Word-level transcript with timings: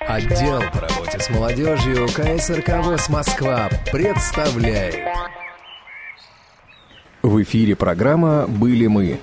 Отдел 0.00 0.60
по 0.72 0.80
работе 0.80 1.18
с 1.18 1.30
молодежью 1.30 2.06
КСРК 2.08 2.84
ВОЗ 2.84 3.08
Москва 3.08 3.70
представляет. 3.90 4.96
В 7.22 7.42
эфире 7.42 7.74
программа 7.74 8.46
«Были 8.46 8.86
мы». 8.86 9.18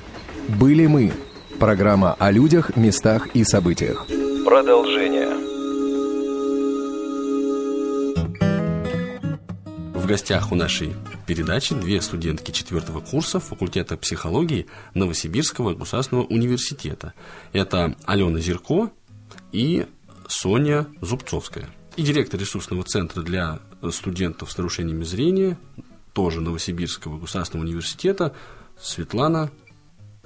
«Были 0.47 0.87
мы»– 0.87 1.13
программа 1.59 2.15
о 2.17 2.31
людях, 2.31 2.75
местах 2.75 3.27
и 3.35 3.43
событиях. 3.43 4.07
Продолжение. 4.43 5.52
В 10.03 10.05
гостях 10.05 10.51
у 10.51 10.55
нашей 10.55 10.93
передачи 11.25 11.73
две 11.73 12.01
студентки 12.01 12.51
четвертого 12.51 12.99
курса 12.99 13.39
факультета 13.39 13.95
психологии 13.95 14.67
Новосибирского 14.93 15.75
государственного 15.75 16.25
университета. 16.25 17.13
Это 17.53 17.95
Алена 18.03 18.41
Зерко 18.41 18.91
и 19.53 19.87
Соня 20.27 20.87
Зубцовская. 20.99 21.69
И 21.95 22.01
директор 22.03 22.37
ресурсного 22.37 22.83
центра 22.83 23.21
для 23.21 23.59
студентов 23.91 24.51
с 24.51 24.57
нарушениями 24.57 25.05
зрения, 25.05 25.57
тоже 26.11 26.41
Новосибирского 26.41 27.17
государственного 27.17 27.65
университета, 27.65 28.35
Светлана 28.77 29.51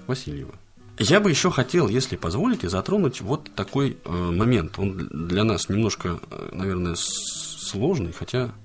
Васильева. 0.08 0.56
Я 0.98 1.20
бы 1.20 1.30
еще 1.30 1.52
хотел, 1.52 1.88
если 1.88 2.16
позволите, 2.16 2.68
затронуть 2.68 3.22
вот 3.22 3.52
такой 3.56 3.98
э, 4.04 4.12
момент. 4.12 4.80
Он 4.80 5.08
для 5.12 5.44
нас 5.44 5.70
немножко, 5.70 6.20
э, 6.32 6.50
наверное, 6.52 6.96
сложный, 6.96 8.12
хотя 8.12 8.56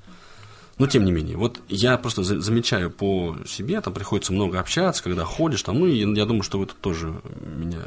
но 0.78 0.86
тем 0.86 1.04
не 1.04 1.12
менее, 1.12 1.36
вот 1.36 1.60
я 1.68 1.96
просто 1.98 2.22
замечаю 2.22 2.90
по 2.90 3.36
себе, 3.46 3.80
там 3.80 3.92
приходится 3.92 4.32
много 4.32 4.58
общаться, 4.58 5.02
когда 5.02 5.24
ходишь, 5.24 5.62
там, 5.62 5.78
ну, 5.78 5.86
и 5.86 5.98
я 5.98 6.24
думаю, 6.24 6.42
что 6.42 6.58
вы 6.58 6.66
тут 6.66 6.78
тоже 6.80 7.14
меня 7.56 7.82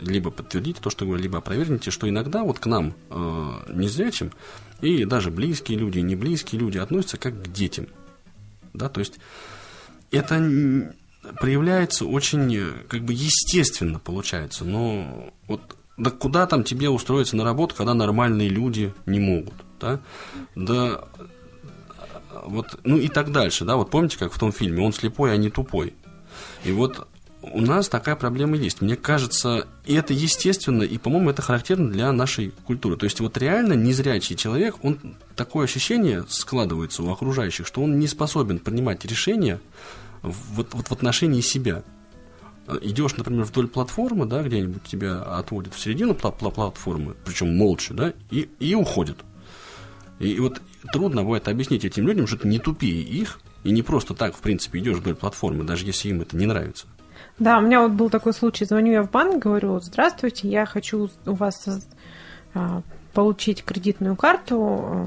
либо 0.00 0.30
подтвердите 0.30 0.80
то, 0.80 0.90
что 0.90 1.04
говорю, 1.04 1.22
либо 1.22 1.38
опровергните, 1.38 1.90
что 1.90 2.08
иногда 2.08 2.44
вот 2.44 2.58
к 2.58 2.66
нам, 2.66 2.94
э, 3.10 3.50
незрячим, 3.74 4.32
и 4.80 5.04
даже 5.04 5.30
близкие 5.30 5.78
люди, 5.78 5.98
и 5.98 6.02
не 6.02 6.16
близкие 6.16 6.60
люди 6.60 6.78
относятся 6.78 7.16
как 7.16 7.42
к 7.42 7.48
детям. 7.48 7.88
Да, 8.72 8.88
то 8.88 9.00
есть 9.00 9.18
это 10.10 10.94
проявляется 11.40 12.06
очень 12.06 12.68
как 12.88 13.02
бы 13.02 13.12
естественно 13.12 13.98
получается, 13.98 14.64
но 14.64 15.32
вот 15.46 15.60
да 15.96 16.10
куда 16.10 16.46
там 16.46 16.64
тебе 16.64 16.88
устроиться 16.88 17.36
на 17.36 17.44
работу, 17.44 17.74
когда 17.74 17.94
нормальные 17.94 18.48
люди 18.48 18.92
не 19.06 19.20
могут, 19.20 19.54
да? 19.80 20.00
Да 20.56 21.04
вот, 22.44 22.78
ну 22.84 22.96
и 22.98 23.08
так 23.08 23.32
дальше, 23.32 23.64
да, 23.64 23.76
вот 23.76 23.90
помните, 23.90 24.18
как 24.18 24.32
в 24.32 24.38
том 24.38 24.52
фильме, 24.52 24.84
он 24.84 24.92
слепой, 24.92 25.32
а 25.32 25.36
не 25.36 25.50
тупой. 25.50 25.94
И 26.64 26.72
вот 26.72 27.06
у 27.42 27.60
нас 27.60 27.88
такая 27.88 28.14
проблема 28.14 28.56
есть. 28.56 28.80
Мне 28.80 28.96
кажется, 28.96 29.66
и 29.84 29.94
это 29.94 30.12
естественно, 30.12 30.82
и, 30.82 30.96
по-моему, 30.98 31.30
это 31.30 31.42
характерно 31.42 31.90
для 31.90 32.12
нашей 32.12 32.52
культуры. 32.66 32.96
То 32.96 33.04
есть 33.04 33.20
вот 33.20 33.36
реально 33.36 33.72
незрячий 33.72 34.36
человек, 34.36 34.76
он 34.82 35.16
такое 35.34 35.64
ощущение 35.64 36.24
складывается 36.28 37.02
у 37.02 37.10
окружающих, 37.10 37.66
что 37.66 37.82
он 37.82 37.98
не 37.98 38.06
способен 38.06 38.60
принимать 38.60 39.04
решения 39.04 39.60
вот, 40.22 40.72
вот 40.72 40.88
в 40.88 40.92
отношении 40.92 41.40
себя. 41.40 41.82
Идешь, 42.80 43.16
например, 43.16 43.44
вдоль 43.44 43.66
платформы, 43.66 44.24
да, 44.24 44.42
где-нибудь 44.42 44.84
тебя 44.84 45.20
отводят 45.20 45.74
в 45.74 45.80
середину 45.80 46.14
платформы, 46.14 47.16
причем 47.24 47.56
молча, 47.56 47.92
да, 47.92 48.12
и, 48.30 48.48
и 48.60 48.76
уходят. 48.76 49.18
И 50.18 50.38
вот 50.38 50.60
трудно 50.92 51.24
будет 51.24 51.48
объяснить 51.48 51.84
этим 51.84 52.06
людям, 52.06 52.26
что 52.26 52.38
ты 52.38 52.48
не 52.48 52.58
тупее 52.58 53.02
их, 53.02 53.40
и 53.64 53.70
не 53.70 53.82
просто 53.82 54.14
так, 54.14 54.34
в 54.34 54.40
принципе, 54.40 54.78
идешь 54.78 54.98
вдоль 54.98 55.14
платформы, 55.14 55.64
даже 55.64 55.86
если 55.86 56.08
им 56.08 56.20
это 56.20 56.36
не 56.36 56.46
нравится. 56.46 56.86
Да, 57.38 57.58
у 57.58 57.60
меня 57.60 57.82
вот 57.82 57.92
был 57.92 58.10
такой 58.10 58.32
случай. 58.32 58.64
Звоню 58.64 58.92
я 58.92 59.02
в 59.02 59.10
банк, 59.10 59.42
говорю, 59.42 59.80
здравствуйте, 59.80 60.48
я 60.48 60.66
хочу 60.66 61.10
у 61.26 61.32
вас 61.32 61.66
а, 62.54 62.82
получить 63.12 63.64
кредитную 63.64 64.16
карту, 64.16 64.56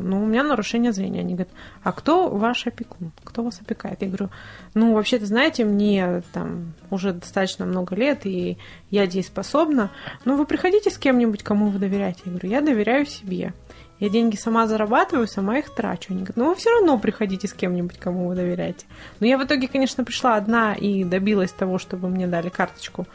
но 0.02 0.22
у 0.22 0.25
меня 0.25 0.44
нарушение 0.44 0.92
зрения. 0.92 1.22
Они 1.22 1.34
говорят, 1.34 1.53
а 1.84 1.92
кто 1.92 2.30
ваш 2.30 2.67
опекун? 2.67 3.12
Кто 3.23 3.44
вас 3.44 3.59
опекает? 3.62 4.01
Я 4.01 4.07
говорю, 4.07 4.30
ну, 4.74 4.94
вообще-то, 4.94 5.25
знаете, 5.25 5.66
мне 5.66 6.24
там 6.34 6.74
уже 6.90 7.13
достаточно 7.13 7.66
много 7.66 7.96
лет, 7.96 8.25
и 8.25 8.57
я 8.91 9.07
дееспособна. 9.07 9.91
Ну, 10.24 10.38
вы 10.38 10.46
приходите 10.46 10.90
с 10.90 10.97
кем-нибудь, 10.97 11.44
кому 11.44 11.69
вы 11.69 11.80
доверяете? 11.80 12.22
Я 12.25 12.31
говорю, 12.31 12.50
я 12.50 12.62
доверяю 12.62 13.06
себе. 13.06 13.53
Я 14.00 14.09
деньги 14.09 14.35
сама 14.35 14.67
зарабатываю, 14.67 15.28
сама 15.28 15.59
их 15.59 15.73
трачу. 15.73 16.07
Они 16.09 16.19
говорят, 16.19 16.35
ну 16.38 16.50
вы 16.50 16.56
все 16.56 16.69
равно 16.69 17.00
приходите 17.00 17.47
с 17.47 17.53
кем-нибудь, 17.53 17.97
кому 17.97 18.28
вы 18.28 18.35
доверяете. 18.35 18.85
Но 19.19 19.28
я 19.28 19.38
в 19.38 19.44
итоге, 19.44 19.67
конечно, 19.67 20.03
пришла 20.03 20.35
одна 20.35 20.73
и 20.73 21.03
добилась 21.03 21.51
того, 21.51 21.78
чтобы 21.78 22.09
мне 22.09 22.28
дали 22.28 22.50
карточку 22.50 23.07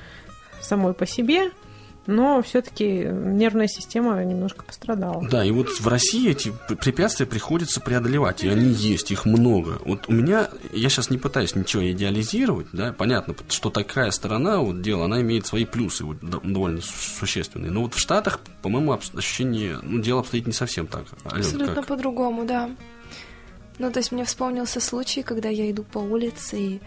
самой 0.61 0.95
по 0.95 1.07
себе 1.07 1.51
но 2.07 2.43
все-таки 2.43 3.05
нервная 3.05 3.69
система 3.69 4.23
немножко 4.25 4.65
пострадала. 4.65 5.27
Да, 5.29 5.45
и 5.45 5.51
вот 5.51 5.69
в 5.69 5.87
России 5.87 6.31
эти 6.31 6.53
препятствия 6.81 7.27
приходится 7.27 7.81
преодолевать, 7.81 8.43
и 8.43 8.49
они 8.49 8.71
есть, 8.71 9.11
их 9.11 9.25
много. 9.25 9.79
Вот 9.85 10.09
у 10.09 10.13
меня, 10.13 10.49
я 10.73 10.89
сейчас 10.89 11.11
не 11.11 11.19
пытаюсь 11.19 11.55
ничего 11.55 11.91
идеализировать, 11.91 12.69
да, 12.73 12.93
понятно, 12.93 13.35
что 13.49 13.71
такая 13.71 14.11
сторона 14.11 14.59
вот 14.59 14.83
дела, 14.83 15.05
она 15.05 15.21
имеет 15.21 15.47
свои 15.47 15.65
плюсы 15.65 16.05
вот, 16.05 16.19
довольно 16.21 16.81
существенные. 16.81 17.71
Но 17.71 17.83
вот 17.83 17.95
в 17.95 17.99
Штатах, 17.99 18.41
по-моему, 18.63 18.93
ощущение, 18.93 19.79
ну, 19.83 20.01
дело 20.01 20.21
обстоит 20.21 20.47
не 20.47 20.53
совсем 20.53 20.87
так. 20.87 21.05
Ален, 21.25 21.45
Абсолютно 21.45 21.83
по-другому, 21.83 22.45
да. 22.45 22.71
Ну, 23.79 23.91
то 23.91 23.99
есть 23.99 24.13
мне 24.13 24.25
вспомнился 24.25 24.81
случай, 24.81 25.23
когда 25.23 25.49
я 25.49 25.71
иду 25.71 25.85
по 25.85 25.99
улице, 25.99 26.59
и 26.59 26.81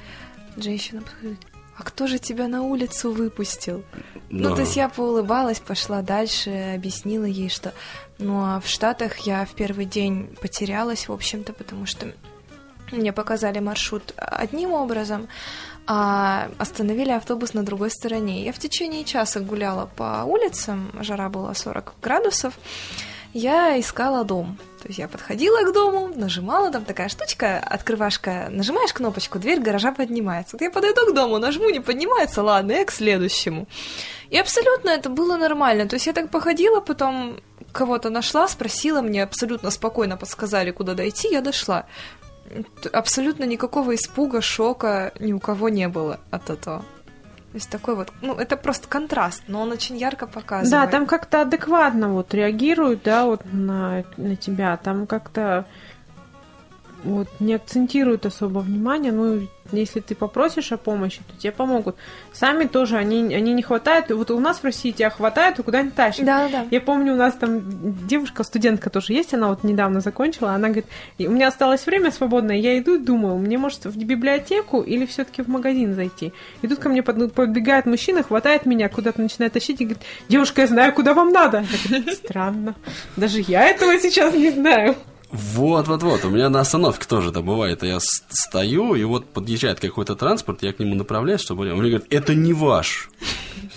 женщина 0.58 1.02
подходит, 1.02 1.40
а 1.78 1.84
кто 1.84 2.08
же 2.08 2.20
тебя 2.20 2.48
на 2.48 2.64
улицу 2.64 3.12
выпустил? 3.12 3.84
Да. 4.30 4.50
Ну, 4.50 4.56
то 4.56 4.62
есть 4.62 4.76
я 4.76 4.90
поулыбалась, 4.90 5.60
пошла 5.60 6.02
дальше, 6.02 6.74
объяснила 6.76 7.26
ей, 7.26 7.50
что... 7.50 7.74
Ну, 8.20 8.42
а 8.44 8.60
в 8.60 8.68
Штатах 8.68 9.18
я 9.20 9.46
в 9.46 9.54
первый 9.56 9.86
день 9.86 10.36
потерялась, 10.40 11.08
в 11.08 11.12
общем-то, 11.12 11.52
потому 11.54 11.86
что 11.86 12.14
мне 12.92 13.12
показали 13.12 13.60
маршрут 13.60 14.14
одним 14.18 14.72
образом, 14.74 15.28
а 15.88 16.50
остановили 16.60 17.10
автобус 17.10 17.54
на 17.54 17.64
другой 17.64 17.90
стороне. 17.90 18.46
Я 18.46 18.54
в 18.54 18.60
течение 18.60 19.04
часа 19.04 19.40
гуляла 19.40 19.90
по 19.96 20.24
улицам, 20.26 20.92
жара 21.02 21.30
была 21.30 21.54
40 21.54 21.96
градусов, 22.02 22.54
я 23.34 23.80
искала 23.80 24.24
дом. 24.24 24.58
То 24.82 24.90
есть 24.90 25.00
я 25.00 25.08
подходила 25.08 25.62
к 25.64 25.74
дому, 25.74 26.12
нажимала, 26.14 26.70
там 26.70 26.84
такая 26.84 27.08
штучка, 27.08 27.60
открывашка, 27.60 28.50
нажимаешь 28.50 28.94
кнопочку, 28.94 29.40
дверь 29.40 29.62
гаража 29.62 29.94
поднимается. 29.94 30.58
Вот 30.58 30.62
я 30.62 30.70
подойду 30.70 31.08
к 31.08 31.14
дому, 31.16 31.38
нажму, 31.38 31.70
не 31.70 31.80
поднимается, 31.80 32.44
ладно, 32.44 32.74
я 32.74 32.86
к 32.86 32.92
следующему. 32.92 33.68
И 34.30 34.38
абсолютно 34.38 34.90
это 34.90 35.10
было 35.10 35.38
нормально. 35.38 35.88
То 35.88 35.96
есть 35.96 36.08
я 36.08 36.14
так 36.14 36.30
походила, 36.30 36.82
потом 36.82 37.40
кого-то 37.72 38.10
нашла, 38.10 38.48
спросила, 38.48 39.02
мне 39.02 39.24
абсолютно 39.24 39.72
спокойно 39.72 40.18
подсказали, 40.18 40.72
куда 40.72 40.94
дойти, 40.94 41.30
я 41.30 41.42
дошла. 41.42 41.86
Абсолютно 42.92 43.46
никакого 43.46 43.96
испуга, 43.96 44.42
шока 44.42 45.14
ни 45.20 45.32
у 45.32 45.40
кого 45.40 45.70
не 45.70 45.88
было 45.88 46.20
от 46.30 46.50
этого. 46.50 46.84
То 47.54 47.58
есть 47.58 47.70
такой 47.70 47.96
вот, 47.96 48.12
ну, 48.22 48.34
это 48.34 48.58
просто 48.58 48.88
контраст, 48.88 49.44
но 49.48 49.62
он 49.62 49.72
очень 49.72 49.96
ярко 49.96 50.26
показывает. 50.26 50.72
Да, 50.72 50.88
там 50.88 51.06
как-то 51.06 51.42
адекватно 51.42 52.10
вот 52.10 52.34
реагируют, 52.34 53.04
да, 53.04 53.26
вот 53.26 53.42
на, 53.46 54.04
на 54.18 54.36
тебя. 54.36 54.76
Там 54.78 55.06
как-то 55.06 55.68
вот 57.04 57.28
не 57.40 57.54
акцентируют 57.54 58.26
особо 58.26 58.60
внимание, 58.60 59.12
ну, 59.12 59.48
если 59.72 60.00
ты 60.00 60.16
попросишь 60.16 60.72
о 60.72 60.78
помощи, 60.78 61.22
то 61.28 61.40
тебе 61.40 61.52
помогут. 61.52 61.96
Сами 62.34 62.66
тоже, 62.66 62.98
они, 62.98 63.34
они 63.34 63.54
не 63.54 63.62
хватают. 63.62 64.10
Вот 64.12 64.32
у 64.32 64.40
нас 64.40 64.60
в 64.60 64.64
России 64.64 64.92
тебя 64.92 65.10
хватает, 65.10 65.60
и 65.60 65.64
куда-нибудь 65.64 65.96
тащат. 65.96 66.26
Да, 66.26 66.50
да. 66.50 66.66
Я 66.70 66.82
помню, 66.82 67.14
у 67.14 67.18
нас 67.18 67.34
там 67.34 67.62
девушка, 68.08 68.44
студентка 68.44 68.90
тоже 68.90 69.14
есть, 69.14 69.34
она 69.34 69.50
вот 69.50 69.64
недавно 69.64 70.02
закончила, 70.02 70.52
она 70.52 70.68
говорит, 70.68 70.86
у 71.20 71.32
меня 71.32 71.48
осталось 71.48 71.86
время 71.86 72.12
свободное, 72.12 72.58
я 72.58 72.78
иду 72.78 72.96
и 72.96 73.00
думаю, 73.00 73.38
мне 73.38 73.58
может 73.58 73.86
в 73.86 73.98
библиотеку 73.98 74.82
или 74.82 75.06
все-таки 75.06 75.42
в 75.42 75.48
магазин 75.48 75.96
зайти. 75.96 76.34
И 76.62 76.68
тут 76.68 76.80
ко 76.80 76.90
мне 76.90 77.04
подбегает 77.04 77.86
мужчина, 77.86 78.24
хватает 78.24 78.66
меня, 78.66 78.90
куда-то 78.90 79.22
начинает 79.22 79.54
тащить 79.54 79.82
и 79.82 79.86
говорит, 79.86 80.04
девушка, 80.30 80.62
я 80.62 80.68
знаю, 80.68 80.94
куда 80.94 81.14
вам 81.14 81.32
надо. 81.32 81.66
Я 81.86 82.00
говорю, 82.00 82.16
Странно. 82.16 82.76
Даже 83.18 83.42
я 83.42 83.68
этого 83.68 83.98
сейчас 84.00 84.34
не 84.34 84.52
знаю. 84.52 84.96
Вот, 85.34 85.88
вот, 85.88 86.04
вот. 86.04 86.26
У 86.26 86.30
меня 86.30 86.50
на 86.50 86.60
остановке 86.60 87.08
тоже 87.08 87.32
это 87.32 87.42
бывает. 87.42 87.82
Я 87.82 87.98
стою, 88.00 88.94
и 88.94 89.04
вот 89.04 89.34
подъезжает 89.34 89.80
какой-то 89.80 90.16
транспорт, 90.16 90.62
я 90.62 90.74
к 90.74 90.80
нему 90.80 90.94
направляюсь, 90.94 91.42
чтобы 91.42 91.72
он 91.72 91.80
мне 91.80 91.90
говорит, 91.90 92.14
это 92.14 92.36
не 92.36 92.54
ваш. 92.54 93.10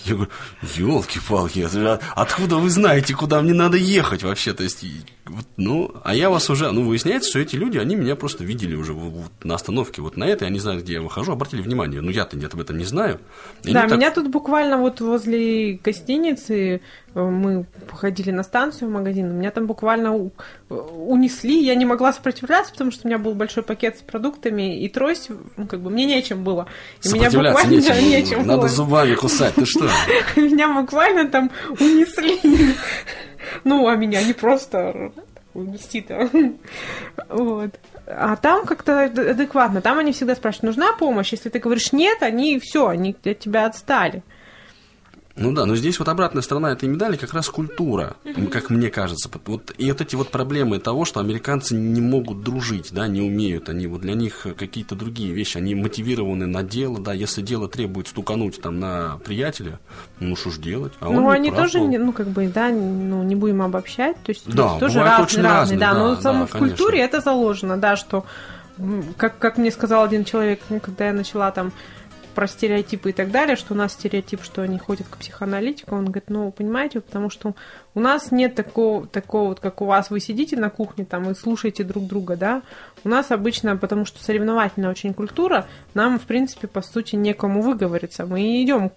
Я 0.05 0.13
говорю, 0.13 0.31
елки-палки, 0.75 1.67
откуда 2.15 2.57
вы 2.57 2.69
знаете, 2.69 3.15
куда 3.15 3.41
мне 3.41 3.53
надо 3.53 3.75
ехать 3.75 4.23
вообще? 4.23 4.53
То 4.53 4.63
есть 4.63 4.85
Вот, 5.29 5.45
ну, 5.57 5.91
а 6.03 6.15
я 6.15 6.29
вас 6.29 6.49
уже, 6.49 6.71
ну, 6.71 6.83
выясняется, 6.83 7.29
что 7.29 7.39
эти 7.39 7.55
люди, 7.55 7.77
они 7.77 7.95
меня 7.95 8.15
просто 8.15 8.43
видели 8.43 8.75
уже 8.75 8.93
вот, 8.93 9.31
на 9.43 9.55
остановке 9.55 10.01
вот 10.01 10.17
на 10.17 10.23
этой, 10.23 10.47
они 10.47 10.59
знают, 10.59 10.83
где 10.83 10.93
я 10.93 11.01
выхожу, 11.01 11.31
обратили 11.31 11.61
внимание. 11.61 12.01
Ну, 12.01 12.09
я-то 12.11 12.37
нет, 12.37 12.53
об 12.53 12.61
этом 12.61 12.77
не 12.77 12.85
знаю. 12.85 13.19
И 13.63 13.73
да, 13.73 13.85
меня 13.85 14.11
так... 14.11 14.15
тут 14.15 14.29
буквально 14.29 14.77
вот 14.77 15.01
возле 15.01 15.73
гостиницы 15.83 16.81
э, 17.13 17.21
мы 17.21 17.65
походили 17.89 18.31
на 18.31 18.43
станцию 18.43 18.89
в 18.89 18.93
магазин, 18.93 19.33
меня 19.37 19.51
там 19.51 19.67
буквально 19.67 20.31
унесли, 20.69 21.63
я 21.63 21.75
не 21.75 21.85
могла 21.85 22.13
сопротивляться, 22.13 22.71
потому 22.71 22.91
что 22.91 23.05
у 23.05 23.07
меня 23.07 23.17
был 23.17 23.33
большой 23.33 23.63
пакет 23.63 23.97
с 23.97 24.01
продуктами 24.01 24.81
и 24.81 24.87
трость, 24.87 25.29
ну, 25.57 25.67
как 25.67 25.81
бы 25.81 25.89
мне 25.89 26.05
нечем 26.05 26.43
было. 26.43 26.67
И 27.03 27.09
меня 27.09 27.29
буквально 27.29 27.69
нечем, 27.69 28.09
нечем 28.09 28.43
было. 28.43 28.55
Надо 28.55 28.67
зубами 28.67 29.15
кусать, 29.15 29.55
ты 29.55 29.65
что? 29.65 29.89
Меня 30.35 30.73
буквально 30.73 31.27
там 31.29 31.51
унесли. 31.79 32.39
Ну, 33.63 33.87
а 33.87 33.95
меня 33.95 34.23
не 34.23 34.33
просто 34.33 35.11
унести-то. 35.53 36.29
Вот. 37.29 37.71
А 38.05 38.35
там 38.37 38.65
как-то 38.65 39.03
адекватно. 39.03 39.81
Там 39.81 39.99
они 39.99 40.13
всегда 40.13 40.35
спрашивают, 40.35 40.75
нужна 40.75 40.93
помощь? 40.93 41.31
Если 41.31 41.49
ты 41.49 41.59
говоришь 41.59 41.91
нет, 41.91 42.21
они 42.21 42.59
все, 42.59 42.87
они 42.87 43.15
от 43.23 43.39
тебя 43.39 43.65
отстали. 43.65 44.23
Ну 45.37 45.51
да, 45.51 45.65
но 45.65 45.75
здесь 45.75 45.99
вот 45.99 46.09
обратная 46.09 46.41
сторона 46.41 46.71
этой 46.71 46.89
медали 46.89 47.15
как 47.15 47.33
раз 47.33 47.49
культура, 47.49 48.15
как 48.51 48.69
мне 48.69 48.89
кажется. 48.89 49.29
Вот, 49.45 49.73
и 49.77 49.91
вот 49.91 50.01
эти 50.01 50.15
вот 50.15 50.29
проблемы 50.29 50.79
того, 50.79 51.05
что 51.05 51.19
американцы 51.19 51.75
не 51.75 52.01
могут 52.01 52.41
дружить, 52.41 52.89
да, 52.91 53.07
не 53.07 53.21
умеют, 53.21 53.69
они 53.69 53.87
вот 53.87 54.01
для 54.01 54.15
них 54.15 54.47
какие-то 54.57 54.95
другие 54.95 55.31
вещи, 55.31 55.57
они 55.57 55.75
мотивированы 55.75 56.47
на 56.47 56.63
дело, 56.63 56.99
да, 56.99 57.13
если 57.13 57.41
дело 57.41 57.67
требует 57.69 58.07
стукануть 58.07 58.59
там 58.61 58.79
на 58.79 59.19
приятеля, 59.23 59.79
ну 60.19 60.35
что 60.35 60.49
ж 60.49 60.57
делать. 60.57 60.93
А 60.99 61.09
ну 61.09 61.29
они 61.29 61.51
прав, 61.51 61.71
тоже, 61.71 61.79
ну 61.79 62.11
как 62.11 62.29
бы, 62.29 62.47
да, 62.47 62.69
ну 62.69 63.23
не 63.23 63.35
будем 63.35 63.61
обобщать, 63.61 64.17
то 64.23 64.31
есть 64.31 64.43
да, 64.51 64.79
тоже 64.79 64.99
разные, 64.99 65.25
очень 65.25 65.41
разные, 65.41 65.79
разные, 65.79 65.79
да, 65.79 65.93
да, 65.93 65.99
но 65.99 66.15
да, 66.15 66.45
в 66.45 66.51
конечно. 66.51 66.59
культуре 66.59 66.99
это 66.99 67.21
заложено, 67.21 67.77
да, 67.77 67.95
что 67.95 68.25
как, 69.17 69.37
как 69.39 69.57
мне 69.57 69.71
сказал 69.71 70.03
один 70.03 70.23
человек, 70.23 70.61
ну, 70.69 70.79
когда 70.79 71.07
я 71.07 71.13
начала 71.13 71.51
там 71.51 71.71
про 72.37 72.45
стереотипы 72.45 73.09
и 73.09 73.13
так 73.13 73.31
далее, 73.31 73.55
что 73.55 73.73
у 73.73 73.75
нас 73.75 73.93
стереотип, 73.93 74.43
что 74.43 74.61
они 74.61 74.77
ходят 74.77 75.07
к 75.07 75.17
психоаналитику. 75.17 75.95
Он 75.95 76.05
говорит, 76.05 76.29
ну, 76.29 76.51
понимаете, 76.51 77.01
потому 77.01 77.31
что 77.31 77.55
у 77.95 77.99
нас 77.99 78.31
нет 78.31 78.53
такого, 78.53 79.07
такого 79.07 79.49
вот, 79.49 79.59
как 79.59 79.81
у 79.81 79.85
вас, 79.85 80.11
вы 80.11 80.19
сидите 80.19 80.55
на 80.55 80.69
кухне 80.69 81.03
там 81.03 81.31
и 81.31 81.33
слушаете 81.33 81.83
друг 81.83 82.05
друга, 82.05 82.35
да. 82.35 82.61
У 83.03 83.09
нас 83.09 83.31
обычно, 83.31 83.75
потому 83.75 84.05
что 84.05 84.23
соревновательная 84.23 84.91
очень 84.91 85.15
культура, 85.15 85.65
нам, 85.95 86.19
в 86.19 86.25
принципе, 86.25 86.67
по 86.67 86.83
сути, 86.83 87.15
некому 87.15 87.63
выговориться. 87.63 88.27
Мы 88.27 88.61
идем 88.61 88.91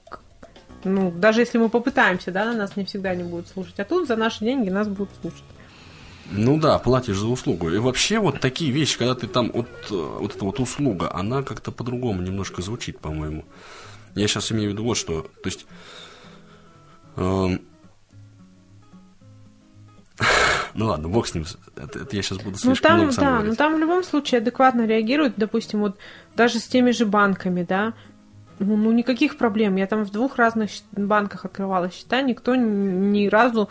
ну, 0.85 1.11
даже 1.11 1.41
если 1.41 1.57
мы 1.57 1.71
попытаемся, 1.71 2.33
да, 2.33 2.53
нас 2.53 2.77
не 2.77 2.85
всегда 2.85 3.15
не 3.15 3.23
будут 3.23 3.49
слушать. 3.49 3.81
А 3.81 3.87
тут 3.87 4.07
за 4.07 4.17
наши 4.17 4.45
деньги 4.45 4.69
нас 4.69 4.87
будут 4.87 5.09
слушать. 5.23 5.45
Ну 6.31 6.59
да, 6.59 6.79
платишь 6.79 7.19
за 7.19 7.27
услугу. 7.27 7.71
И 7.71 7.79
вообще 7.79 8.19
вот 8.19 8.41
такие 8.41 8.71
вещи, 8.71 8.97
когда 8.97 9.15
ты 9.15 9.27
там, 9.27 9.51
вот, 9.53 9.69
э, 9.91 9.95
вот 9.95 10.35
эта 10.35 10.45
вот 10.45 10.61
услуга, 10.61 11.13
она 11.13 11.43
как-то 11.43 11.73
по-другому 11.73 12.23
немножко 12.23 12.63
звучит, 12.63 13.01
по-моему. 13.01 13.45
Я 14.15 14.29
сейчас 14.29 14.53
имею 14.53 14.71
в 14.71 14.73
виду 14.73 14.85
вот 14.85 14.97
что. 14.97 15.23
То 15.23 15.47
есть... 15.47 15.67
Эм... 17.17 17.61
Ну 20.73 20.87
ладно, 20.87 21.09
бог 21.09 21.27
с 21.27 21.35
ним. 21.35 21.45
Это, 21.75 21.99
это 21.99 22.15
я 22.15 22.23
сейчас 22.23 22.39
буду 22.39 22.53
ну, 22.53 22.57
слишком 22.59 22.93
ну, 22.93 22.99
там, 22.99 23.07
много 23.07 23.17
Да, 23.17 23.31
говорить. 23.31 23.49
но 23.51 23.55
там 23.57 23.75
в 23.75 23.79
любом 23.81 24.05
случае 24.05 24.39
адекватно 24.39 24.87
реагируют, 24.87 25.35
допустим, 25.37 25.81
вот 25.81 25.99
даже 26.37 26.61
с 26.61 26.69
теми 26.69 26.93
же 26.93 27.07
банками, 27.07 27.65
да, 27.65 27.93
ну, 28.61 28.77
ну 28.77 28.93
никаких 28.93 29.37
проблем. 29.37 29.75
Я 29.77 29.89
там 29.89 30.05
в 30.05 30.13
двух 30.13 30.37
разных 30.37 30.71
банках 30.93 31.45
открывала 31.45 31.91
счета, 31.91 32.23
никто 32.23 32.55
ни 32.55 33.27
разу 33.27 33.69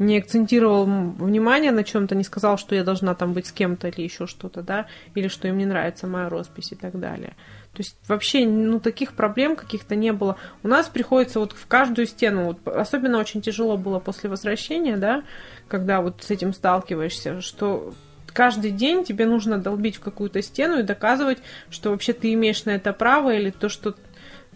не 0.00 0.16
акцентировал 0.16 0.86
внимание 0.86 1.72
на 1.72 1.84
чем-то, 1.84 2.14
не 2.14 2.24
сказал, 2.24 2.56
что 2.56 2.74
я 2.74 2.84
должна 2.84 3.14
там 3.14 3.34
быть 3.34 3.46
с 3.46 3.52
кем-то 3.52 3.88
или 3.88 4.00
еще 4.00 4.26
что-то, 4.26 4.62
да, 4.62 4.86
или 5.14 5.28
что 5.28 5.46
им 5.46 5.58
не 5.58 5.66
нравится 5.66 6.06
моя 6.06 6.30
роспись 6.30 6.72
и 6.72 6.74
так 6.74 6.98
далее. 6.98 7.34
То 7.74 7.82
есть 7.82 7.96
вообще, 8.08 8.46
ну, 8.46 8.80
таких 8.80 9.12
проблем 9.12 9.56
каких-то 9.56 9.94
не 9.94 10.14
было. 10.14 10.38
У 10.62 10.68
нас 10.68 10.88
приходится 10.88 11.38
вот 11.38 11.52
в 11.52 11.66
каждую 11.66 12.06
стену, 12.06 12.44
вот, 12.44 12.66
особенно 12.66 13.18
очень 13.18 13.42
тяжело 13.42 13.76
было 13.76 14.00
после 14.00 14.30
возвращения, 14.30 14.96
да, 14.96 15.22
когда 15.68 16.00
вот 16.00 16.22
с 16.22 16.30
этим 16.30 16.54
сталкиваешься, 16.54 17.42
что 17.42 17.92
каждый 18.32 18.70
день 18.70 19.04
тебе 19.04 19.26
нужно 19.26 19.58
долбить 19.58 19.96
в 19.96 20.00
какую-то 20.00 20.40
стену 20.40 20.78
и 20.78 20.82
доказывать, 20.82 21.38
что 21.68 21.90
вообще 21.90 22.14
ты 22.14 22.32
имеешь 22.32 22.64
на 22.64 22.70
это 22.70 22.94
право, 22.94 23.34
или 23.34 23.50
то, 23.50 23.68
что, 23.68 23.94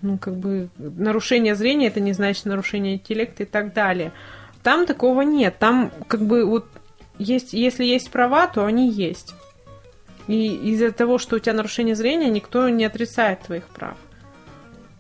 ну, 0.01 0.17
как 0.17 0.37
бы, 0.37 0.71
нарушение 0.79 1.55
зрения, 1.55 1.89
это 1.89 2.01
не 2.01 2.15
значит 2.15 2.47
нарушение 2.47 2.95
интеллекта 2.95 3.43
и 3.43 3.47
так 3.47 3.75
далее. 3.75 4.13
Там 4.65 4.87
такого 4.87 5.21
нет. 5.21 5.59
Там 5.59 5.93
как 6.09 6.23
бы 6.23 6.45
вот 6.45 6.67
есть, 7.19 7.53
если 7.53 7.85
есть 7.85 8.11
права, 8.11 8.47
то 8.49 8.65
они 8.65 8.91
есть. 8.91 9.35
И 10.27 10.55
из-за 10.73 10.91
того, 10.91 11.19
что 11.19 11.37
у 11.37 11.39
тебя 11.39 11.53
нарушение 11.53 11.95
зрения, 11.95 12.31
никто 12.31 12.69
не 12.71 12.87
отрицает 12.87 13.43
твоих 13.43 13.65
прав. 13.69 13.97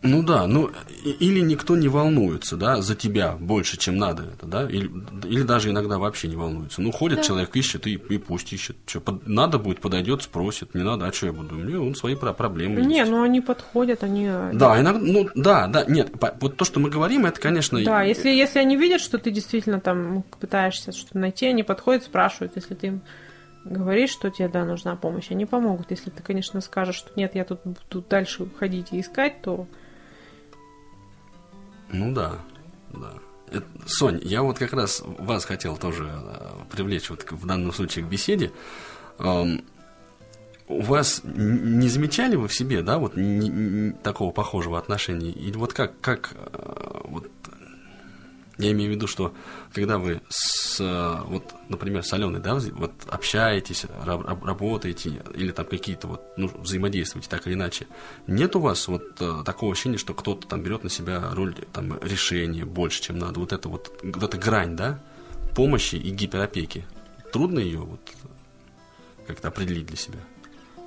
Ну 0.04 0.22
да, 0.22 0.46
ну 0.46 0.70
или 1.02 1.40
никто 1.40 1.76
не 1.76 1.88
волнуется, 1.88 2.56
да, 2.58 2.82
за 2.82 2.94
тебя 2.94 3.36
больше, 3.40 3.78
чем 3.78 3.96
надо 3.96 4.24
это, 4.24 4.46
да, 4.46 4.68
или, 4.68 4.90
или 5.24 5.42
даже 5.42 5.70
иногда 5.70 5.98
вообще 5.98 6.28
не 6.28 6.36
волнуется. 6.36 6.82
Ну, 6.82 6.92
ходит 6.92 7.18
да. 7.18 7.22
человек, 7.24 7.56
ищет, 7.56 7.86
и, 7.86 7.94
и 7.94 8.18
пусть 8.18 8.52
ищет. 8.52 8.76
Что, 8.84 9.00
под, 9.00 9.26
надо 9.26 9.58
будет, 9.58 9.80
подойдет, 9.80 10.22
спросит, 10.22 10.74
не 10.74 10.82
надо, 10.82 11.06
а 11.06 11.12
что 11.12 11.26
я 11.26 11.32
буду? 11.32 11.54
У 11.54 11.58
меня 11.58 11.80
он 11.80 11.94
свои 11.94 12.14
проблемы 12.14 12.82
Не, 12.82 12.98
есть. 12.98 13.10
ну 13.10 13.22
они 13.22 13.40
подходят, 13.40 14.04
они... 14.04 14.26
Да, 14.52 14.78
иногда, 14.78 15.00
ну 15.00 15.28
да, 15.34 15.66
да, 15.68 15.86
нет, 15.86 16.12
вот 16.38 16.56
то, 16.58 16.66
что 16.66 16.80
мы 16.80 16.90
говорим, 16.90 17.24
это, 17.24 17.40
конечно... 17.40 17.82
Да, 17.82 18.02
если, 18.02 18.28
если 18.28 18.58
они 18.58 18.76
видят, 18.76 19.00
что 19.00 19.16
ты 19.16 19.30
действительно 19.30 19.80
там 19.80 20.22
пытаешься 20.38 20.92
что-то 20.92 21.18
найти, 21.18 21.46
они 21.46 21.62
подходят, 21.62 22.04
спрашивают, 22.04 22.52
если 22.56 22.74
ты 22.74 22.88
им 22.88 23.00
говоришь, 23.64 24.10
что 24.10 24.30
тебе, 24.30 24.48
да, 24.48 24.66
нужна 24.66 24.96
помощь, 24.96 25.30
они 25.30 25.46
помогут. 25.46 25.90
Если 25.90 26.10
ты, 26.10 26.22
конечно, 26.22 26.60
скажешь, 26.60 26.96
что 26.96 27.10
нет, 27.16 27.34
я 27.34 27.44
тут 27.44 27.60
буду 27.64 28.04
дальше 28.08 28.46
ходить 28.58 28.88
и 28.92 29.00
искать, 29.00 29.40
то 29.40 29.66
ну 31.94 32.12
да, 32.12 32.38
да. 32.90 33.12
Это, 33.50 33.66
Сонь, 33.86 34.20
я 34.22 34.42
вот 34.42 34.58
как 34.58 34.72
раз 34.72 35.02
вас 35.04 35.44
хотел 35.44 35.76
тоже 35.76 36.10
э, 36.10 36.50
привлечь 36.70 37.10
вот 37.10 37.24
в 37.30 37.46
данном 37.46 37.72
случае 37.72 38.04
к 38.04 38.08
беседе. 38.08 38.52
У 40.66 40.80
вас 40.80 41.20
не 41.24 41.88
замечали 41.88 42.36
вы 42.36 42.48
в 42.48 42.54
себе, 42.54 42.82
да, 42.82 42.98
вот 42.98 43.16
не, 43.16 43.48
не, 43.48 43.92
такого 43.92 44.32
похожего 44.32 44.78
отношения? 44.78 45.30
И 45.30 45.52
вот 45.52 45.74
как, 45.74 46.00
как 46.00 46.32
э, 46.34 47.00
вот 47.04 47.30
я 48.58 48.70
имею 48.72 48.90
в 48.90 48.94
виду, 48.94 49.06
что 49.06 49.34
когда 49.72 49.98
вы 49.98 50.20
с, 50.28 50.78
вот, 51.26 51.54
например, 51.68 52.04
с 52.04 52.12
Аленой, 52.12 52.40
да, 52.40 52.54
вот 52.72 52.92
общаетесь, 53.08 53.86
работаете, 54.04 55.22
или 55.34 55.50
там 55.50 55.66
какие-то 55.66 56.06
вот, 56.06 56.22
ну, 56.36 56.48
взаимодействуете 56.58 57.28
так 57.28 57.46
или 57.46 57.54
иначе, 57.54 57.86
нет 58.26 58.54
у 58.56 58.60
вас 58.60 58.86
вот 58.88 59.20
э, 59.20 59.42
такого 59.44 59.72
ощущения, 59.72 59.98
что 59.98 60.14
кто-то 60.14 60.46
там 60.46 60.62
берет 60.62 60.84
на 60.84 60.90
себя 60.90 61.30
роль 61.32 61.54
там 61.72 61.98
решения 62.00 62.64
больше, 62.64 63.02
чем 63.02 63.18
надо, 63.18 63.40
вот 63.40 63.52
это 63.52 63.68
вот, 63.68 63.92
вот 64.02 64.22
эта 64.22 64.38
грань, 64.38 64.76
да, 64.76 65.00
помощи 65.56 65.96
и 65.96 66.10
гиперопеки, 66.10 66.84
трудно 67.32 67.58
ее 67.58 67.80
вот 67.80 68.00
как-то 69.26 69.48
определить 69.48 69.86
для 69.86 69.96
себя? 69.96 70.18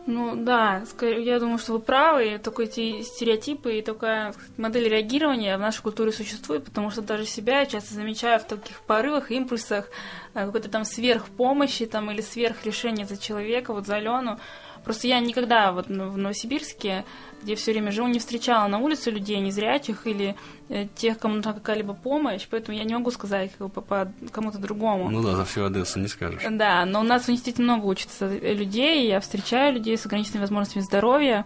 Ну 0.08 0.38
да, 0.38 0.84
я 1.02 1.38
думаю, 1.38 1.58
что 1.58 1.74
вы 1.74 1.80
правы. 1.80 2.40
Такой 2.42 2.66
эти 2.66 3.02
стереотипы 3.02 3.74
и 3.74 3.82
такая 3.82 4.34
модель 4.56 4.88
реагирования 4.88 5.58
в 5.58 5.60
нашей 5.60 5.82
культуре 5.82 6.14
существует, 6.14 6.64
потому 6.64 6.92
что 6.92 7.02
даже 7.02 7.26
себя 7.26 7.60
я 7.60 7.66
часто 7.66 7.94
замечаю 7.94 8.40
в 8.40 8.46
таких 8.46 8.80
порывах, 8.84 9.32
импульсах, 9.32 9.90
э, 10.34 10.46
какой-то 10.46 10.70
там 10.70 10.86
сверхпомощи 10.86 11.86
там, 11.88 12.10
или 12.10 12.22
сверхрешения 12.22 13.06
за 13.06 13.18
человека, 13.18 13.74
вот 13.74 13.86
за 13.86 13.98
Алену. 13.98 14.40
Просто 14.88 15.08
я 15.08 15.20
никогда 15.20 15.74
вот 15.74 15.88
в 15.88 16.18
Новосибирске, 16.18 17.04
где 17.44 17.56
все 17.56 17.74
время 17.74 17.92
живу, 17.92 18.08
не 18.08 18.20
встречала 18.20 18.70
на 18.70 18.80
улице 18.80 19.12
людей 19.12 19.38
незрячих 19.42 20.08
или 20.08 20.38
э, 20.70 20.88
тех, 20.96 21.20
кому 21.20 21.36
нужна 21.36 21.52
какая-либо 21.52 21.94
помощь, 21.94 22.48
поэтому 22.50 22.78
я 22.78 22.86
не 22.86 22.94
могу 22.94 23.12
сказать 23.12 23.52
как 23.58 23.70
бы, 23.70 23.82
по 23.82 24.10
кому-то 24.32 24.60
другому. 24.60 25.10
Ну 25.10 25.22
да, 25.22 25.36
за 25.36 25.44
всю 25.44 25.66
Одессу 25.66 26.00
не 26.00 26.08
скажешь. 26.08 26.42
Да, 26.50 26.86
но 26.86 27.02
у 27.02 27.04
нас 27.04 27.24
в 27.24 27.28
университете 27.28 27.62
много 27.62 27.86
учатся 27.86 28.30
людей, 28.30 29.10
я 29.10 29.20
встречаю 29.20 29.74
людей 29.74 29.98
с 29.98 30.06
ограниченными 30.06 30.44
возможностями 30.44 30.84
здоровья, 30.84 31.46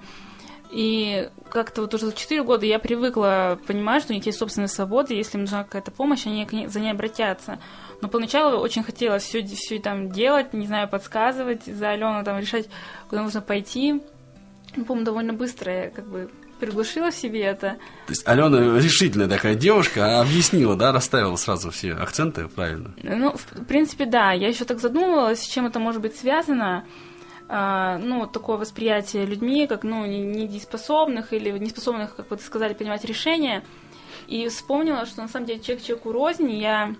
и 0.71 1.29
как-то 1.49 1.81
вот 1.81 1.95
уже 1.95 2.05
за 2.05 2.13
4 2.13 2.43
года 2.43 2.67
я 2.67 2.77
привыкла 2.77 3.59
понимать, 3.65 4.03
что 4.03 4.13
у 4.13 4.15
них 4.15 4.25
есть 4.27 4.37
собственная 4.37 4.67
свобода, 4.69 5.15
если 5.15 5.37
им 5.37 5.45
нужна 5.45 5.63
какая-то 5.63 5.89
помощь, 5.89 6.27
они 6.27 6.67
за 6.67 6.79
ней 6.79 6.91
обратятся. 6.91 7.57
Но 8.01 8.07
поначалу 8.07 8.57
очень 8.57 8.83
хотелось 8.83 9.23
все, 9.23 9.45
все 9.45 9.79
там 9.79 10.11
делать, 10.11 10.53
не 10.53 10.67
знаю, 10.67 10.87
подсказывать 10.87 11.65
за 11.65 11.91
Алену, 11.91 12.23
там 12.23 12.39
решать, 12.39 12.67
куда 13.09 13.21
нужно 13.21 13.41
пойти. 13.41 14.01
Ну, 14.75 14.85
помню, 14.85 15.05
довольно 15.05 15.33
быстро 15.33 15.71
я 15.71 15.89
как 15.89 16.07
бы 16.07 16.29
приглушила 16.59 17.11
в 17.11 17.15
себе 17.15 17.41
это. 17.41 17.77
То 18.05 18.11
есть 18.11 18.27
Алена 18.27 18.79
решительная 18.79 19.27
такая 19.27 19.55
девушка, 19.55 20.19
а 20.19 20.21
объяснила, 20.21 20.75
да, 20.75 20.91
расставила 20.91 21.35
сразу 21.35 21.71
все 21.71 21.93
акценты 21.93 22.47
правильно? 22.47 22.93
Ну, 23.03 23.35
в 23.35 23.65
принципе, 23.65 24.05
да. 24.05 24.31
Я 24.31 24.47
еще 24.47 24.63
так 24.65 24.79
задумывалась, 24.79 25.41
с 25.41 25.47
чем 25.47 25.65
это 25.65 25.79
может 25.79 26.01
быть 26.01 26.15
связано. 26.15 26.85
А, 27.49 27.97
ну, 27.97 28.27
такое 28.27 28.57
восприятие 28.57 29.25
людьми, 29.25 29.67
как, 29.67 29.83
ну, 29.83 30.05
недееспособных 30.05 31.33
или 31.33 31.49
неспособных, 31.49 32.15
как 32.15 32.31
вы 32.31 32.37
сказали, 32.37 32.73
принимать 32.73 33.03
решения. 33.03 33.63
И 34.27 34.47
вспомнила, 34.47 35.05
что 35.05 35.21
на 35.21 35.27
самом 35.27 35.47
деле 35.47 35.59
человек 35.59 35.83
человеку 35.83 36.11
рознь. 36.11 36.49
Я 36.51 36.95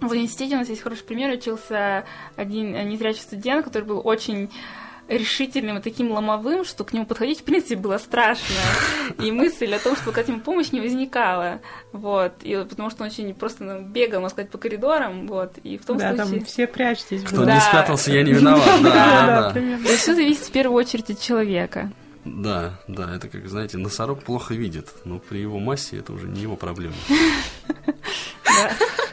в 0.00 0.10
университете 0.10 0.56
у 0.56 0.58
нас 0.58 0.68
есть 0.68 0.82
хороший 0.82 1.04
пример. 1.04 1.32
Учился 1.32 2.04
один 2.36 2.72
незрячий 2.88 3.20
студент, 3.20 3.64
который 3.64 3.84
был 3.84 4.00
очень 4.04 4.50
решительным 5.10 5.78
и 5.78 5.82
таким 5.82 6.12
ломовым, 6.12 6.64
что 6.64 6.84
к 6.84 6.92
нему 6.92 7.04
подходить, 7.04 7.40
в 7.40 7.42
принципе, 7.42 7.76
было 7.76 7.98
страшно. 7.98 8.54
И 9.18 9.32
мысль 9.32 9.74
о 9.74 9.80
том, 9.80 9.96
что 9.96 10.10
оказать 10.10 10.28
ему 10.28 10.40
помощь, 10.40 10.70
не 10.70 10.80
возникала. 10.80 11.60
Вот. 11.92 12.32
И 12.42 12.54
потому 12.68 12.90
что 12.90 13.02
он 13.02 13.10
очень 13.10 13.34
просто 13.34 13.64
ну, 13.64 13.82
бегал, 13.82 14.20
можно 14.20 14.34
сказать, 14.34 14.50
по 14.50 14.58
коридорам. 14.58 15.26
Вот. 15.26 15.58
И 15.64 15.78
в 15.78 15.84
том 15.84 15.98
да, 15.98 16.14
случае... 16.14 16.38
там 16.38 16.46
все 16.46 16.66
прячьтесь. 16.66 17.24
Кто 17.24 17.44
да. 17.44 17.56
не 17.56 17.60
спрятался, 17.60 18.12
я 18.12 18.22
не 18.22 18.32
виноват. 18.32 18.70
Да, 18.82 19.26
да, 19.26 19.52
да. 19.52 19.60
Есть 19.60 20.02
все 20.02 20.14
зависит 20.14 20.44
в 20.44 20.52
первую 20.52 20.78
очередь 20.78 21.10
от 21.10 21.20
человека. 21.20 21.90
Да, 22.24 22.78
да, 22.86 23.14
это 23.14 23.28
как, 23.28 23.48
знаете, 23.48 23.78
носорог 23.78 24.22
плохо 24.22 24.54
видит, 24.54 24.88
но 25.04 25.18
при 25.18 25.38
его 25.38 25.58
массе 25.58 25.98
это 25.98 26.12
уже 26.12 26.28
не 26.28 26.42
его 26.42 26.56
проблема. 26.56 26.94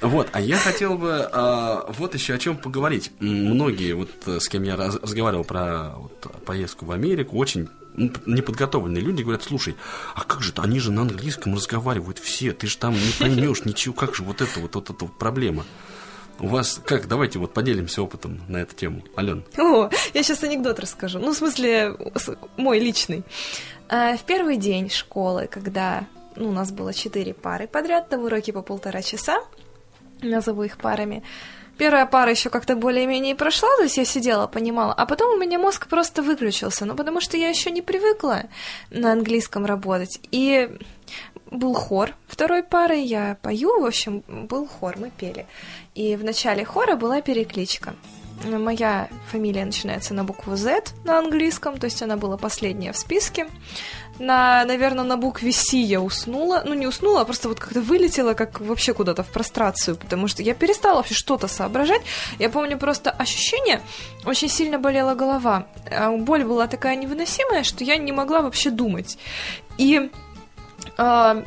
Вот, 0.00 0.28
а 0.32 0.40
я 0.40 0.58
хотел 0.58 0.98
бы 0.98 1.28
а, 1.32 1.86
вот 1.88 2.14
еще 2.14 2.34
о 2.34 2.38
чем 2.38 2.56
поговорить. 2.56 3.12
Многие, 3.18 3.94
вот 3.94 4.10
э, 4.26 4.40
с 4.40 4.48
кем 4.48 4.62
я 4.62 4.76
раз, 4.76 4.96
разговаривал 4.96 5.44
про 5.44 5.94
вот, 5.96 6.44
поездку 6.44 6.84
в 6.84 6.92
Америку, 6.92 7.38
очень 7.38 7.68
неподготовленные 7.96 9.02
люди 9.02 9.22
говорят, 9.22 9.42
слушай, 9.42 9.74
а 10.14 10.22
как 10.24 10.42
же, 10.42 10.52
они 10.56 10.80
же 10.80 10.92
на 10.92 11.02
английском 11.02 11.54
разговаривают 11.54 12.18
все, 12.18 12.52
ты 12.52 12.66
же 12.66 12.76
там 12.76 12.92
не 12.92 13.12
поймешь 13.18 13.64
ничего, 13.64 13.94
как 13.94 14.14
же 14.14 14.22
вот 14.22 14.42
это 14.42 14.60
вот, 14.60 14.74
вот 14.74 14.90
эта 14.90 15.04
вот 15.04 15.18
проблема. 15.18 15.64
У 16.38 16.48
вас 16.48 16.80
как? 16.84 17.08
Давайте 17.08 17.38
вот 17.38 17.54
поделимся 17.54 18.02
опытом 18.02 18.42
на 18.48 18.58
эту 18.58 18.74
тему. 18.74 19.02
Ален. 19.16 19.44
О, 19.56 19.88
я 20.12 20.22
сейчас 20.22 20.44
анекдот 20.44 20.78
расскажу. 20.78 21.18
Ну, 21.18 21.32
в 21.32 21.36
смысле, 21.36 21.96
мой 22.58 22.78
личный. 22.78 23.24
А, 23.88 24.18
в 24.18 24.24
первый 24.24 24.58
день 24.58 24.90
школы, 24.90 25.48
когда 25.50 26.06
ну, 26.36 26.48
у 26.48 26.52
нас 26.52 26.70
было 26.70 26.92
четыре 26.94 27.34
пары 27.34 27.66
подряд, 27.66 28.08
там 28.08 28.24
уроки 28.24 28.52
по 28.52 28.62
полтора 28.62 29.02
часа, 29.02 29.38
назову 30.22 30.62
их 30.62 30.78
парами. 30.78 31.22
Первая 31.78 32.06
пара 32.06 32.30
еще 32.30 32.48
как-то 32.48 32.74
более-менее 32.74 33.34
прошла, 33.34 33.68
то 33.76 33.82
есть 33.82 33.98
я 33.98 34.06
сидела, 34.06 34.46
понимала, 34.46 34.94
а 34.94 35.04
потом 35.04 35.34
у 35.34 35.36
меня 35.36 35.58
мозг 35.58 35.88
просто 35.88 36.22
выключился, 36.22 36.86
ну 36.86 36.94
потому 36.94 37.20
что 37.20 37.36
я 37.36 37.50
еще 37.50 37.70
не 37.70 37.82
привыкла 37.82 38.44
на 38.90 39.12
английском 39.12 39.66
работать. 39.66 40.18
И 40.30 40.70
был 41.50 41.74
хор 41.74 42.14
второй 42.28 42.62
пары, 42.62 42.96
я 42.96 43.36
пою, 43.42 43.80
в 43.80 43.84
общем, 43.84 44.24
был 44.26 44.66
хор, 44.66 44.96
мы 44.98 45.10
пели. 45.10 45.46
И 45.94 46.16
в 46.16 46.24
начале 46.24 46.64
хора 46.64 46.96
была 46.96 47.20
перекличка. 47.20 47.94
Моя 48.44 49.08
фамилия 49.30 49.64
начинается 49.64 50.12
на 50.14 50.24
букву 50.24 50.56
Z 50.56 50.92
на 51.04 51.18
английском, 51.18 51.78
то 51.78 51.86
есть 51.86 52.02
она 52.02 52.16
была 52.16 52.36
последняя 52.36 52.92
в 52.92 52.98
списке 52.98 53.48
на, 54.18 54.64
наверное, 54.64 55.04
на 55.04 55.16
букве 55.16 55.52
Си 55.52 55.78
я 55.82 56.00
уснула. 56.00 56.62
Ну, 56.64 56.74
не 56.74 56.86
уснула, 56.86 57.20
а 57.20 57.24
просто 57.24 57.48
вот 57.48 57.60
как-то 57.60 57.80
вылетела, 57.80 58.34
как 58.34 58.60
вообще 58.60 58.94
куда-то 58.94 59.22
в 59.22 59.28
прострацию, 59.28 59.96
потому 59.96 60.28
что 60.28 60.42
я 60.42 60.54
перестала 60.54 60.96
вообще 60.96 61.14
что-то 61.14 61.48
соображать. 61.48 62.02
Я 62.38 62.48
помню 62.48 62.78
просто 62.78 63.10
ощущение, 63.10 63.80
очень 64.24 64.48
сильно 64.48 64.78
болела 64.78 65.14
голова. 65.14 65.66
А 65.90 66.10
боль 66.16 66.44
была 66.44 66.66
такая 66.66 66.96
невыносимая, 66.96 67.62
что 67.62 67.84
я 67.84 67.96
не 67.96 68.12
могла 68.12 68.40
вообще 68.40 68.70
думать. 68.70 69.18
И 69.78 70.10
э, 70.98 71.44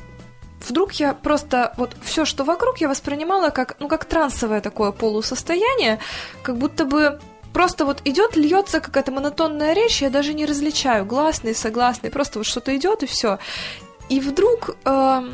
вдруг 0.68 0.94
я 0.94 1.14
просто 1.14 1.74
вот 1.78 1.96
все, 2.04 2.26
что 2.26 2.44
вокруг, 2.44 2.80
я 2.80 2.88
воспринимала 2.88 3.50
как, 3.50 3.78
ну, 3.80 3.88
как 3.88 4.06
трансовое 4.06 4.62
такое 4.62 4.92
полусостояние, 4.92 6.00
как 6.44 6.58
будто 6.58 6.86
бы 6.86 7.20
просто 7.54 7.86
вот 7.86 8.02
идет, 8.06 8.36
льется 8.36 8.80
какая-то 8.80 9.12
монотонная 9.12 9.74
речь, 9.74 10.02
я 10.02 10.10
даже 10.10 10.34
не 10.34 10.46
различаю 10.46 11.06
гласные, 11.06 11.54
согласные, 11.54 12.12
просто 12.12 12.40
вот 12.40 12.46
что-то 12.46 12.76
идет 12.76 13.04
и 13.04 13.06
все. 13.06 13.40
И 14.10 14.20
вдруг 14.20 14.76
э, 14.86 15.30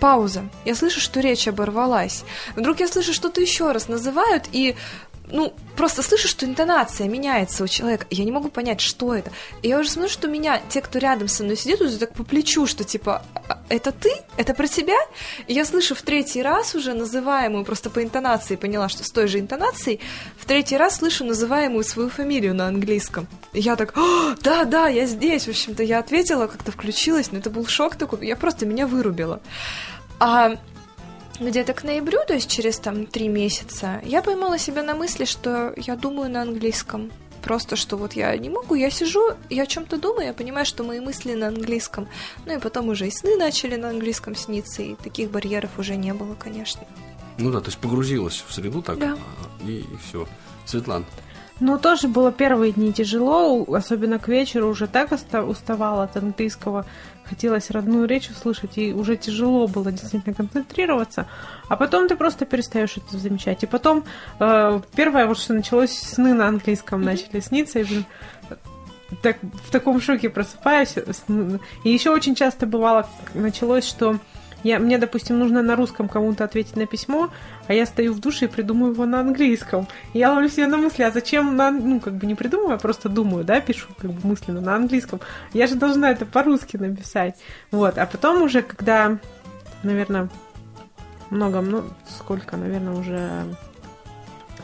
пауза. 0.00 0.48
Я 0.64 0.74
слышу, 0.74 1.00
что 1.00 1.20
речь 1.20 1.48
оборвалась. 1.48 2.24
Вдруг 2.56 2.80
я 2.80 2.88
слышу, 2.88 3.12
что-то 3.12 3.40
еще 3.40 3.72
раз 3.72 3.88
называют, 3.88 4.44
и 4.52 4.76
ну, 5.30 5.54
просто 5.76 6.02
слышу, 6.02 6.28
что 6.28 6.44
интонация 6.44 7.08
меняется 7.08 7.64
у 7.64 7.68
человека. 7.68 8.06
Я 8.10 8.24
не 8.24 8.32
могу 8.32 8.50
понять, 8.50 8.80
что 8.80 9.14
это. 9.14 9.32
И 9.62 9.68
я 9.68 9.78
уже 9.78 9.88
смотрю, 9.88 10.10
что 10.10 10.28
меня, 10.28 10.60
те, 10.68 10.80
кто 10.82 10.98
рядом 10.98 11.28
со 11.28 11.42
мной 11.42 11.56
сидит, 11.56 11.80
уже 11.80 11.98
так 11.98 12.12
по 12.12 12.24
плечу, 12.24 12.66
что 12.66 12.84
типа, 12.84 13.22
«А, 13.48 13.53
это 13.74 13.92
ты? 13.92 14.10
Это 14.36 14.54
про 14.54 14.66
тебя? 14.66 14.96
И 15.46 15.54
я 15.54 15.64
слышу 15.64 15.94
в 15.94 16.02
третий 16.02 16.42
раз 16.42 16.74
уже 16.74 16.94
называемую, 16.94 17.64
просто 17.64 17.90
по 17.90 18.02
интонации 18.02 18.56
поняла, 18.56 18.88
что 18.88 19.04
с 19.04 19.10
той 19.10 19.28
же 19.28 19.38
интонацией, 19.38 20.00
в 20.38 20.44
третий 20.44 20.76
раз 20.76 20.96
слышу 20.96 21.24
называемую 21.24 21.84
свою 21.84 22.08
фамилию 22.08 22.54
на 22.54 22.66
английском. 22.68 23.26
И 23.52 23.60
я 23.60 23.76
так, 23.76 23.94
да, 24.42 24.64
да, 24.64 24.88
я 24.88 25.06
здесь. 25.06 25.46
В 25.46 25.50
общем-то, 25.50 25.82
я 25.82 25.98
ответила, 25.98 26.46
как-то 26.46 26.72
включилась, 26.72 27.32
но 27.32 27.38
это 27.38 27.50
был 27.50 27.66
шок 27.66 27.96
такой, 27.96 28.26
я 28.26 28.36
просто 28.36 28.66
меня 28.66 28.86
вырубила. 28.86 29.40
А 30.18 30.56
где-то 31.40 31.74
к 31.74 31.82
ноябрю, 31.82 32.20
то 32.26 32.34
есть 32.34 32.48
через 32.48 32.78
там 32.78 33.06
три 33.06 33.28
месяца, 33.28 34.00
я 34.04 34.22
поймала 34.22 34.58
себя 34.58 34.82
на 34.82 34.94
мысли, 34.94 35.24
что 35.24 35.74
я 35.76 35.96
думаю 35.96 36.30
на 36.30 36.42
английском. 36.42 37.10
Просто, 37.44 37.76
что 37.76 37.98
вот 37.98 38.14
я 38.14 38.34
не 38.38 38.48
могу, 38.48 38.74
я 38.74 38.90
сижу, 38.90 39.20
я 39.50 39.64
о 39.64 39.66
чем-то 39.66 39.98
думаю, 39.98 40.28
я 40.28 40.32
понимаю, 40.32 40.64
что 40.64 40.82
мои 40.82 40.98
мысли 40.98 41.34
на 41.34 41.48
английском. 41.48 42.08
Ну 42.46 42.56
и 42.56 42.58
потом 42.58 42.88
уже 42.88 43.06
и 43.06 43.10
сны 43.10 43.36
начали 43.36 43.76
на 43.76 43.90
английском 43.90 44.34
сниться, 44.34 44.82
и 44.82 44.94
таких 44.94 45.30
барьеров 45.30 45.78
уже 45.78 45.96
не 45.96 46.14
было, 46.14 46.34
конечно. 46.34 46.86
Ну 47.36 47.50
да, 47.50 47.60
то 47.60 47.66
есть 47.66 47.78
погрузилась 47.78 48.42
в 48.48 48.54
среду 48.54 48.80
так, 48.80 48.98
да. 48.98 49.18
и, 49.62 49.80
и 49.80 49.96
все. 50.08 50.26
Светлана. 50.64 51.04
Ну, 51.60 51.78
тоже 51.78 52.08
было 52.08 52.32
первые 52.32 52.72
дни 52.72 52.92
тяжело, 52.92 53.64
особенно 53.72 54.18
к 54.18 54.26
вечеру 54.26 54.68
уже 54.68 54.88
так 54.88 55.12
уставала 55.12 56.02
от 56.02 56.16
английского, 56.16 56.84
хотелось 57.24 57.70
родную 57.70 58.06
речь 58.08 58.28
услышать, 58.28 58.76
и 58.76 58.92
уже 58.92 59.16
тяжело 59.16 59.68
было 59.68 59.92
действительно 59.92 60.34
концентрироваться. 60.34 61.28
А 61.68 61.76
потом 61.76 62.08
ты 62.08 62.16
просто 62.16 62.44
перестаешь 62.44 62.96
это 62.96 63.18
замечать. 63.18 63.62
И 63.62 63.66
потом 63.66 64.04
э, 64.40 64.80
первое, 64.96 65.26
вот 65.26 65.38
что 65.38 65.54
началось, 65.54 65.92
сны 65.92 66.34
на 66.34 66.48
английском 66.48 67.02
начали 67.02 67.38
сниться, 67.38 67.78
и, 67.78 67.84
блин, 67.84 68.04
так, 69.22 69.38
в 69.42 69.70
таком 69.70 70.00
шоке 70.00 70.30
просыпаюсь. 70.30 70.96
И 71.84 71.90
еще 71.90 72.10
очень 72.10 72.34
часто 72.34 72.66
бывало, 72.66 73.08
началось, 73.32 73.86
что 73.86 74.18
я, 74.64 74.78
мне, 74.78 74.98
допустим, 74.98 75.38
нужно 75.38 75.62
на 75.62 75.76
русском 75.76 76.08
кому-то 76.08 76.42
ответить 76.42 76.74
на 76.74 76.86
письмо, 76.86 77.30
а 77.68 77.74
я 77.74 77.86
стою 77.86 78.14
в 78.14 78.20
душе 78.20 78.46
и 78.46 78.48
придумаю 78.48 78.92
его 78.92 79.06
на 79.06 79.20
английском. 79.20 79.86
И 80.14 80.18
я 80.18 80.32
ловлю 80.32 80.48
себе 80.48 80.66
на 80.66 80.76
мысли, 80.78 81.02
а 81.04 81.10
зачем, 81.12 81.54
на, 81.54 81.70
ну, 81.70 82.00
как 82.00 82.14
бы 82.14 82.26
не 82.26 82.34
придумываю, 82.34 82.74
а 82.74 82.78
просто 82.78 83.08
думаю, 83.08 83.44
да, 83.44 83.60
пишу 83.60 83.88
как 83.98 84.10
бы 84.10 84.26
мысленно 84.28 84.60
на 84.60 84.74
английском. 84.74 85.20
Я 85.52 85.66
же 85.66 85.76
должна 85.76 86.10
это 86.10 86.26
по-русски 86.26 86.76
написать. 86.78 87.36
Вот, 87.70 87.98
а 87.98 88.06
потом 88.06 88.42
уже, 88.42 88.62
когда, 88.62 89.18
наверное, 89.82 90.28
много, 91.30 91.60
ну, 91.60 91.84
сколько, 92.08 92.56
наверное, 92.56 92.94
уже 92.94 93.44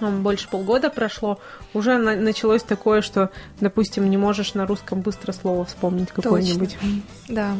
больше 0.00 0.48
полгода 0.48 0.88
прошло, 0.88 1.38
уже 1.74 1.98
на- 1.98 2.16
началось 2.16 2.62
такое, 2.62 3.02
что, 3.02 3.30
допустим, 3.60 4.08
не 4.08 4.16
можешь 4.16 4.54
на 4.54 4.66
русском 4.66 5.02
быстро 5.02 5.32
слово 5.32 5.66
вспомнить 5.66 6.10
какое-нибудь. 6.10 6.78
Да. 7.28 7.54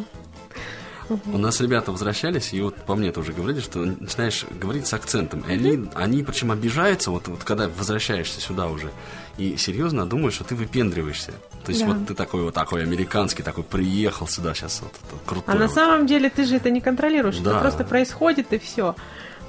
У 1.33 1.39
нас 1.39 1.61
ребята 1.61 1.93
возвращались, 1.93 2.53
и 2.53 2.61
вот 2.61 2.77
по 2.77 2.95
мне 2.95 3.13
тоже 3.13 3.33
говорили, 3.33 3.61
что 3.61 3.81
начинаешь 3.81 4.45
говорить 4.61 4.87
с 4.87 4.95
акцентом. 4.95 5.41
И 5.41 5.53
они, 5.53 5.89
они 5.95 6.23
причем 6.23 6.53
обижаются, 6.53 7.11
вот, 7.11 7.29
вот 7.29 7.45
когда 7.45 7.69
возвращаешься 7.69 8.41
сюда 8.41 8.69
уже, 8.69 8.91
и 9.37 9.57
серьезно 9.57 10.07
думают, 10.07 10.35
что 10.35 10.45
ты 10.45 10.55
выпендриваешься. 10.55 11.33
То 11.65 11.73
есть 11.73 11.85
да. 11.85 11.93
вот 11.93 12.07
ты 12.07 12.15
такой 12.15 12.45
вот 12.45 12.55
такой 12.55 12.83
американский, 12.83 13.43
такой 13.43 13.65
приехал 13.65 14.27
сюда 14.27 14.55
сейчас, 14.55 14.81
вот, 14.83 14.93
вот 15.11 15.21
крутой. 15.27 15.55
А 15.55 15.59
на 15.59 15.67
вот. 15.67 15.75
самом 15.75 16.07
деле 16.07 16.31
ты 16.31 16.45
же 16.45 16.57
это 16.57 16.71
не 16.71 16.81
контролируешь, 16.81 17.39
да. 17.39 17.51
это 17.51 17.61
просто 17.61 17.85
происходит 17.85 18.53
и 18.53 18.59
все. 18.59 18.95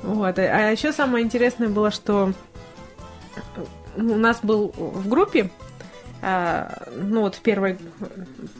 Вот. 0.04 0.40
А 0.40 0.72
еще 0.72 0.92
самое 0.92 1.24
интересное 1.24 1.70
было, 1.70 1.92
что 1.92 2.34
у 3.96 4.02
нас 4.02 4.40
был 4.42 4.74
в 4.76 5.08
группе 5.08 5.52
а, 6.22 6.88
ну 6.96 7.22
вот 7.22 7.36
в 7.36 7.42
первой... 7.42 7.78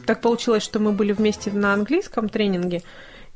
Так 0.06 0.20
получилось, 0.20 0.62
что 0.62 0.78
мы 0.78 0.92
были 0.92 1.12
вместе 1.12 1.50
на 1.50 1.72
английском 1.72 2.28
тренинге, 2.28 2.82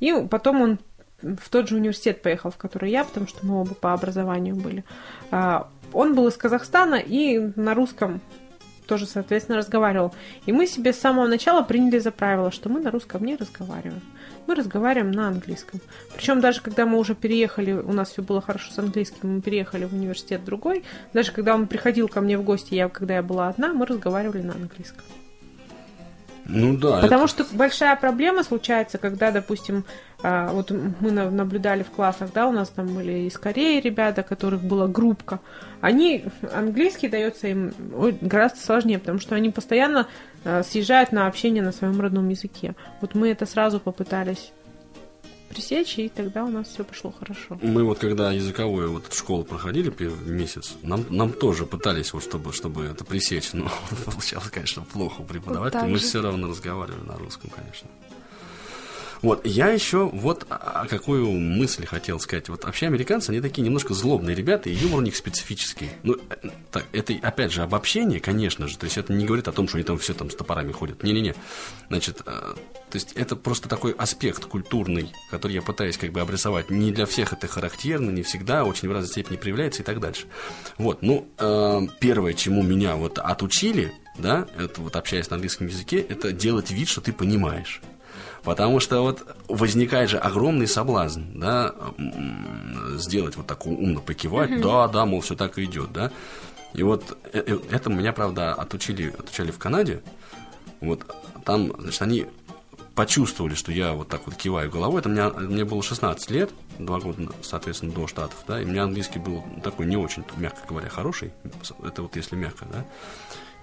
и 0.01 0.15
потом 0.31 0.61
он 0.61 0.79
в 1.23 1.49
тот 1.49 1.69
же 1.69 1.77
университет 1.77 2.23
поехал, 2.23 2.51
в 2.51 2.57
который 2.57 2.91
я, 2.91 3.05
потому 3.05 3.27
что 3.27 3.45
мы 3.47 3.61
оба 3.61 3.75
по 3.75 3.93
образованию 3.93 4.55
были. 4.55 4.85
А, 5.31 5.69
он 5.93 6.15
был 6.15 6.29
из 6.29 6.37
Казахстана 6.37 6.97
и 6.97 7.39
на 7.57 7.75
русском 7.75 8.21
тоже, 8.87 9.07
соответственно, 9.07 9.59
разговаривал. 9.59 10.15
И 10.47 10.53
мы 10.53 10.67
себе 10.67 10.93
с 10.93 11.01
самого 11.01 11.27
начала 11.27 11.63
приняли 11.63 11.99
за 11.99 12.11
правило, 12.11 12.51
что 12.53 12.69
мы 12.69 12.81
на 12.81 12.91
русском 12.91 13.25
не 13.25 13.37
разговариваем 13.37 14.03
мы 14.47 14.55
разговариваем 14.55 15.13
на 15.13 15.29
английском. 15.29 15.81
Причем 16.15 16.41
даже 16.41 16.61
когда 16.61 16.87
мы 16.87 16.99
уже 16.99 17.15
переехали, 17.15 17.73
у 17.73 17.93
нас 17.93 18.11
все 18.11 18.23
было 18.23 18.41
хорошо 18.41 18.73
с 18.73 18.79
английским, 18.79 19.37
мы 19.37 19.41
переехали 19.41 19.85
в 19.85 19.93
университет 19.93 20.45
другой, 20.45 20.85
даже 21.13 21.33
когда 21.33 21.55
он 21.55 21.67
приходил 21.67 22.09
ко 22.09 22.21
мне 22.21 22.39
в 22.39 22.43
гости, 22.43 22.75
я, 22.75 22.89
когда 22.89 23.15
я 23.15 23.23
была 23.23 23.49
одна, 23.49 23.73
мы 23.73 23.87
разговаривали 23.87 24.43
на 24.43 24.55
английском. 24.55 25.05
Ну 26.49 26.77
да. 26.77 27.01
Потому 27.01 27.25
это... 27.25 27.45
что 27.45 27.57
большая 27.57 27.97
проблема 27.97 28.45
случается, 28.45 28.99
когда, 28.99 29.31
допустим, 29.31 29.85
вот 30.53 30.71
мы 30.71 31.11
наблюдали 31.11 31.83
в 31.83 31.91
классах, 31.91 32.33
да, 32.33 32.49
у 32.49 32.53
нас 32.53 32.69
там 32.71 32.87
были 32.87 33.29
из 33.29 33.39
Кореи 33.39 33.81
ребята, 33.81 34.23
которых 34.23 34.63
была 34.63 34.89
группка. 34.89 35.41
Они, 35.81 36.25
английский 36.53 37.09
дается 37.09 37.49
им 37.49 37.73
гораздо 38.21 38.59
сложнее, 38.59 38.99
потому 38.99 39.21
что 39.21 39.35
они 39.35 39.51
постоянно 39.51 40.09
а, 40.45 40.63
съезжают 40.63 41.13
на 41.13 41.27
общение 41.27 41.63
на 41.63 41.73
своем 41.73 42.01
родном 42.01 42.29
языке. 42.29 42.75
Вот 43.01 43.15
мы 43.15 43.29
это 43.29 43.47
сразу 43.47 43.79
попытались 43.79 44.53
пресечь, 45.49 45.99
и 45.99 46.09
тогда 46.09 46.45
у 46.45 46.49
нас 46.49 46.69
все 46.69 46.83
пошло 46.83 47.13
хорошо. 47.13 47.59
Мы 47.63 47.85
вот 47.85 47.99
когда 47.99 48.33
языковую 48.33 48.93
вот 48.93 49.13
школу 49.13 49.45
проходили 49.45 49.91
первый 49.91 50.29
месяц, 50.29 50.75
нам, 50.83 51.05
нам 51.09 51.33
тоже 51.33 51.67
пытались, 51.67 52.13
вот, 52.13 52.23
чтобы, 52.23 52.53
чтобы 52.53 52.85
это 52.87 53.05
пресечь, 53.05 53.53
но 53.53 53.71
получалось, 54.05 54.51
конечно, 54.51 54.83
плохо 54.83 55.21
у 55.21 55.25
преподавателя. 55.25 55.83
Вот 55.83 55.91
Мы 55.91 55.99
все 55.99 56.21
равно 56.21 56.49
разговаривали 56.49 57.07
на 57.07 57.17
русском, 57.17 57.51
конечно. 57.51 57.89
Вот, 59.23 59.47
я 59.47 59.69
еще 59.69 60.09
вот 60.13 60.47
а, 60.49 60.87
какую 60.87 61.31
мысль 61.31 61.87
хотел 61.87 62.21
сказать. 62.21 62.49
Вот 62.49 62.65
вообще 62.65 62.87
американцы, 62.87 63.31
они 63.31 63.41
такие 63.41 63.63
немножко 63.63 63.95
злобные 63.95 64.37
ребята, 64.37 64.69
и 64.69 64.75
юмор 64.75 64.99
у 64.99 65.03
них 65.03 65.17
специфический. 65.17 65.91
Ну, 66.03 66.17
э, 66.31 66.49
так, 66.71 66.85
это, 66.93 67.15
опять 67.23 67.53
же, 67.53 67.63
обобщение, 67.63 68.21
конечно 68.21 68.69
же. 68.69 68.79
То 68.79 68.85
есть 68.85 68.99
это 68.99 69.13
не 69.13 69.25
говорит 69.25 69.49
о 69.49 69.53
том, 69.53 69.69
что 69.69 69.79
они 69.79 69.85
там 69.85 69.99
все 69.99 70.15
там 70.15 70.31
с 70.31 70.35
топорами 70.35 70.73
ходят. 70.73 71.03
Не-не-не. 71.03 71.35
Значит, 71.89 72.23
э, 72.27 72.55
то 72.91 72.95
есть 72.95 73.13
это 73.15 73.37
просто 73.37 73.69
такой 73.69 73.93
аспект 73.93 74.45
культурный, 74.45 75.13
который 75.31 75.53
я 75.53 75.63
пытаюсь 75.63 75.99
как 75.99 76.13
бы 76.13 76.21
обрисовать. 76.21 76.71
Не 76.71 76.93
для 76.93 77.07
всех 77.07 77.33
это 77.33 77.47
характерно, 77.49 78.11
не 78.11 78.23
всегда, 78.23 78.65
очень 78.65 78.89
в 78.89 78.93
разной 78.93 79.11
степени 79.11 79.37
проявляется 79.37 79.83
и 79.83 79.85
так 79.85 80.01
дальше. 80.01 80.27
Вот, 80.79 81.03
ну, 81.03 81.29
э, 81.39 81.81
первое, 82.01 82.35
чему 82.35 82.63
меня 82.63 82.97
вот 82.97 83.19
отучили, 83.19 83.93
да, 84.19 84.47
это 84.57 84.81
вот 84.81 84.97
общаясь 84.97 85.31
на 85.31 85.37
английском 85.37 85.67
языке, 85.67 85.99
это 85.99 86.33
делать 86.33 86.71
вид, 86.71 86.89
что 86.89 87.01
ты 87.01 87.13
понимаешь. 87.13 87.81
Потому 88.47 88.79
что 88.79 89.01
вот 89.01 89.27
возникает 89.49 90.09
же 90.09 90.19
огромный 90.19 90.69
соблазн, 90.69 91.23
да, 91.35 91.75
сделать 92.95 93.37
вот 93.37 93.49
такую 93.49 93.77
умно 93.77 94.01
покивать, 94.01 94.51
mm-hmm. 94.51 94.63
да, 94.63 94.87
да, 94.87 95.05
мол, 95.05 95.21
все 95.21 95.35
так 95.35 95.59
и 95.59 95.65
идет, 95.65 95.93
да. 95.93 96.13
И 96.73 96.85
вот 96.85 97.19
э, 97.33 97.43
э, 97.45 97.59
это 97.73 97.91
меня, 97.91 98.13
правда, 98.13 98.55
отучили, 98.55 99.09
отучали 99.09 99.51
в 99.51 99.59
Канаде. 99.59 100.01
Вот 100.81 101.05
там, 101.45 101.73
значит, 101.77 102.01
они 102.03 102.27
почувствовали, 102.95 103.55
что 103.55 103.73
я 103.73 103.95
вот 103.95 104.07
так 104.07 104.23
вот 104.27 104.37
киваю 104.37 104.71
головой. 104.71 105.01
Это 105.01 105.09
мне, 105.09 105.29
мне 105.29 105.65
было 105.65 105.83
16 105.83 106.31
лет, 106.31 106.51
два 106.79 107.01
года, 107.01 107.29
соответственно, 107.43 107.91
до 107.91 108.07
Штатов, 108.07 108.45
да, 108.47 108.61
и 108.61 108.65
у 108.65 108.69
меня 108.69 108.85
английский 108.85 109.19
был 109.19 109.43
такой 109.65 109.87
не 109.87 109.97
очень, 109.97 110.23
мягко 110.37 110.61
говоря, 110.69 110.89
хороший. 110.89 111.33
Это 111.83 112.03
вот 112.03 112.15
если 112.15 112.37
мягко, 112.37 112.65
да. 112.73 112.85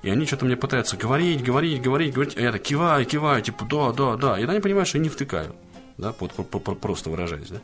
И 0.03 0.09
они 0.09 0.25
что-то 0.25 0.45
мне 0.45 0.55
пытаются 0.55 0.97
говорить, 0.97 1.43
говорить, 1.43 1.81
говорить, 1.81 2.13
говорить, 2.13 2.37
а 2.37 2.41
я 2.41 2.51
так 2.51 2.61
киваю, 2.61 3.05
киваю, 3.05 3.41
типа, 3.41 3.65
да, 3.65 3.91
да, 3.93 4.15
да. 4.17 4.39
И 4.39 4.45
они 4.45 4.59
понимают, 4.59 4.87
что 4.87 4.97
я 4.99 5.03
не 5.03 5.09
втыкаю 5.09 5.55
да, 5.97 6.13
вот, 6.19 6.31
просто 6.79 7.09
выражаясь, 7.09 7.49
да. 7.49 7.57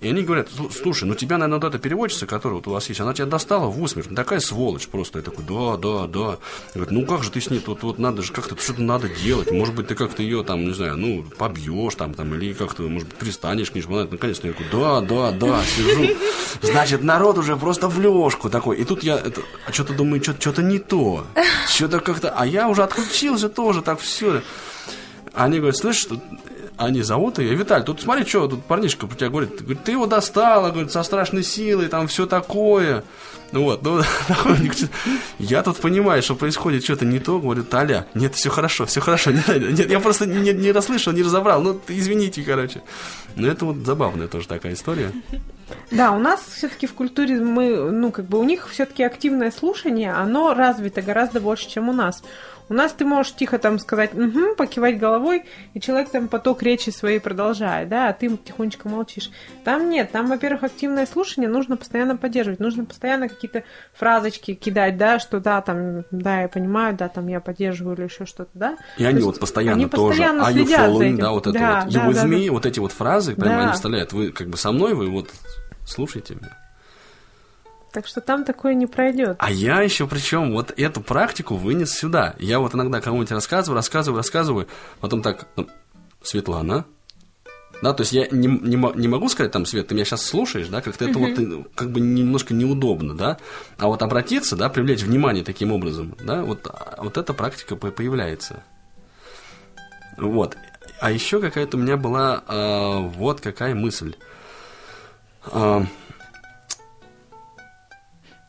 И 0.00 0.08
они 0.08 0.22
говорят, 0.22 0.48
слушай, 0.70 1.04
ну 1.04 1.14
тебя, 1.14 1.38
наверное, 1.38 1.60
вот 1.60 1.68
эта 1.68 1.78
переводчица, 1.78 2.26
которая 2.26 2.56
вот 2.56 2.66
у 2.68 2.70
вас 2.70 2.88
есть, 2.88 3.00
она 3.00 3.12
тебя 3.12 3.26
достала 3.26 3.66
в 3.66 3.82
усмерть, 3.82 4.10
ну, 4.10 4.16
такая 4.16 4.40
сволочь 4.40 4.86
просто. 4.88 5.18
Я 5.18 5.24
такой, 5.24 5.44
да, 5.44 5.76
да, 5.76 6.06
да. 6.06 6.38
Говорит, 6.74 6.90
ну 6.92 7.06
как 7.06 7.24
же 7.24 7.30
ты 7.30 7.40
с 7.40 7.50
ней, 7.50 7.58
тут 7.58 7.82
вот 7.82 7.98
надо 7.98 8.22
же 8.22 8.32
как-то, 8.32 8.56
что-то 8.56 8.82
надо 8.82 9.08
делать, 9.08 9.50
может 9.50 9.74
быть, 9.74 9.88
ты 9.88 9.94
как-то 9.94 10.22
ее 10.22 10.44
там, 10.44 10.64
не 10.64 10.74
знаю, 10.74 10.96
ну, 10.96 11.24
побьешь 11.36 11.94
там, 11.96 12.14
там, 12.14 12.34
или 12.34 12.52
как-то, 12.52 12.82
может 12.82 13.08
быть, 13.08 13.18
пристанешь 13.18 13.70
к 13.70 13.74
ней, 13.74 13.84
она, 13.88 14.04
наконец-то 14.10 14.46
я 14.46 14.52
такой, 14.52 14.66
да, 14.70 15.00
да, 15.00 15.32
да, 15.32 15.64
сижу. 15.64 16.16
Значит, 16.62 17.02
народ 17.02 17.38
уже 17.38 17.56
просто 17.56 17.88
в 17.88 17.98
лёжку 18.00 18.48
такой. 18.50 18.76
И 18.78 18.84
тут 18.84 19.02
я 19.02 19.16
это, 19.16 19.42
а 19.66 19.72
что-то 19.72 19.94
думаю, 19.94 20.22
что-то 20.22 20.62
не 20.62 20.78
то. 20.78 21.26
Что-то 21.68 22.00
как-то, 22.00 22.30
а 22.30 22.46
я 22.46 22.68
уже 22.68 22.82
отключился 22.82 23.48
тоже, 23.48 23.82
так 23.82 23.98
все. 24.00 24.42
Они 25.32 25.58
говорят, 25.58 25.76
слышишь, 25.76 26.08
они 26.84 27.02
зовут 27.02 27.38
ее, 27.38 27.54
Виталь, 27.54 27.84
тут 27.84 28.00
смотри, 28.00 28.24
что 28.24 28.48
тут 28.48 28.64
парнишка 28.64 29.06
про 29.06 29.16
тебя 29.16 29.28
говорит, 29.28 29.60
говорит, 29.60 29.84
ты 29.84 29.92
его 29.92 30.06
достала, 30.06 30.70
говорит, 30.70 30.92
со 30.92 31.02
страшной 31.02 31.42
силой, 31.42 31.88
там 31.88 32.06
все 32.08 32.26
такое. 32.26 33.04
Ну 33.52 33.64
вот, 33.64 33.82
ну, 33.82 34.00
я 35.38 35.62
тут 35.62 35.76
понимаю, 35.76 36.22
что 36.22 36.34
происходит 36.34 36.84
что-то 36.84 37.04
не 37.04 37.18
то, 37.18 37.38
говорю, 37.38 37.64
Таля, 37.64 38.06
нет, 38.14 38.34
все 38.34 38.48
хорошо, 38.48 38.86
все 38.86 39.00
хорошо, 39.00 39.30
нет, 39.48 39.48
нет 39.48 39.90
я 39.90 40.00
просто 40.00 40.24
не, 40.24 40.52
не 40.52 40.72
расслышал, 40.72 41.12
не 41.12 41.22
разобрал, 41.22 41.62
ну, 41.62 41.78
извините, 41.88 42.42
короче. 42.42 42.82
Но 43.36 43.48
это 43.48 43.66
вот 43.66 43.84
забавная 43.84 44.28
тоже 44.28 44.48
такая 44.48 44.72
история. 44.72 45.12
Да, 45.90 46.12
у 46.12 46.18
нас 46.18 46.40
все-таки 46.54 46.86
в 46.86 46.94
культуре 46.94 47.40
мы, 47.40 47.90
ну, 47.90 48.10
как 48.10 48.24
бы 48.24 48.38
у 48.38 48.44
них 48.44 48.68
все-таки 48.70 49.02
активное 49.02 49.50
слушание, 49.50 50.12
оно 50.12 50.54
развито 50.54 51.02
гораздо 51.02 51.40
больше, 51.40 51.68
чем 51.68 51.88
у 51.88 51.92
нас. 51.92 52.22
У 52.68 52.74
нас 52.74 52.92
ты 52.92 53.04
можешь 53.04 53.34
тихо 53.34 53.58
там 53.58 53.78
сказать, 53.78 54.14
угу, 54.14 54.54
покивать 54.56 54.98
головой, 54.98 55.44
и 55.74 55.80
человек 55.80 56.10
там 56.10 56.28
поток 56.28 56.62
речи 56.62 56.90
своей 56.90 57.18
продолжает, 57.18 57.88
да, 57.88 58.08
а 58.08 58.12
ты 58.12 58.36
тихонечко 58.36 58.88
молчишь. 58.88 59.30
Там 59.64 59.90
нет, 59.90 60.10
там, 60.12 60.28
во-первых, 60.28 60.64
активное 60.64 61.06
слушание 61.06 61.50
нужно 61.50 61.76
постоянно 61.76 62.16
поддерживать, 62.16 62.60
нужно 62.60 62.84
постоянно 62.84 63.28
какие-то 63.28 63.64
фразочки 63.94 64.54
кидать, 64.54 64.96
да, 64.96 65.18
что 65.18 65.40
да, 65.40 65.60
там, 65.60 66.04
да, 66.10 66.42
я 66.42 66.48
понимаю, 66.48 66.96
да, 66.96 67.08
там 67.08 67.26
я 67.28 67.40
поддерживаю 67.40 67.96
или 67.96 68.04
еще 68.04 68.26
что-то, 68.26 68.50
да. 68.54 68.76
И 68.98 69.04
они 69.04 69.22
вот 69.22 69.38
постоянно 69.38 69.76
они 69.76 69.86
тоже, 69.86 70.22
постоянно 70.22 70.42
are 70.42 70.54
you 70.54 70.66
following, 70.66 71.16
да, 71.16 71.30
вот 71.30 71.46
это 71.46 71.58
да, 71.58 71.80
вот, 71.84 71.92
you 71.92 71.98
да, 71.98 72.08
with 72.08 72.14
да, 72.14 72.26
me, 72.26 72.46
да. 72.46 72.52
вот 72.52 72.66
эти 72.66 72.78
вот 72.78 72.92
фразы, 72.92 73.34
прямо 73.34 73.56
да. 73.56 73.64
они 73.64 73.72
вставляют, 73.72 74.12
вы 74.12 74.30
как 74.30 74.48
бы 74.48 74.56
со 74.56 74.72
мной, 74.72 74.94
вы 74.94 75.08
вот 75.08 75.30
слушайте 75.84 76.34
меня. 76.34 76.61
Так 77.92 78.06
что 78.06 78.20
там 78.20 78.44
такое 78.44 78.74
не 78.74 78.86
пройдет. 78.86 79.36
А 79.38 79.50
я 79.50 79.82
еще 79.82 80.06
причем 80.06 80.52
вот 80.52 80.72
эту 80.76 81.02
практику 81.02 81.56
вынес 81.56 81.92
сюда. 81.92 82.34
Я 82.38 82.58
вот 82.58 82.74
иногда 82.74 83.00
кому-нибудь 83.00 83.32
рассказываю, 83.32 83.76
рассказываю, 83.76 84.16
рассказываю, 84.16 84.68
потом 85.00 85.20
так, 85.20 85.46
ну, 85.56 85.68
Светлана, 86.22 86.86
да, 87.82 87.92
то 87.92 88.02
есть 88.02 88.12
я 88.12 88.28
не, 88.30 88.46
не, 88.46 88.76
не 88.76 89.08
могу 89.08 89.28
сказать 89.28 89.50
там, 89.50 89.66
Свет, 89.66 89.88
ты 89.88 89.94
меня 89.94 90.04
сейчас 90.04 90.24
слушаешь, 90.24 90.68
да, 90.68 90.80
как-то 90.80 91.04
это 91.04 91.18
вот 91.18 91.66
как 91.74 91.90
бы 91.90 92.00
немножко 92.00 92.54
неудобно, 92.54 93.14
да, 93.14 93.38
а 93.76 93.88
вот 93.88 94.02
обратиться, 94.02 94.56
да, 94.56 94.68
привлечь 94.68 95.02
внимание 95.02 95.42
таким 95.42 95.72
образом, 95.72 96.14
да, 96.24 96.44
вот, 96.44 96.68
вот 96.98 97.18
эта 97.18 97.34
практика 97.34 97.74
появляется. 97.74 98.62
Вот. 100.16 100.56
А 101.00 101.10
еще 101.10 101.40
какая-то 101.40 101.76
у 101.76 101.80
меня 101.80 101.96
была 101.96 102.44
э, 102.46 102.98
вот 103.16 103.40
какая 103.40 103.74
мысль. 103.74 104.14
Э, 105.50 105.82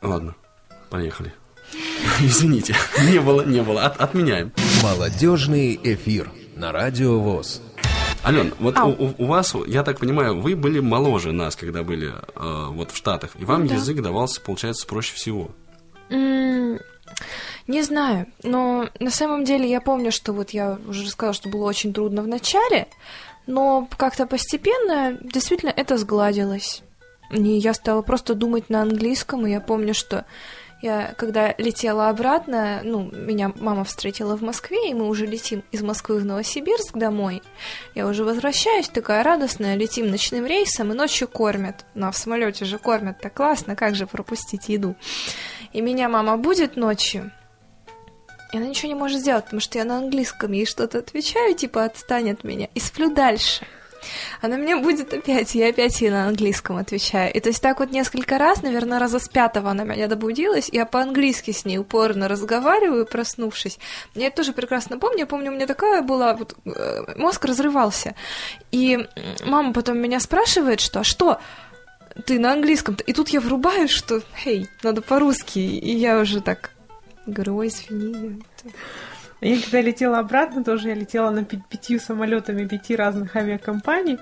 Ладно, 0.03 0.35
поехали. 0.89 1.33
Извините, 2.19 2.75
не 3.09 3.19
было, 3.19 3.43
не 3.43 3.61
было. 3.61 3.85
От, 3.85 3.99
отменяем. 3.99 4.51
Молодежный 4.83 5.79
эфир 5.81 6.31
на 6.55 6.71
радио 6.71 7.19
ВОЗ. 7.19 7.61
Ален, 8.25 8.53
вот 8.59 8.77
у, 8.77 9.15
у 9.17 9.25
вас, 9.25 9.53
я 9.67 9.83
так 9.83 9.99
понимаю, 9.99 10.39
вы 10.39 10.55
были 10.55 10.79
моложе 10.79 11.31
нас, 11.31 11.55
когда 11.55 11.83
были 11.83 12.11
э, 12.11 12.67
вот 12.69 12.91
в 12.91 12.97
Штатах, 12.97 13.31
и 13.37 13.43
вам 13.43 13.67
да. 13.67 13.75
язык 13.75 14.01
давался, 14.01 14.39
получается, 14.39 14.87
проще 14.87 15.13
всего. 15.13 15.51
Mm, 16.09 16.81
не 17.67 17.81
знаю, 17.81 18.27
но 18.43 18.87
на 18.99 19.09
самом 19.09 19.43
деле 19.43 19.69
я 19.69 19.81
помню, 19.81 20.11
что 20.11 20.31
вот 20.31 20.51
я 20.51 20.77
уже 20.87 21.03
рассказала, 21.05 21.33
что 21.33 21.49
было 21.49 21.65
очень 21.65 21.93
трудно 21.93 22.21
в 22.21 22.27
начале, 22.27 22.87
но 23.45 23.89
как-то 23.97 24.25
постепенно 24.25 25.17
действительно 25.21 25.73
это 25.75 25.97
сгладилось. 25.97 26.81
И 27.33 27.41
я 27.41 27.73
стала 27.73 28.01
просто 28.01 28.35
думать 28.35 28.69
на 28.69 28.81
английском, 28.81 29.47
и 29.47 29.51
я 29.51 29.59
помню, 29.59 29.93
что 29.93 30.25
я, 30.81 31.13
когда 31.17 31.55
летела 31.57 32.09
обратно, 32.09 32.81
ну, 32.83 33.09
меня 33.11 33.53
мама 33.55 33.85
встретила 33.85 34.35
в 34.35 34.41
Москве, 34.41 34.89
и 34.89 34.93
мы 34.93 35.07
уже 35.07 35.25
летим 35.25 35.63
из 35.71 35.81
Москвы 35.81 36.17
в 36.17 36.25
Новосибирск 36.25 36.97
домой. 36.97 37.41
Я 37.95 38.05
уже 38.05 38.25
возвращаюсь, 38.25 38.89
такая 38.89 39.23
радостная, 39.23 39.75
летим 39.75 40.11
ночным 40.11 40.45
рейсом, 40.45 40.91
и 40.91 40.95
ночью 40.95 41.29
кормят. 41.29 41.85
Ну, 41.95 42.07
а 42.07 42.11
в 42.11 42.17
самолете 42.17 42.65
же 42.65 42.79
кормят 42.79 43.21
так 43.21 43.33
классно, 43.33 43.77
как 43.77 43.95
же 43.95 44.07
пропустить 44.07 44.67
еду? 44.67 44.95
И 45.71 45.79
меня 45.79 46.09
мама 46.09 46.35
будет 46.37 46.75
ночью, 46.75 47.31
и 48.51 48.57
она 48.57 48.67
ничего 48.67 48.89
не 48.89 48.95
может 48.95 49.21
сделать, 49.21 49.45
потому 49.45 49.61
что 49.61 49.79
я 49.79 49.85
на 49.85 49.97
английском 49.97 50.51
ей 50.51 50.65
что-то 50.65 50.99
отвечаю, 50.99 51.55
типа 51.55 51.85
отстань 51.85 52.29
от 52.29 52.43
меня, 52.43 52.67
и 52.75 52.79
сплю 52.79 53.11
дальше. 53.11 53.65
Она 54.41 54.57
меня 54.57 54.77
будет 54.77 55.13
опять, 55.13 55.55
я 55.55 55.69
опять 55.69 56.01
ей 56.01 56.09
на 56.09 56.27
английском 56.27 56.77
отвечаю. 56.77 57.33
И 57.33 57.39
то 57.39 57.49
есть 57.49 57.61
так 57.61 57.79
вот 57.79 57.91
несколько 57.91 58.37
раз, 58.37 58.61
наверное, 58.61 58.99
раза 58.99 59.19
с 59.19 59.27
пятого 59.27 59.71
она 59.71 59.83
меня 59.83 60.07
добудилась, 60.07 60.69
я 60.71 60.85
по-английски 60.85 61.51
с 61.51 61.65
ней 61.65 61.77
упорно 61.77 62.27
разговариваю, 62.27 63.05
проснувшись. 63.05 63.79
Я 64.15 64.27
это 64.27 64.37
тоже 64.37 64.53
прекрасно 64.53 64.97
помню, 64.97 65.19
я 65.19 65.25
помню, 65.25 65.51
у 65.51 65.55
меня 65.55 65.67
такая 65.67 66.01
была, 66.01 66.33
вот, 66.33 66.55
э, 66.65 67.15
мозг 67.17 67.45
разрывался. 67.45 68.15
И 68.71 69.07
мама 69.45 69.73
потом 69.73 69.97
меня 69.97 70.19
спрашивает, 70.19 70.79
что, 70.79 71.01
а 71.01 71.03
что, 71.03 71.39
ты 72.25 72.39
на 72.39 72.53
английском 72.53 72.95
-то? 72.95 73.03
И 73.03 73.13
тут 73.13 73.29
я 73.29 73.39
врубаю, 73.39 73.87
что, 73.87 74.21
эй, 74.45 74.67
надо 74.83 75.01
по-русски, 75.01 75.59
и 75.59 75.95
я 75.95 76.19
уже 76.19 76.41
так 76.41 76.71
говорю, 77.25 77.57
ой, 77.57 77.67
извини. 77.67 78.43
Я 79.43 79.61
когда 79.61 79.81
летела 79.81 80.19
обратно, 80.19 80.63
тоже 80.63 80.89
я 80.89 80.95
летела 80.95 81.29
на 81.29 81.43
пятью 81.43 81.99
самолетами 81.99 82.65
пяти 82.65 82.95
разных 82.95 83.35
авиакомпаний. 83.35 84.17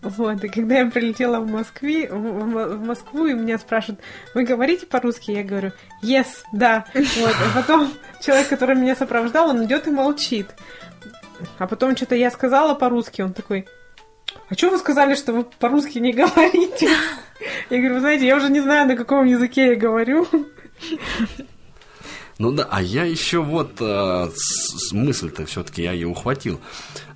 Вот, 0.00 0.42
и 0.42 0.48
когда 0.48 0.78
я 0.78 0.86
прилетела 0.86 1.40
в, 1.40 1.50
Москве, 1.50 2.08
в, 2.08 2.86
Москву, 2.86 3.26
и 3.26 3.34
меня 3.34 3.58
спрашивают, 3.58 4.00
вы 4.32 4.44
говорите 4.44 4.86
по-русски? 4.86 5.32
Я 5.32 5.42
говорю, 5.42 5.72
yes, 6.02 6.44
да. 6.52 6.86
Вот, 6.94 7.34
а 7.46 7.60
потом 7.60 7.92
человек, 8.22 8.48
который 8.48 8.76
меня 8.76 8.96
сопровождал, 8.96 9.50
он 9.50 9.64
идет 9.64 9.86
и 9.86 9.90
молчит. 9.90 10.46
А 11.58 11.66
потом 11.66 11.94
что-то 11.94 12.14
я 12.14 12.30
сказала 12.30 12.74
по-русски, 12.74 13.20
он 13.20 13.34
такой, 13.34 13.66
а 14.48 14.54
что 14.54 14.70
вы 14.70 14.78
сказали, 14.78 15.14
что 15.14 15.34
вы 15.34 15.44
по-русски 15.44 15.98
не 15.98 16.12
говорите? 16.12 16.88
Я 17.68 17.78
говорю, 17.78 17.94
вы 17.94 18.00
знаете, 18.00 18.26
я 18.26 18.36
уже 18.36 18.50
не 18.50 18.60
знаю, 18.60 18.88
на 18.88 18.96
каком 18.96 19.26
языке 19.26 19.68
я 19.68 19.76
говорю. 19.76 20.26
Ну 22.38 22.52
да, 22.52 22.68
а 22.70 22.80
я 22.80 23.04
еще 23.04 23.42
вот 23.42 23.80
э, 23.80 24.30
мысль-то 24.92 25.44
все-таки 25.46 25.82
я 25.82 25.92
ее 25.92 26.06
ухватил. 26.06 26.60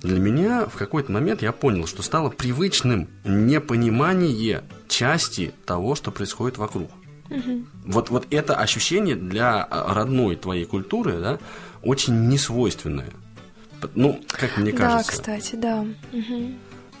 Для 0.01 0.19
меня 0.19 0.65
в 0.65 0.75
какой-то 0.75 1.13
момент 1.13 1.41
я 1.41 1.53
понял, 1.53 1.87
что 1.87 2.03
стало 2.03 2.29
привычным 2.29 3.07
непонимание 3.23 4.63
части 4.89 5.53
того, 5.65 5.95
что 5.95 6.11
происходит 6.11 6.57
вокруг. 6.57 6.91
Угу. 7.29 7.65
Вот, 7.85 8.09
вот 8.09 8.27
это 8.31 8.57
ощущение 8.57 9.15
для 9.15 9.63
а, 9.63 9.93
родной 9.93 10.35
твоей 10.35 10.65
культуры, 10.65 11.19
да, 11.21 11.39
очень 11.81 12.27
несвойственное. 12.27 13.09
Ну, 13.95 14.21
как 14.27 14.57
мне 14.57 14.73
кажется. 14.73 15.11
Да, 15.11 15.17
кстати, 15.17 15.55
да. 15.55 15.85
Угу. 16.11 16.51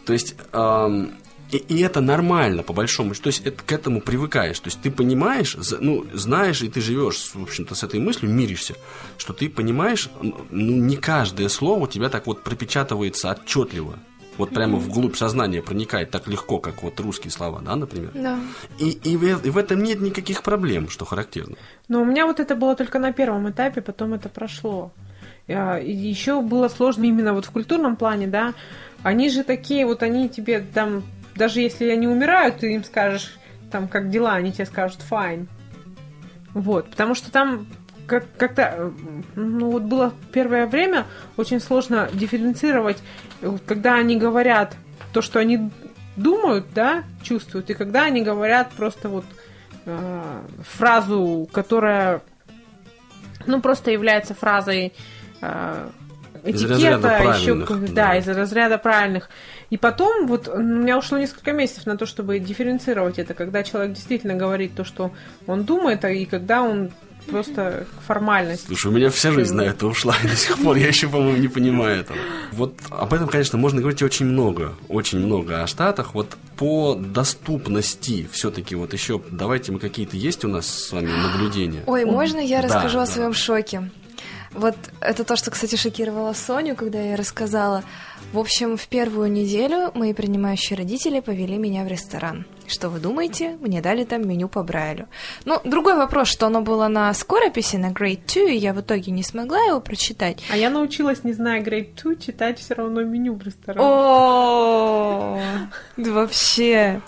То 0.05 0.13
есть 0.13 0.35
эм, 0.51 1.11
и, 1.53 1.57
и 1.57 1.81
это 1.81 2.01
нормально, 2.01 2.63
по 2.63 2.73
большому 2.73 3.13
счету. 3.13 3.23
То 3.23 3.27
есть 3.27 3.45
это, 3.45 3.63
к 3.63 3.71
этому 3.71 4.01
привыкаешь. 4.01 4.59
То 4.59 4.67
есть 4.67 4.81
ты 4.81 4.89
понимаешь, 4.89 5.55
ну, 5.79 6.05
знаешь, 6.13 6.61
и 6.61 6.69
ты 6.69 6.81
живешь, 6.81 7.31
в 7.33 7.43
общем-то, 7.43 7.75
с 7.75 7.83
этой 7.83 7.99
мыслью, 7.99 8.31
миришься, 8.31 8.75
что 9.17 9.33
ты 9.33 9.49
понимаешь, 9.49 10.09
ну, 10.21 10.35
не 10.49 10.97
каждое 10.97 11.49
слово 11.49 11.83
у 11.83 11.87
тебя 11.87 12.09
так 12.09 12.25
вот 12.25 12.43
пропечатывается 12.43 13.29
отчетливо. 13.31 13.99
Вот 14.37 14.49
прямо 14.49 14.77
mm-hmm. 14.77 14.81
вглубь 14.81 15.15
сознания 15.15 15.61
проникает 15.61 16.09
так 16.09 16.27
легко, 16.27 16.57
как 16.57 16.81
вот 16.81 16.99
русские 16.99 17.29
слова, 17.29 17.61
да, 17.61 17.75
например? 17.75 18.09
Да. 18.15 18.39
И, 18.79 18.89
и, 18.89 19.15
в, 19.15 19.45
и 19.45 19.49
в 19.51 19.57
этом 19.59 19.83
нет 19.83 20.01
никаких 20.01 20.41
проблем, 20.41 20.89
что 20.89 21.05
характерно. 21.05 21.55
Но 21.87 22.01
у 22.01 22.05
меня 22.05 22.25
вот 22.25 22.39
это 22.39 22.55
было 22.55 22.75
только 22.75 22.97
на 22.97 23.13
первом 23.13 23.47
этапе, 23.51 23.81
потом 23.81 24.15
это 24.15 24.29
прошло. 24.29 24.91
А, 25.47 25.77
Еще 25.77 26.41
было 26.41 26.67
сложно 26.67 27.03
именно 27.03 27.33
вот 27.33 27.45
в 27.45 27.51
культурном 27.51 27.95
плане, 27.95 28.25
да. 28.25 28.55
Они 29.03 29.29
же 29.29 29.43
такие, 29.43 29.85
вот 29.85 30.01
они 30.01 30.29
тебе 30.29 30.61
там 30.61 31.03
даже 31.35 31.61
если 31.61 31.89
они 31.89 32.07
умирают, 32.07 32.57
ты 32.57 32.73
им 32.73 32.83
скажешь, 32.83 33.35
там, 33.71 33.87
как 33.87 34.09
дела, 34.09 34.33
они 34.33 34.51
тебе 34.51 34.65
скажут 34.65 34.99
fine. 35.09 35.47
Вот, 36.53 36.89
потому 36.89 37.15
что 37.15 37.31
там 37.31 37.67
как- 38.05 38.35
как-то, 38.37 38.91
ну 39.35 39.71
вот 39.71 39.83
было 39.83 40.13
первое 40.31 40.67
время 40.67 41.05
очень 41.37 41.59
сложно 41.59 42.09
дифференцировать, 42.13 43.01
когда 43.65 43.95
они 43.95 44.17
говорят 44.17 44.75
то, 45.13 45.21
что 45.21 45.39
они 45.39 45.71
думают, 46.15 46.67
да, 46.73 47.03
чувствуют, 47.23 47.69
и 47.69 47.73
когда 47.73 48.03
они 48.03 48.21
говорят 48.21 48.71
просто 48.71 49.09
вот 49.09 49.25
э, 49.85 50.41
фразу, 50.61 51.49
которая, 51.51 52.21
ну, 53.47 53.61
просто 53.61 53.91
является 53.91 54.35
фразой 54.35 54.93
э, 55.41 55.89
этикета, 56.43 57.35
еще, 57.35 57.55
да, 57.55 57.87
да, 57.93 58.17
из 58.17 58.27
разряда 58.27 58.77
правильных. 58.77 59.29
И 59.69 59.77
потом, 59.77 60.27
вот 60.27 60.47
у 60.47 60.61
меня 60.61 60.97
ушло 60.97 61.17
несколько 61.17 61.51
месяцев 61.51 61.85
на 61.85 61.97
то, 61.97 62.05
чтобы 62.05 62.39
дифференцировать 62.39 63.19
это, 63.19 63.33
когда 63.33 63.63
человек 63.63 63.93
действительно 63.93 64.35
говорит 64.35 64.75
то, 64.75 64.83
что 64.83 65.11
он 65.47 65.63
думает, 65.63 66.05
а 66.05 66.09
и 66.09 66.25
когда 66.25 66.63
он 66.63 66.91
просто 67.23 67.85
формальность. 68.05 68.67
Слушай, 68.67 68.87
у 68.87 68.91
меня 68.91 69.09
вся 69.09 69.31
жизнь 69.31 69.55
на 69.55 69.61
это 69.61 69.87
ушла, 69.87 70.15
и 70.23 70.27
до 70.27 70.35
сих 70.35 70.57
пор 70.57 70.75
я 70.75 70.87
еще, 70.87 71.07
по-моему, 71.07 71.37
не 71.37 71.47
понимаю 71.47 72.01
этого. 72.01 72.17
Вот 72.51 72.75
об 72.89 73.13
этом, 73.13 73.27
конечно, 73.27 73.57
можно 73.57 73.79
говорить 73.79 74.01
очень 74.01 74.25
много, 74.25 74.73
очень 74.89 75.19
много 75.19 75.63
о 75.63 75.67
Штатах. 75.67 76.13
Вот 76.13 76.35
по 76.57 76.95
доступности 76.95 78.27
все-таки 78.31 78.75
вот 78.75 78.93
еще 78.93 79.21
давайте 79.31 79.71
мы 79.71 79.79
какие-то 79.79 80.17
есть 80.17 80.43
у 80.45 80.47
нас 80.47 80.67
с 80.67 80.91
вами 80.91 81.09
наблюдения. 81.11 81.83
Ой, 81.85 82.05
можно 82.05 82.39
я 82.39 82.61
да, 82.61 82.67
расскажу 82.67 82.97
да. 82.97 83.03
о 83.03 83.07
своем 83.07 83.33
шоке? 83.33 83.89
Вот 84.53 84.75
это 85.01 85.23
то, 85.23 85.35
что, 85.35 85.51
кстати, 85.51 85.75
шокировало 85.75 86.33
Соню, 86.33 86.75
когда 86.75 87.01
я 87.01 87.15
рассказала. 87.15 87.83
В 88.31 88.39
общем, 88.39 88.77
в 88.77 88.87
первую 88.87 89.31
неделю 89.31 89.91
мои 89.93 90.13
принимающие 90.13 90.77
родители 90.77 91.19
повели 91.19 91.57
меня 91.57 91.83
в 91.83 91.87
ресторан. 91.87 92.45
Что 92.67 92.89
вы 92.89 92.99
думаете? 92.99 93.57
Мне 93.59 93.81
дали 93.81 94.03
там 94.03 94.27
меню 94.27 94.47
по 94.47 94.63
Брайлю. 94.63 95.07
Ну, 95.45 95.59
другой 95.63 95.95
вопрос, 95.95 96.29
что 96.29 96.47
оно 96.47 96.61
было 96.61 96.87
на 96.87 97.13
скорописи, 97.13 97.75
на 97.75 97.91
Grade 97.91 98.21
2, 98.33 98.43
и 98.51 98.57
я 98.57 98.73
в 98.73 98.81
итоге 98.81 99.11
не 99.11 99.23
смогла 99.23 99.59
его 99.65 99.79
прочитать. 99.79 100.41
А 100.51 100.57
я 100.57 100.69
научилась, 100.69 101.23
не 101.23 101.33
зная 101.33 101.61
Grade 101.61 102.01
2, 102.01 102.15
читать 102.15 102.59
все 102.59 102.75
равно 102.75 103.03
меню 103.03 103.35
в 103.35 103.43
ресторане. 103.43 103.85
О, 103.85 105.39
вообще. 105.97 107.01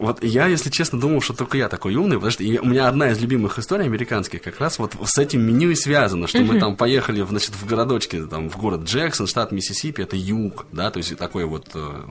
Вот 0.00 0.24
я, 0.24 0.46
если 0.46 0.70
честно, 0.70 0.98
думал, 0.98 1.20
что 1.20 1.34
только 1.34 1.58
я 1.58 1.68
такой 1.68 1.94
умный, 1.94 2.16
потому 2.16 2.30
что 2.30 2.42
у 2.42 2.66
меня 2.66 2.88
одна 2.88 3.10
из 3.10 3.20
любимых 3.20 3.58
историй 3.58 3.84
американских 3.84 4.40
как 4.40 4.58
раз 4.58 4.78
вот 4.78 4.96
с 5.04 5.18
этим 5.18 5.42
меню 5.42 5.68
и 5.70 5.74
связана, 5.74 6.26
что 6.26 6.40
мы 6.40 6.58
там 6.58 6.74
поехали, 6.74 7.22
значит, 7.22 7.50
в 7.50 7.66
городочке, 7.66 8.24
там, 8.24 8.48
в 8.48 8.56
город 8.56 8.84
Джексон, 8.84 9.26
штат 9.26 9.52
Миссисипи, 9.52 10.00
это 10.00 10.16
юг, 10.16 10.64
да, 10.72 10.90
то 10.90 10.96
есть 10.96 11.14
такой 11.18 11.44
вот, 11.44 11.68
э, 11.74 12.02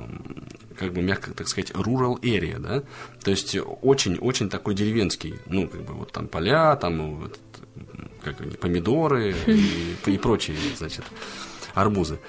как 0.78 0.94
бы 0.94 1.02
мягко 1.02 1.32
так 1.32 1.48
сказать, 1.48 1.72
rural 1.72 2.22
area, 2.22 2.60
да, 2.60 2.84
то 3.24 3.32
есть 3.32 3.58
очень-очень 3.82 4.52
такой 4.52 4.76
деревенский, 4.76 5.40
ну, 5.48 5.68
как 5.68 5.82
бы 5.82 5.96
вот 5.96 6.12
там 6.12 6.28
поля, 6.28 6.76
там 6.76 7.16
вот, 7.22 7.40
как 8.24 8.40
они, 8.42 8.52
помидоры 8.52 9.34
и, 9.48 9.96
и 10.06 10.18
прочие, 10.20 10.58
значит, 10.78 11.06
арбузы. 11.74 12.20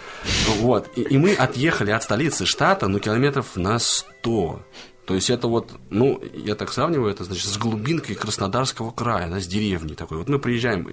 Вот. 0.61 0.91
И, 0.97 1.03
и 1.03 1.19
мы 1.19 1.35
отъехали 1.35 1.91
от 1.91 2.03
столицы 2.03 2.47
штата, 2.47 2.89
ну, 2.89 2.99
километров 2.99 3.57
на 3.57 3.79
100. 3.79 4.63
То 5.11 5.17
есть 5.17 5.29
это 5.29 5.49
вот, 5.49 5.73
ну, 5.91 6.23
я 6.35 6.55
так 6.55 6.73
сравниваю, 6.73 7.11
это 7.11 7.25
значит 7.25 7.47
с 7.47 7.59
глубинкой 7.59 8.15
Краснодарского 8.15 8.93
края, 8.93 9.29
да, 9.29 9.41
с 9.41 9.47
деревней 9.49 9.97
такой. 9.97 10.19
Вот 10.19 10.29
мы 10.29 10.39
приезжаем, 10.39 10.87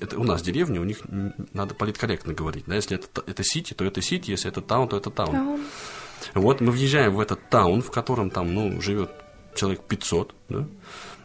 это 0.00 0.18
у 0.18 0.24
нас 0.24 0.42
деревня, 0.42 0.80
у 0.80 0.84
них 0.84 1.02
надо 1.52 1.76
политкорректно 1.76 2.32
говорить, 2.32 2.64
да, 2.66 2.74
если 2.74 2.96
это, 2.96 3.22
это 3.28 3.44
сити, 3.44 3.72
то 3.74 3.84
это 3.84 4.02
сити, 4.02 4.32
если 4.32 4.50
это 4.50 4.60
таун, 4.60 4.88
то 4.88 4.96
это 4.96 5.10
таун. 5.10 5.36
таун. 5.36 5.60
Вот 6.34 6.60
мы 6.60 6.72
въезжаем 6.72 7.14
в 7.14 7.20
этот 7.20 7.48
таун, 7.48 7.80
в 7.80 7.92
котором 7.92 8.30
там, 8.30 8.52
ну, 8.52 8.80
живет 8.80 9.12
человек 9.54 9.82
500, 9.84 10.34
да, 10.48 10.66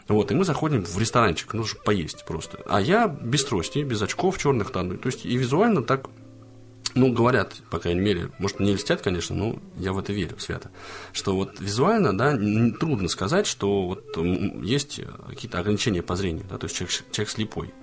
вот, 0.08 0.31
и 0.31 0.36
мы 0.36 0.45
заходим 0.45 0.86
в 0.86 0.99
ресторанчик, 0.99 1.51
ну, 1.55 1.63
чтобы 1.63 1.84
поесть 1.84 2.25
просто. 2.27 2.60
А 2.67 2.79
я 2.79 3.08
без 3.08 3.43
трости, 3.43 3.79
без 3.79 4.03
очков 4.03 4.38
черных, 4.38 4.69
там, 4.69 4.99
то 4.99 5.08
есть 5.08 5.25
и 5.25 5.36
визуально 5.36 5.81
так 5.81 6.10
ну, 6.95 7.12
говорят, 7.12 7.62
по 7.69 7.77
крайней 7.77 8.01
мере, 8.01 8.31
может, 8.39 8.60
не 8.60 8.73
льстят, 8.73 9.01
конечно, 9.01 9.36
но 9.36 9.58
я 9.77 9.91
в 9.91 9.99
это 9.99 10.13
верю 10.13 10.39
свято, 10.39 10.71
что 11.12 11.36
вот 11.36 11.60
визуально, 11.60 12.17
да, 12.17 12.31
трудно 12.79 13.10
сказать, 13.10 13.45
что 13.45 13.86
вот 13.86 14.17
есть 14.63 15.01
какие-то 15.27 15.60
ограничения 15.60 16.01
по 16.01 16.15
зрению, 16.15 16.45
да, 16.49 16.58
то 16.58 16.65
есть 16.65 16.75
человек, 16.75 16.95
человек 17.12 17.29
слепой. 17.29 17.73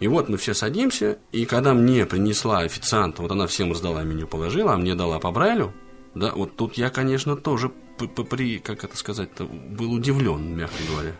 И 0.00 0.08
вот 0.08 0.28
мы 0.28 0.36
все 0.36 0.54
садимся, 0.54 1.18
и 1.30 1.44
когда 1.44 1.72
мне 1.72 2.04
принесла 2.04 2.60
официант, 2.60 3.20
вот 3.20 3.30
она 3.30 3.46
всем 3.46 3.70
раздала 3.70 4.02
меню, 4.02 4.26
положила, 4.26 4.74
а 4.74 4.76
мне 4.76 4.96
дала 4.96 5.20
по 5.20 5.30
Брайлю, 5.30 5.72
да, 6.16 6.32
вот 6.32 6.56
тут 6.56 6.74
я, 6.74 6.90
конечно, 6.90 7.36
тоже 7.36 7.70
при, 8.28 8.58
как 8.58 8.82
это 8.82 8.96
сказать 8.96 9.30
был 9.38 9.92
удивлен, 9.92 10.56
мягко 10.56 10.82
говоря. 10.90 11.14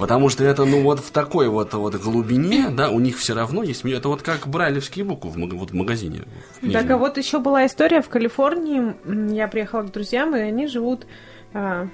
Потому 0.00 0.30
что 0.30 0.44
это, 0.44 0.64
ну, 0.64 0.82
вот 0.82 1.00
в 1.00 1.10
такой 1.10 1.50
вот, 1.50 1.74
вот 1.74 1.94
глубине, 1.96 2.70
да, 2.70 2.90
у 2.90 3.00
них 3.00 3.18
все 3.18 3.34
равно 3.34 3.62
есть... 3.62 3.84
Это 3.84 4.08
вот 4.08 4.22
как 4.22 4.48
брайлевские 4.48 5.04
буквы 5.04 5.30
в, 5.30 5.56
вот 5.58 5.72
в 5.72 5.74
магазине. 5.74 6.22
В 6.62 6.72
так, 6.72 6.88
а 6.90 6.96
вот 6.96 7.18
еще 7.18 7.38
была 7.38 7.66
история 7.66 8.00
в 8.00 8.08
Калифорнии. 8.08 8.94
Я 9.34 9.46
приехала 9.46 9.82
к 9.82 9.92
друзьям, 9.92 10.34
и 10.34 10.40
они 10.40 10.68
живут 10.68 11.06
э, 11.52 11.86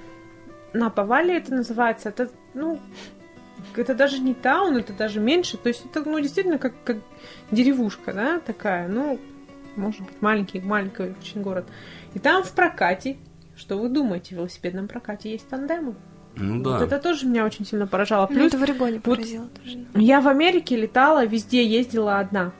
на 0.71 0.89
Повале, 0.89 1.37
это 1.37 1.53
называется. 1.53 2.07
Это, 2.07 2.29
ну, 2.53 2.79
это 3.75 3.93
даже 3.93 4.19
не 4.19 4.33
таун, 4.33 4.77
это 4.77 4.93
даже 4.93 5.19
меньше. 5.19 5.57
То 5.57 5.67
есть 5.67 5.83
это, 5.85 6.09
ну, 6.09 6.17
действительно, 6.21 6.59
как, 6.59 6.73
как 6.85 6.97
деревушка, 7.51 8.13
да, 8.13 8.39
такая. 8.39 8.87
Ну, 8.87 9.19
может 9.75 9.99
быть, 9.99 10.21
маленький, 10.21 10.61
маленький 10.61 11.13
очень 11.19 11.41
город. 11.41 11.65
И 12.13 12.19
там 12.19 12.43
в 12.43 12.51
прокате, 12.53 13.17
что 13.57 13.77
вы 13.77 13.89
думаете, 13.89 14.35
в 14.35 14.37
велосипедном 14.37 14.87
прокате 14.87 15.31
есть 15.31 15.49
тандемы. 15.49 15.95
Ну 16.39 16.63
да. 16.63 16.71
Вот 16.71 16.81
это 16.81 16.99
тоже 16.99 17.25
меня 17.25 17.45
очень 17.45 17.65
сильно 17.65 17.87
поражало. 17.87 18.27
Плюс, 18.27 18.39
ну, 18.39 18.47
это 18.47 18.57
в 18.57 18.63
Орегоне 18.63 18.99
поразило 18.99 19.43
вот 19.43 19.53
тоже. 19.53 19.85
Я 19.95 20.21
в 20.21 20.27
Америке 20.27 20.75
летала, 20.75 21.25
везде 21.25 21.65
ездила 21.65 22.19
одна. 22.19 22.51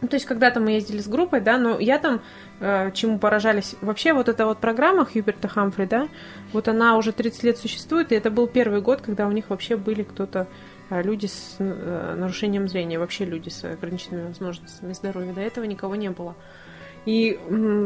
Ну, 0.00 0.08
то 0.08 0.16
есть 0.16 0.26
когда-то 0.26 0.60
мы 0.60 0.72
ездили 0.72 1.00
с 1.00 1.08
группой, 1.08 1.40
да, 1.40 1.56
но 1.56 1.78
я 1.78 1.98
там 1.98 2.20
э, 2.60 2.90
чему 2.92 3.18
поражались. 3.18 3.74
Вообще 3.80 4.12
вот 4.12 4.28
эта 4.28 4.44
вот 4.44 4.58
программа 4.58 5.06
Хьюберта 5.06 5.48
Хамфри, 5.48 5.86
да, 5.86 6.08
вот 6.52 6.68
она 6.68 6.98
уже 6.98 7.12
30 7.12 7.42
лет 7.42 7.56
существует, 7.56 8.12
и 8.12 8.14
это 8.14 8.30
был 8.30 8.46
первый 8.46 8.82
год, 8.82 9.00
когда 9.00 9.26
у 9.26 9.32
них 9.32 9.48
вообще 9.48 9.76
были 9.76 10.02
кто-то 10.02 10.46
э, 10.90 11.02
люди 11.02 11.24
с 11.24 11.56
э, 11.58 12.16
нарушением 12.18 12.68
зрения, 12.68 12.98
вообще 12.98 13.24
люди 13.24 13.48
с 13.48 13.64
ограниченными 13.64 14.28
возможностями 14.28 14.92
здоровья. 14.92 15.32
До 15.32 15.40
этого 15.40 15.64
никого 15.64 15.96
не 15.96 16.10
было. 16.10 16.34
И 17.06 17.38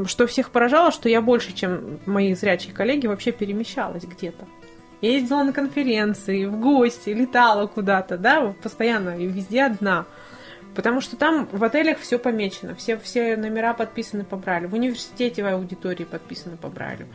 что 0.06 0.26
всех 0.26 0.50
поражало, 0.50 0.90
что 0.90 1.08
я 1.08 1.20
больше, 1.22 1.52
чем 1.52 2.00
мои 2.06 2.34
зрячие 2.34 2.74
коллеги, 2.74 3.06
вообще 3.06 3.32
перемещалась 3.32 4.04
где-то. 4.04 4.44
Ездила 5.00 5.42
на 5.44 5.52
конференции, 5.52 6.44
в 6.46 6.58
гости, 6.58 7.10
летала 7.10 7.66
куда-то, 7.66 8.18
да, 8.18 8.54
постоянно 8.62 9.18
и 9.18 9.26
везде 9.26 9.64
одна. 9.64 10.06
Потому 10.74 11.00
что 11.00 11.16
там 11.16 11.48
в 11.50 11.64
отелях 11.64 11.98
все 11.98 12.18
помечено, 12.18 12.74
все, 12.74 12.96
все 12.98 13.36
номера 13.36 13.74
подписаны 13.74 14.22
по 14.22 14.36
Брайлю, 14.36 14.68
в 14.68 14.74
университете 14.74 15.42
в 15.42 15.46
аудитории 15.46 16.04
подписаны 16.04 16.56
по 16.56 16.68
Брайлю. 16.68 17.08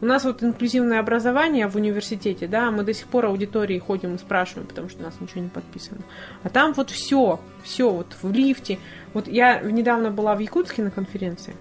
У 0.00 0.06
нас 0.06 0.24
вот 0.24 0.42
инклюзивное 0.42 1.00
образование 1.00 1.66
в 1.66 1.76
университете, 1.76 2.46
да, 2.46 2.70
мы 2.70 2.82
до 2.82 2.94
сих 2.94 3.06
пор 3.08 3.26
аудитории 3.26 3.78
ходим 3.78 4.14
и 4.14 4.18
спрашиваем, 4.18 4.66
потому 4.66 4.88
что 4.88 5.00
у 5.00 5.02
нас 5.02 5.20
ничего 5.20 5.42
не 5.42 5.50
подписано. 5.50 6.00
А 6.42 6.48
там 6.48 6.72
вот 6.72 6.88
все, 6.88 7.40
все, 7.62 7.90
вот 7.90 8.16
в 8.22 8.32
лифте. 8.32 8.78
Вот 9.12 9.28
я 9.28 9.60
недавно 9.60 10.10
была 10.10 10.34
в 10.34 10.38
Якутске 10.38 10.82
на 10.82 10.90
конференции, 10.90 11.54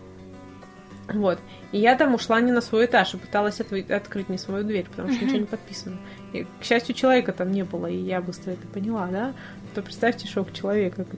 Вот. 1.13 1.39
И 1.71 1.77
я 1.77 1.95
там 1.95 2.15
ушла 2.15 2.41
не 2.41 2.51
на 2.51 2.61
свой 2.61 2.85
этаж 2.85 3.13
и 3.13 3.17
пыталась 3.17 3.59
отв- 3.59 3.91
открыть 3.91 4.29
не 4.29 4.37
свою 4.37 4.63
дверь, 4.63 4.85
потому 4.89 5.13
что 5.13 5.23
ничего 5.23 5.39
не 5.39 5.45
подписано. 5.45 5.97
И, 6.33 6.45
к 6.59 6.63
счастью, 6.63 6.95
человека 6.95 7.31
там 7.31 7.51
не 7.51 7.63
было, 7.63 7.87
и 7.87 7.95
я 7.95 8.21
быстро 8.21 8.51
это 8.51 8.67
поняла, 8.67 9.07
да? 9.07 9.33
То 9.75 9.81
представьте 9.81 10.27
шок 10.27 10.53
человека. 10.53 11.05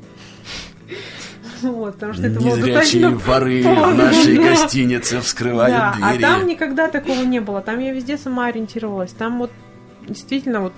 Вот, 1.61 1.93
потому 1.93 2.13
что 2.13 2.27
это 2.27 2.39
было 2.39 2.55
Незрячие 2.55 3.09
воры 3.09 3.61
в 3.61 3.95
нашей 3.95 4.35
гостинице 4.49 5.21
вскрывают 5.21 5.77
да, 5.77 5.93
двери. 5.93 6.23
А 6.23 6.27
там 6.27 6.47
никогда 6.47 6.87
такого 6.87 7.21
не 7.21 7.39
было. 7.39 7.61
Там 7.61 7.79
я 7.79 7.93
везде 7.93 8.17
сама 8.17 8.47
ориентировалась. 8.47 9.11
Там 9.11 9.37
вот 9.37 9.51
действительно 10.07 10.61
вот... 10.61 10.73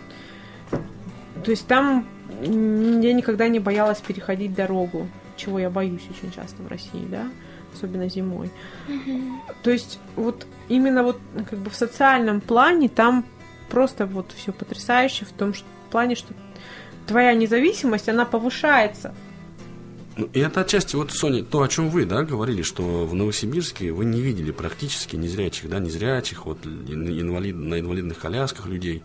То 1.44 1.52
есть 1.52 1.68
там 1.68 2.06
я 2.42 3.14
никогда 3.14 3.48
не 3.48 3.60
боялась 3.60 4.00
переходить 4.00 4.54
дорогу, 4.54 5.08
чего 5.38 5.60
я 5.60 5.70
боюсь 5.70 6.04
очень 6.10 6.34
часто 6.34 6.62
в 6.62 6.68
России, 6.68 7.06
да, 7.10 7.28
особенно 7.74 8.10
зимой. 8.10 8.52
Mm-hmm. 8.88 9.38
То 9.64 9.72
есть 9.72 10.00
вот 10.16 10.46
именно 10.70 11.04
вот 11.04 11.20
как 11.50 11.60
бы 11.60 11.70
в 11.70 11.76
социальном 11.76 12.42
плане 12.42 12.90
там 12.90 13.26
просто 13.70 14.06
вот 14.06 14.32
все 14.36 14.52
потрясающе 14.52 15.26
в 15.26 15.32
том 15.32 15.54
что, 15.54 15.66
в 15.88 15.92
плане, 15.92 16.16
что 16.16 16.34
твоя 17.08 17.34
независимость, 17.34 18.10
она 18.10 18.26
повышается. 18.26 19.14
Ну, 20.16 20.30
и 20.32 20.40
это 20.40 20.62
отчасти, 20.62 20.96
вот, 20.96 21.12
Соня, 21.12 21.44
то, 21.44 21.64
о 21.64 21.68
чем 21.68 21.90
вы, 21.90 22.06
да, 22.06 22.22
говорили, 22.22 22.62
что 22.62 22.84
в 23.06 23.16
Новосибирске 23.16 23.92
вы 23.92 24.06
не 24.06 24.22
видели 24.22 24.52
практически 24.52 25.16
незрячих, 25.16 25.70
да, 25.70 25.80
незрячих, 25.80 26.46
вот, 26.46 26.64
инвалид, 26.66 27.56
на 27.56 27.80
инвалидных 27.80 28.20
колясках 28.20 28.68
людей. 28.68 29.02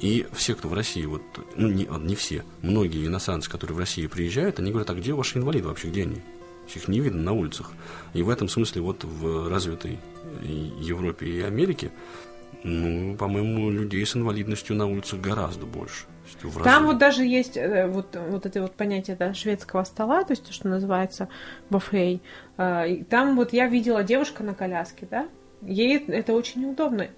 И 0.00 0.26
все, 0.34 0.54
кто 0.54 0.68
в 0.68 0.74
России, 0.74 1.06
вот, 1.06 1.22
ну, 1.56 1.68
не, 1.68 1.88
не 2.06 2.14
все, 2.14 2.44
многие 2.60 3.06
иностранцы, 3.06 3.50
которые 3.50 3.76
в 3.76 3.78
Россию 3.78 4.10
приезжают, 4.10 4.58
они 4.58 4.70
говорят, 4.70 4.90
а 4.90 4.94
где 4.94 5.14
ваши 5.14 5.38
инвалиды 5.38 5.68
вообще, 5.68 5.88
где 5.88 6.02
они? 6.02 6.20
Их 6.74 6.88
не 6.88 7.00
видно 7.00 7.22
на 7.22 7.32
улицах. 7.32 7.72
И 8.14 8.22
в 8.22 8.30
этом 8.30 8.48
смысле 8.48 8.82
вот 8.82 9.04
в 9.04 9.48
развитой 9.48 9.98
Европе 10.42 11.26
и 11.26 11.40
Америке, 11.42 11.90
ну, 12.64 13.16
по-моему, 13.16 13.70
людей 13.70 14.04
с 14.06 14.16
инвалидностью 14.16 14.76
на 14.76 14.86
улицах 14.86 15.20
гораздо 15.20 15.66
больше. 15.66 16.06
Там 16.64 16.86
вот 16.86 16.98
даже 16.98 17.24
есть 17.24 17.56
э, 17.56 17.86
вот, 17.88 18.16
вот 18.16 18.46
это 18.46 18.62
вот 18.62 18.74
понятие 18.74 19.16
да, 19.16 19.34
шведского 19.34 19.84
стола, 19.84 20.24
то 20.24 20.32
есть 20.32 20.46
то, 20.46 20.52
что 20.52 20.68
называется 20.68 21.28
буфей. 21.68 22.22
Э, 22.56 23.04
там 23.10 23.36
вот 23.36 23.52
я 23.52 23.66
видела 23.66 24.02
девушка 24.02 24.42
на 24.42 24.54
коляске, 24.54 25.06
да, 25.10 25.28
ей 25.62 25.98
это 26.06 26.32
очень 26.32 26.62
неудобно. 26.62 27.08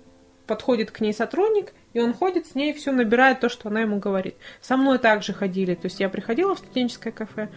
Подходит 0.46 0.90
к 0.90 1.00
ней 1.00 1.14
сотрудник, 1.14 1.72
и 1.92 2.00
он 2.00 2.12
ходит 2.12 2.46
с 2.46 2.54
ней, 2.54 2.72
все 2.72 2.92
набирает 2.92 3.40
то, 3.40 3.48
что 3.48 3.68
она 3.68 3.80
ему 3.80 3.98
говорит. 3.98 4.36
Со 4.60 4.76
мной 4.76 4.98
также 4.98 5.32
ходили. 5.32 5.74
То 5.74 5.86
есть 5.86 6.00
я 6.00 6.10
приходила 6.10 6.54
в 6.54 6.58
студенческое 6.58 7.12
кафе, 7.12 7.48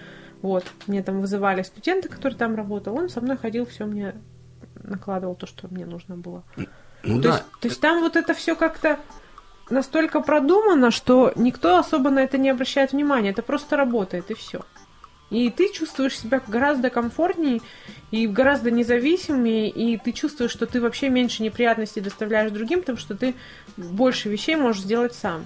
вот, 0.41 0.65
мне 0.87 1.01
там 1.03 1.21
вызывали 1.21 1.63
студенты, 1.63 2.09
который 2.09 2.35
там 2.35 2.55
работал, 2.55 2.95
он 2.95 3.09
со 3.09 3.21
мной 3.21 3.37
ходил, 3.37 3.65
все 3.65 3.85
мне 3.85 4.15
накладывал 4.83 5.35
то, 5.35 5.47
что 5.47 5.67
мне 5.67 5.85
нужно 5.85 6.15
было. 6.15 6.43
Ну, 7.03 7.21
то, 7.21 7.29
да. 7.29 7.29
есть, 7.29 7.43
то 7.61 7.67
есть 7.67 7.81
там 7.81 8.01
вот 8.01 8.15
это 8.15 8.33
все 8.33 8.55
как-то 8.55 8.99
настолько 9.69 10.21
продумано, 10.21 10.91
что 10.91 11.31
никто 11.35 11.77
особо 11.77 12.09
на 12.09 12.19
это 12.19 12.37
не 12.37 12.49
обращает 12.49 12.91
внимания. 12.91 13.31
Это 13.31 13.41
просто 13.41 13.75
работает, 13.77 14.31
и 14.31 14.33
все. 14.33 14.61
И 15.29 15.49
ты 15.49 15.71
чувствуешь 15.73 16.17
себя 16.17 16.41
гораздо 16.47 16.89
комфортнее 16.89 17.59
и 18.11 18.27
гораздо 18.27 18.71
независимее, 18.71 19.69
и 19.69 19.97
ты 19.97 20.13
чувствуешь, 20.13 20.51
что 20.51 20.65
ты 20.65 20.79
вообще 20.79 21.09
меньше 21.09 21.43
неприятностей 21.43 21.99
доставляешь 21.99 22.51
другим, 22.51 22.79
потому 22.79 22.97
что 22.97 23.13
ты 23.13 23.35
больше 23.75 24.29
вещей 24.29 24.55
можешь 24.55 24.83
сделать 24.83 25.13
сам. 25.13 25.45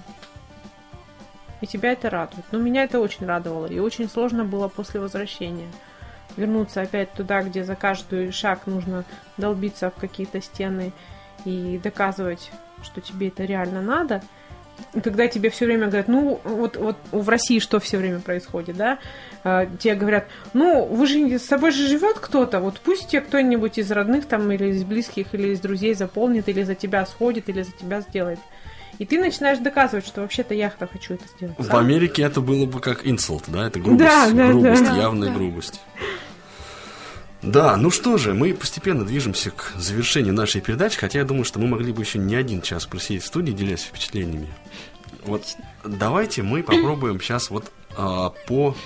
И 1.62 1.66
тебя 1.66 1.92
это 1.92 2.10
радует. 2.10 2.44
Но 2.52 2.58
меня 2.58 2.84
это 2.84 3.00
очень 3.00 3.24
радовало, 3.24 3.66
и 3.66 3.78
очень 3.78 4.08
сложно 4.08 4.44
было 4.44 4.68
после 4.68 5.00
возвращения 5.00 5.68
вернуться 6.36 6.82
опять 6.82 7.12
туда, 7.12 7.42
где 7.42 7.64
за 7.64 7.74
каждый 7.74 8.30
шаг 8.32 8.66
нужно 8.66 9.04
долбиться 9.36 9.90
в 9.90 9.94
какие-то 9.94 10.40
стены 10.40 10.92
и 11.44 11.80
доказывать, 11.82 12.50
что 12.82 13.00
тебе 13.00 13.28
это 13.28 13.44
реально 13.44 13.80
надо– 13.80 14.22
когда 15.02 15.28
тебе 15.28 15.50
все 15.50 15.66
время 15.66 15.86
говорят, 15.86 16.08
ну, 16.08 16.40
вот, 16.44 16.76
вот 16.76 16.96
в 17.10 17.28
России 17.28 17.58
что 17.58 17.80
все 17.80 17.98
время 17.98 18.20
происходит, 18.20 18.76
да? 18.76 18.98
А, 19.44 19.66
тебе 19.78 19.94
говорят, 19.94 20.28
ну, 20.52 20.84
вы 20.84 21.06
же 21.06 21.38
с 21.38 21.44
собой 21.44 21.70
же 21.70 21.86
живет 21.86 22.18
кто-то, 22.18 22.60
вот 22.60 22.80
пусть 22.80 23.08
тебе 23.08 23.22
кто-нибудь 23.22 23.78
из 23.78 23.90
родных 23.90 24.26
там 24.26 24.50
или 24.52 24.68
из 24.68 24.84
близких 24.84 25.34
или 25.34 25.48
из 25.48 25.60
друзей 25.60 25.94
заполнит, 25.94 26.48
или 26.48 26.62
за 26.62 26.74
тебя 26.74 27.06
сходит, 27.06 27.48
или 27.48 27.62
за 27.62 27.72
тебя 27.72 28.00
сделает. 28.00 28.38
И 28.98 29.06
ты 29.06 29.18
начинаешь 29.18 29.58
доказывать, 29.58 30.06
что 30.06 30.20
вообще-то 30.20 30.54
я 30.54 30.70
хочу 30.70 31.14
это 31.14 31.24
сделать. 31.36 31.56
В 31.58 31.76
Америке 31.76 32.22
это 32.22 32.40
было 32.40 32.66
бы 32.66 32.80
как 32.80 33.06
инсулт, 33.06 33.44
да? 33.48 33.66
Это 33.66 33.80
грубость, 33.80 34.04
да, 34.04 34.30
да, 34.30 34.48
грубость, 34.48 34.84
да. 34.84 34.96
явная 34.96 35.28
да. 35.28 35.34
грубость. 35.34 35.80
Да, 37.42 37.76
ну 37.76 37.90
что 37.90 38.18
же, 38.18 38.34
мы 38.34 38.54
постепенно 38.54 39.04
движемся 39.04 39.50
к 39.50 39.72
завершению 39.76 40.32
нашей 40.32 40.60
передачи, 40.60 40.96
хотя 40.96 41.18
я 41.18 41.24
думаю, 41.24 41.44
что 41.44 41.58
мы 41.58 41.66
могли 41.66 41.92
бы 41.92 42.02
еще 42.02 42.18
не 42.20 42.36
один 42.36 42.62
час 42.62 42.86
просидеть 42.86 43.24
в 43.24 43.26
студии, 43.26 43.52
делясь 43.52 43.82
впечатлениями. 43.82 44.48
Вот 45.24 45.56
давайте 45.84 46.42
мы 46.42 46.62
попробуем 46.62 47.20
сейчас 47.20 47.50
вот 47.50 47.72
а, 47.96 48.30
по 48.46 48.76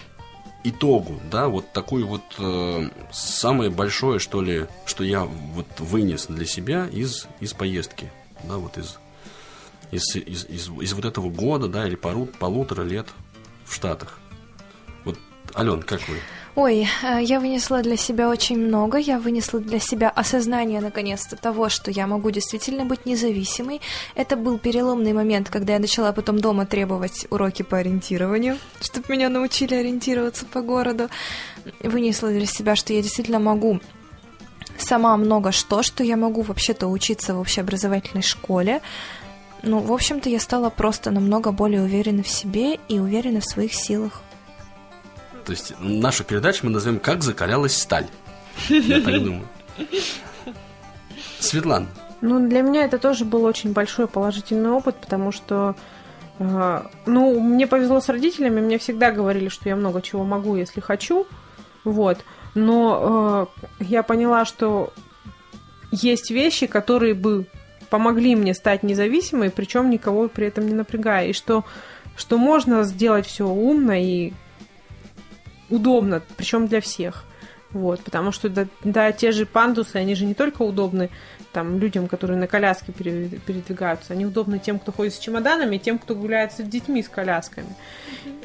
итогу, 0.65 1.21
да, 1.31 1.49
вот 1.49 1.73
такой 1.73 2.03
вот 2.03 2.23
э, 2.39 2.89
самое 3.13 3.71
большое, 3.71 4.19
что 4.19 4.43
ли, 4.43 4.67
что 4.85 5.05
я 5.05 5.25
вот 5.25 5.67
вынес 5.79 6.27
для 6.27 6.45
себя 6.45 6.89
из, 6.91 7.29
из 7.41 7.53
поездки, 7.53 8.11
да, 8.43 8.57
вот 8.57 8.77
из, 8.77 8.99
из, 9.91 10.17
из, 10.17 10.45
из, 10.47 10.69
из 10.69 10.93
вот 10.93 11.05
этого 11.05 11.31
года, 11.31 11.69
да, 11.69 11.87
или 11.87 11.97
пару, 11.97 12.27
полутора 12.27 12.83
лет 12.83 13.07
в 13.65 13.75
Штатах. 13.75 14.19
Вот, 15.05 15.19
Ален, 15.55 15.83
как 15.83 16.01
вы? 16.09 16.17
Ой, 16.57 16.89
э, 17.03 17.19
я 17.23 17.39
вынесла 17.39 17.83
для 17.83 17.99
себя 17.99 18.31
очень 18.31 18.59
много. 18.59 18.97
Я 18.97 19.19
вынесла 19.19 19.61
для 19.61 19.79
себя 19.79 20.09
осознание, 20.09 20.81
наконец-то, 20.81 21.37
того, 21.37 21.69
что 21.69 21.91
я 21.91 22.07
могу 22.07 22.31
действительно 22.31 22.87
быть 22.87 23.05
независимой. 23.05 23.83
Это 24.15 24.37
был 24.37 24.59
переломный 24.59 25.13
момент, 25.13 25.51
когда 25.51 25.75
я 25.75 25.79
начала 25.79 26.13
потом 26.13 26.41
дома 26.41 26.65
требовать 26.65 27.27
уроки 27.29 27.63
по 27.63 27.77
ориентированию, 27.77 28.57
чтобы 28.81 29.05
меня 29.11 29.29
научили 29.29 29.75
ориентироваться 29.75 30.47
по 30.47 30.63
городу. 30.63 31.11
Вынесла 31.81 32.31
для 32.31 32.47
себя, 32.47 32.75
что 32.75 32.95
я 32.95 33.03
действительно 33.03 33.39
могу 33.39 33.81
сама 34.79 35.15
много 35.19 35.53
что, 35.53 35.83
что 35.83 36.03
я 36.05 36.17
могу 36.17 36.41
вообще-то 36.41 36.87
учиться 36.87 37.35
в 37.35 37.41
общеобразовательной 37.41 38.23
школе. 38.23 38.81
Ну, 39.67 39.81
в 39.81 39.93
общем-то, 39.93 40.29
я 40.29 40.39
стала 40.39 40.71
просто 40.71 41.11
намного 41.11 41.51
более 41.51 41.83
уверена 41.83 42.23
в 42.23 42.29
себе 42.29 42.79
и 42.89 43.01
уверена 43.01 43.41
в 43.41 43.45
своих 43.45 43.75
силах. 43.75 44.23
То 45.45 45.51
есть 45.53 45.75
нашу 45.81 46.23
передачу 46.23 46.61
мы 46.63 46.71
назовем 46.71 47.01
«Как 47.01 47.25
закалялась 47.25 47.77
сталь». 47.77 48.07
Я 48.69 49.01
так 49.01 49.23
думаю. 49.23 49.49
Светлана. 51.41 51.89
Ну, 52.21 52.49
для 52.49 52.63
меня 52.63 52.85
это 52.85 52.99
тоже 52.99 53.25
был 53.25 53.45
очень 53.45 53.73
большой 53.73 54.07
положительный 54.07 54.71
опыт, 54.71 54.97
потому 55.01 55.33
что 55.33 55.75
э, 56.39 56.83
ну, 57.05 57.41
мне 57.41 57.67
повезло 57.67 58.01
с 58.01 58.09
родителями, 58.09 58.61
мне 58.61 58.79
всегда 58.79 59.11
говорили, 59.11 59.49
что 59.49 59.69
я 59.69 59.75
много 59.75 60.01
чего 60.01 60.23
могу, 60.23 60.55
если 60.55 60.81
хочу. 60.81 61.27
Вот. 61.83 62.19
Но 62.55 63.51
э, 63.81 63.85
я 63.85 64.05
поняла, 64.05 64.45
что 64.45 64.93
есть 65.91 66.31
вещи, 66.31 66.69
которые 66.69 67.15
бы 67.15 67.47
помогли 67.91 68.37
мне 68.37 68.55
стать 68.55 68.83
независимой, 68.83 69.51
причем 69.51 69.91
никого 69.91 70.29
при 70.29 70.47
этом 70.47 70.67
не 70.67 70.75
напрягая. 70.75 71.29
И 71.29 71.33
что, 71.33 71.65
что 72.17 72.39
можно 72.39 72.83
сделать 72.85 73.27
все 73.27 73.47
умно 73.47 73.95
и 73.95 74.33
удобно, 75.71 76.23
причем 76.37 76.67
для 76.67 76.81
всех. 76.81 77.25
Вот, 77.73 78.01
потому 78.01 78.33
что 78.33 78.49
да, 78.49 78.67
да, 78.85 79.13
те 79.13 79.33
же 79.33 79.45
пандусы, 79.45 79.97
они 79.97 80.15
же 80.15 80.25
не 80.25 80.35
только 80.35 80.63
удобны 80.63 81.11
там, 81.53 81.79
людям, 81.79 82.07
которые 82.07 82.39
на 82.39 82.47
коляске 82.47 82.93
передвигаются, 82.93 84.13
они 84.13 84.25
удобны 84.25 84.59
тем, 84.59 84.79
кто 84.79 84.93
ходит 84.93 85.15
с 85.15 85.19
чемоданами, 85.19 85.77
и 85.77 85.79
тем, 85.79 85.99
кто 85.99 86.15
гуляет 86.15 86.53
с 86.53 86.63
детьми 86.63 87.03
с 87.03 87.09
колясками. 87.09 87.75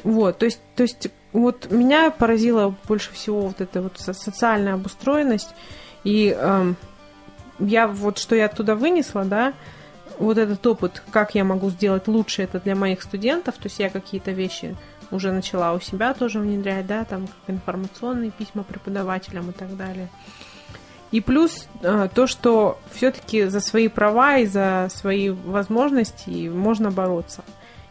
Вот, 0.02 0.38
то 0.38 0.44
есть, 0.44 0.60
то 0.76 0.82
есть 0.82 1.08
вот 1.32 1.70
меня 1.70 2.10
поразила 2.10 2.74
больше 2.86 3.12
всего 3.12 3.42
вот 3.42 3.60
эта 3.60 3.80
вот 3.80 3.98
социальная 3.98 4.74
обустроенность, 4.74 5.54
и 6.04 6.36
эм, 6.36 6.76
я 7.58 7.86
вот 7.86 8.18
что 8.18 8.34
я 8.34 8.46
оттуда 8.46 8.74
вынесла, 8.74 9.24
да, 9.24 9.52
вот 10.18 10.38
этот 10.38 10.66
опыт, 10.66 11.02
как 11.10 11.34
я 11.34 11.44
могу 11.44 11.70
сделать 11.70 12.06
лучше 12.08 12.42
это 12.42 12.60
для 12.60 12.74
моих 12.74 13.02
студентов, 13.02 13.56
то 13.56 13.64
есть 13.64 13.78
я 13.78 13.90
какие-то 13.90 14.30
вещи 14.30 14.76
уже 15.10 15.32
начала 15.32 15.74
у 15.74 15.80
себя 15.80 16.14
тоже 16.14 16.38
внедрять, 16.38 16.86
да, 16.86 17.04
там 17.04 17.26
как 17.26 17.36
информационные 17.48 18.30
письма 18.30 18.62
преподавателям 18.62 19.50
и 19.50 19.52
так 19.52 19.76
далее. 19.76 20.08
И 21.10 21.20
плюс 21.20 21.68
э, 21.82 22.08
то, 22.14 22.26
что 22.26 22.80
все-таки 22.90 23.44
за 23.44 23.60
свои 23.60 23.88
права 23.88 24.38
и 24.38 24.46
за 24.46 24.88
свои 24.90 25.28
возможности 25.28 26.48
можно 26.48 26.90
бороться. 26.90 27.44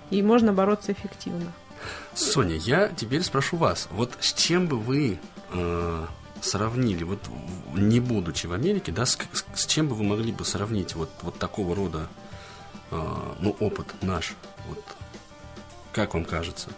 И 0.10 0.24
можно 0.24 0.52
бороться 0.52 0.92
эффективно. 0.92 1.52
Соня, 2.16 2.56
я 2.56 2.90
теперь 2.90 3.22
спрошу 3.22 3.58
вас, 3.58 3.88
вот 3.92 4.12
с 4.20 4.34
чем 4.34 4.68
бы 4.68 4.78
вы 4.78 5.20
э, 5.54 6.06
сравнили, 6.42 7.04
вот 7.04 7.20
не 7.74 8.00
будучи 8.00 8.48
в 8.48 8.54
Америке, 8.54 8.92
да, 8.92 9.06
с, 9.06 9.18
с 9.54 9.66
чем 9.66 9.88
бы 9.88 9.96
вы 9.96 10.04
могли 10.04 10.32
бы 10.32 10.44
сравнить 10.44 10.96
вот, 10.96 11.10
вот 11.22 11.38
такого 11.38 11.76
рода 11.76 12.08
э, 12.92 13.36
ну, 13.40 13.56
опыт 13.60 13.88
наш? 14.02 14.34
Вот, 14.68 14.84
как 15.94 16.14
вам 16.14 16.26
кажется? 16.26 16.70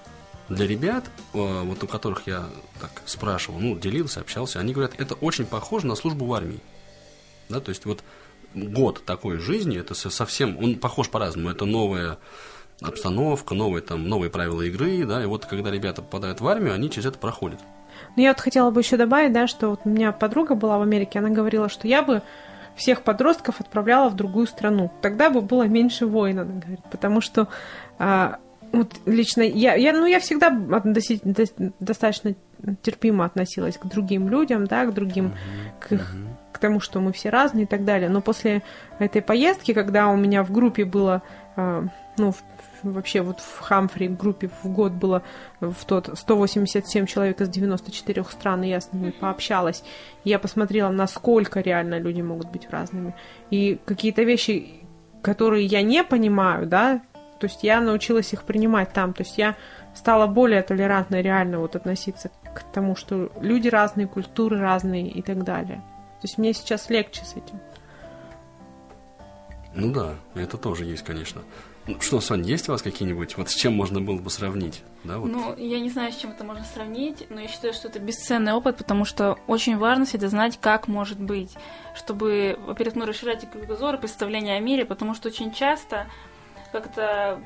для 0.50 0.68
ребят, 0.68 1.06
э, 1.34 1.62
вот 1.64 1.84
у 1.84 1.88
которых 1.88 2.28
я 2.28 2.50
так 2.80 3.02
спрашивал, 3.06 3.60
ну, 3.60 3.78
делился, 3.78 4.20
общался, 4.20 4.60
они 4.60 4.74
говорят, 4.74 4.94
это 4.98 5.16
очень 5.16 5.46
похоже 5.46 5.88
на 5.88 5.96
службу 5.96 6.26
в 6.26 6.34
армии. 6.34 6.60
Да, 7.50 7.60
то 7.60 7.70
есть 7.70 7.86
вот 7.86 8.04
год 8.54 9.04
такой 9.06 9.38
жизни, 9.38 9.78
это 9.78 9.94
совсем, 9.96 10.58
он 10.58 10.76
похож 10.76 11.10
по-разному, 11.10 11.50
это 11.50 11.66
новая 11.66 12.18
обстановка, 12.82 13.56
новые, 13.56 13.82
там, 13.82 14.08
новые 14.08 14.30
правила 14.30 14.62
игры, 14.62 15.06
да, 15.06 15.24
и 15.24 15.26
вот 15.26 15.46
когда 15.46 15.72
ребята 15.72 16.02
попадают 16.02 16.42
в 16.42 16.48
армию, 16.48 16.74
они 16.74 16.90
через 16.90 17.08
это 17.08 17.18
проходят. 17.18 17.60
Ну, 18.16 18.24
я 18.24 18.30
вот 18.30 18.40
хотела 18.40 18.72
бы 18.72 18.82
еще 18.82 18.98
добавить, 18.98 19.34
да, 19.34 19.48
что 19.48 19.72
вот 19.72 19.82
у 19.86 19.90
меня 19.90 20.12
подруга 20.12 20.56
была 20.56 20.78
в 20.78 20.82
Америке, 20.82 21.20
она 21.20 21.30
говорила, 21.30 21.70
что 21.70 21.88
я 21.88 22.02
бы 22.02 22.22
всех 22.76 23.02
подростков 23.02 23.60
отправляла 23.60 24.10
в 24.10 24.16
другую 24.16 24.48
страну. 24.48 24.92
Тогда 25.02 25.30
бы 25.30 25.42
было 25.42 25.64
меньше 25.64 26.06
войн, 26.06 26.40
она 26.40 26.54
говорит, 26.54 26.80
потому 26.92 27.22
что 27.22 27.48
а, 28.00 28.40
вот 28.72 28.96
лично 29.06 29.42
я, 29.42 29.76
я, 29.76 29.94
ну, 29.94 30.06
я 30.06 30.20
всегда 30.20 30.50
достаточно 31.80 32.34
терпимо 32.82 33.26
относилась 33.26 33.78
к 33.78 33.86
другим 33.86 34.30
людям, 34.30 34.66
да, 34.66 34.86
к 34.86 34.94
другим, 34.94 35.34
к, 35.80 35.92
их, 35.92 36.16
к 36.52 36.58
тому, 36.58 36.80
что 36.80 37.00
мы 37.00 37.14
все 37.14 37.30
разные 37.30 37.64
и 37.64 37.68
так 37.68 37.86
далее. 37.86 38.10
Но 38.10 38.22
после 38.22 38.64
этой 39.00 39.22
поездки, 39.22 39.74
когда 39.74 40.08
у 40.08 40.16
меня 40.16 40.44
в 40.44 40.52
группе 40.52 40.86
было, 40.86 41.22
а, 41.56 41.86
ну, 42.18 42.34
вообще 42.84 43.22
вот 43.22 43.40
в 43.40 43.60
Хамфри 43.60 44.08
группе 44.10 44.50
в 44.62 44.68
год 44.68 44.92
было 44.92 45.24
в 45.60 45.86
тот 45.86 46.10
187 46.14 47.06
человек 47.06 47.42
из 47.42 47.50
94 47.50 48.24
стран, 48.26 48.64
и 48.64 48.70
я 48.70 48.82
с 48.82 48.92
ними 48.92 49.12
пообщалась. 49.12 49.84
И 50.24 50.30
я 50.30 50.40
посмотрела, 50.40 50.92
насколько 50.92 51.62
реально 51.62 52.00
люди 52.00 52.22
могут 52.22 52.50
быть 52.52 52.70
разными. 52.70 53.16
И 53.50 53.80
какие-то 53.86 54.24
вещи, 54.24 54.82
которые 55.22 55.66
я 55.66 55.82
не 55.82 56.04
понимаю, 56.04 56.68
да, 56.68 57.02
то 57.40 57.48
есть 57.48 57.64
я 57.64 57.82
научилась 57.82 58.32
их 58.32 58.44
принимать 58.44 58.94
там. 58.94 59.14
То 59.14 59.24
есть 59.24 59.38
я 59.38 59.56
стала 59.94 60.28
более 60.28 60.62
толерантно 60.62 61.20
реально 61.22 61.60
вот 61.60 61.76
относиться 61.76 62.32
к 62.56 62.64
тому, 62.72 62.96
что 62.96 63.32
люди 63.42 63.68
разные, 63.68 64.08
культуры 64.08 64.60
разные 64.60 65.10
и 65.10 65.22
так 65.22 65.44
далее. 65.44 65.84
То 66.22 66.28
есть 66.28 66.38
мне 66.38 66.54
сейчас 66.54 66.90
легче 66.90 67.26
с 67.26 67.34
этим. 67.34 67.60
Ну 69.76 69.92
да, 69.92 70.14
это 70.36 70.58
тоже 70.58 70.86
есть, 70.86 71.04
конечно. 71.04 71.42
Что, 72.00 72.22
Соня, 72.22 72.44
есть 72.44 72.70
у 72.70 72.72
вас 72.72 72.82
какие-нибудь, 72.82 73.36
вот 73.38 73.50
с 73.50 73.56
чем 73.56 73.76
можно 73.76 74.00
было 74.00 74.18
бы 74.18 74.30
сравнить? 74.30 74.84
Да, 75.04 75.18
вот? 75.18 75.30
Ну, 75.30 75.56
я 75.58 75.82
не 75.82 75.90
знаю, 75.90 76.14
с 76.14 76.16
чем 76.16 76.32
это 76.32 76.46
можно 76.46 76.64
сравнить, 76.64 77.28
но 77.30 77.42
я 77.42 77.48
считаю, 77.50 77.74
что 77.74 77.90
это 77.90 78.00
бесценный 78.00 78.54
опыт, 78.54 78.78
потому 78.78 79.04
что 79.04 79.38
очень 79.48 79.78
важно 79.78 80.06
всегда 80.06 80.30
знать, 80.30 80.58
как 80.62 80.88
может 80.88 81.20
быть, 81.20 81.52
чтобы, 81.94 82.58
во-первых, 82.66 82.96
ну, 82.96 83.06
расширять 83.06 83.50
кругозор 83.52 83.96
и 83.96 83.98
представление 83.98 84.56
о 84.56 84.62
мире, 84.62 84.86
потому 84.86 85.14
что 85.14 85.28
очень 85.28 85.52
часто 85.52 86.08
как-то 86.72 87.42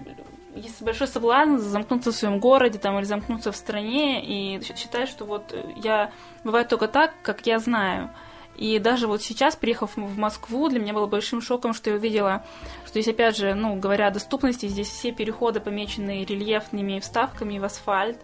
есть 0.55 0.81
большой 0.81 1.07
соблазн 1.07 1.57
замкнуться 1.57 2.11
в 2.11 2.15
своем 2.15 2.39
городе 2.39 2.79
там, 2.79 2.97
или 2.97 3.05
замкнуться 3.05 3.51
в 3.51 3.55
стране 3.55 4.23
и 4.23 4.61
считать, 4.75 5.09
что 5.09 5.25
вот 5.25 5.55
я 5.77 6.11
бывает 6.43 6.67
только 6.67 6.87
так, 6.87 7.13
как 7.23 7.45
я 7.45 7.59
знаю. 7.59 8.09
И 8.57 8.79
даже 8.79 9.07
вот 9.07 9.21
сейчас, 9.21 9.55
приехав 9.55 9.95
в 9.95 10.17
Москву, 10.17 10.67
для 10.67 10.79
меня 10.79 10.93
было 10.93 11.05
большим 11.05 11.41
шоком, 11.41 11.73
что 11.73 11.91
я 11.91 11.95
увидела, 11.95 12.43
что 12.85 12.99
здесь, 12.99 13.13
опять 13.13 13.37
же, 13.37 13.53
ну, 13.53 13.75
говоря 13.75 14.07
о 14.07 14.11
доступности, 14.11 14.65
здесь 14.67 14.89
все 14.89 15.11
переходы 15.11 15.59
помечены 15.59 16.25
рельефными 16.25 16.99
вставками 16.99 17.59
в 17.59 17.63
асфальт. 17.63 18.19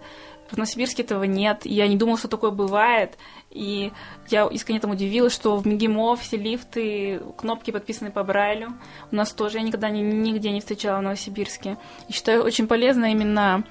В 0.49 0.57
Новосибирске 0.57 1.03
этого 1.03 1.23
нет. 1.23 1.61
Я 1.65 1.87
не 1.87 1.95
думала, 1.95 2.17
что 2.17 2.27
такое 2.27 2.51
бывает. 2.51 3.17
И 3.49 3.91
я 4.29 4.45
искренне 4.47 4.79
там 4.79 4.91
удивилась, 4.91 5.33
что 5.33 5.55
в 5.55 5.65
МИГИМО 5.65 6.15
все 6.17 6.37
лифты, 6.37 7.21
кнопки 7.37 7.71
подписаны 7.71 8.11
по 8.11 8.23
Брайлю. 8.23 8.73
У 9.11 9.15
нас 9.15 9.31
тоже 9.31 9.59
я 9.59 9.63
никогда 9.63 9.89
ни, 9.89 10.01
нигде 10.01 10.51
не 10.51 10.59
встречала 10.59 10.99
в 10.99 11.03
Новосибирске. 11.03 11.77
И 12.09 12.13
считаю 12.13 12.43
очень 12.43 12.67
полезно 12.67 13.11
именно 13.11 13.63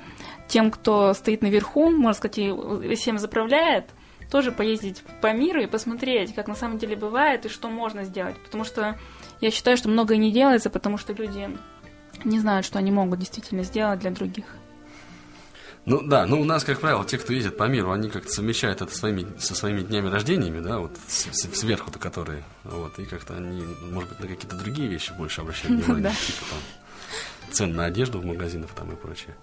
тем, 0.48 0.70
кто 0.70 1.12
стоит 1.14 1.42
наверху, 1.42 1.90
можно 1.90 2.14
сказать, 2.14 2.38
и 2.38 2.94
всем 2.94 3.18
заправляет– 3.18 3.86
тоже 4.32 4.50
поездить 4.50 5.02
по 5.20 5.30
миру 5.34 5.60
и 5.60 5.66
посмотреть, 5.66 6.34
как 6.34 6.48
на 6.48 6.54
самом 6.54 6.78
деле 6.78 6.96
бывает 6.96 7.44
и 7.44 7.50
что 7.50 7.68
можно 7.68 8.02
сделать. 8.04 8.34
Потому 8.42 8.64
что 8.64 8.98
я 9.42 9.50
считаю, 9.50 9.76
что 9.76 9.90
многое 9.90 10.16
не 10.16 10.32
делается, 10.32 10.70
потому 10.70 10.96
что 10.96 11.12
люди 11.12 11.50
не 12.24 12.40
знают, 12.40 12.64
что 12.64 12.78
они 12.78 12.90
могут 12.90 13.18
действительно 13.18 13.62
сделать 13.62 14.00
для 14.00 14.10
других. 14.10 14.46
Ну 15.84 16.00
да, 16.00 16.24
ну 16.24 16.40
у 16.40 16.44
нас, 16.44 16.64
как 16.64 16.80
правило, 16.80 17.04
те, 17.04 17.18
кто 17.18 17.34
ездит 17.34 17.58
по 17.58 17.64
миру, 17.64 17.92
они 17.92 18.08
как-то 18.08 18.30
совмещают 18.30 18.80
это 18.80 18.96
своими, 18.96 19.26
со 19.38 19.54
своими 19.54 19.82
днями 19.82 20.08
рождениями, 20.08 20.60
да, 20.60 20.78
вот 20.78 20.92
сверху-то 21.06 21.98
которые, 21.98 22.42
вот, 22.64 22.98
и 22.98 23.04
как-то 23.04 23.36
они, 23.36 23.62
может 23.90 24.08
быть, 24.08 24.20
на 24.20 24.28
какие-то 24.28 24.56
другие 24.56 24.88
вещи 24.88 25.12
больше 25.18 25.42
обращают 25.42 25.78
внимание, 25.84 26.10
типа 26.12 26.44
там 26.48 27.52
цен 27.52 27.74
на 27.74 27.84
одежду 27.84 28.18
в 28.18 28.24
магазинах 28.24 28.70
там 28.70 28.92
и 28.92 28.96
прочее. 28.96 29.36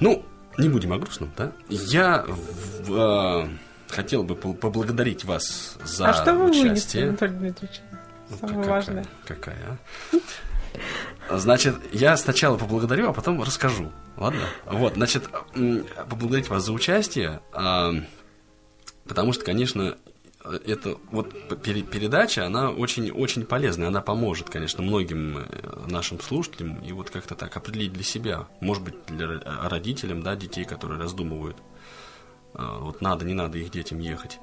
Ну, 0.00 0.24
не 0.56 0.70
будем 0.70 0.94
о 0.94 0.98
грустном, 0.98 1.30
да? 1.36 1.52
Я 1.68 2.24
в, 2.26 2.92
а, 2.94 3.48
хотел 3.88 4.22
бы 4.22 4.34
поблагодарить 4.34 5.24
вас 5.24 5.76
за 5.84 6.08
а 6.08 6.14
что 6.14 6.34
вы 6.34 6.50
участие. 6.50 6.70
Вынесли, 6.70 7.02
Анатолий 7.02 7.32
Дмитриевич? 7.32 7.80
Самое 8.40 8.58
какая, 8.58 8.70
важное. 8.70 9.06
Какая, 9.26 9.78
а? 11.30 11.38
Значит, 11.38 11.76
я 11.92 12.16
сначала 12.16 12.56
поблагодарю, 12.56 13.08
а 13.08 13.12
потом 13.12 13.42
расскажу. 13.42 13.90
Ладно? 14.16 14.42
Вот, 14.66 14.94
значит, 14.94 15.28
поблагодарить 16.08 16.48
вас 16.48 16.64
за 16.64 16.72
участие, 16.72 17.40
а, 17.52 17.92
потому 19.06 19.32
что, 19.32 19.44
конечно, 19.44 19.96
это 20.64 20.96
вот 21.10 21.32
передача, 21.62 22.46
она 22.46 22.70
очень, 22.70 23.10
очень 23.10 23.44
полезная, 23.44 23.88
она 23.88 24.00
поможет, 24.00 24.48
конечно, 24.48 24.82
многим 24.82 25.38
э, 25.38 25.44
нашим 25.88 26.20
слушателям 26.20 26.76
и 26.78 26.92
вот 26.92 27.10
как-то 27.10 27.34
так 27.34 27.56
определить 27.56 27.92
для 27.92 28.04
себя, 28.04 28.46
может 28.60 28.84
быть, 28.84 28.94
для 29.06 29.40
родителям, 29.68 30.22
да, 30.22 30.36
детей, 30.36 30.64
которые 30.64 31.00
раздумывают 31.00 31.56
вот 32.56 33.00
надо, 33.00 33.24
не 33.24 33.34
надо 33.34 33.58
их 33.58 33.70
детям 33.70 33.98
ехать. 33.98 34.38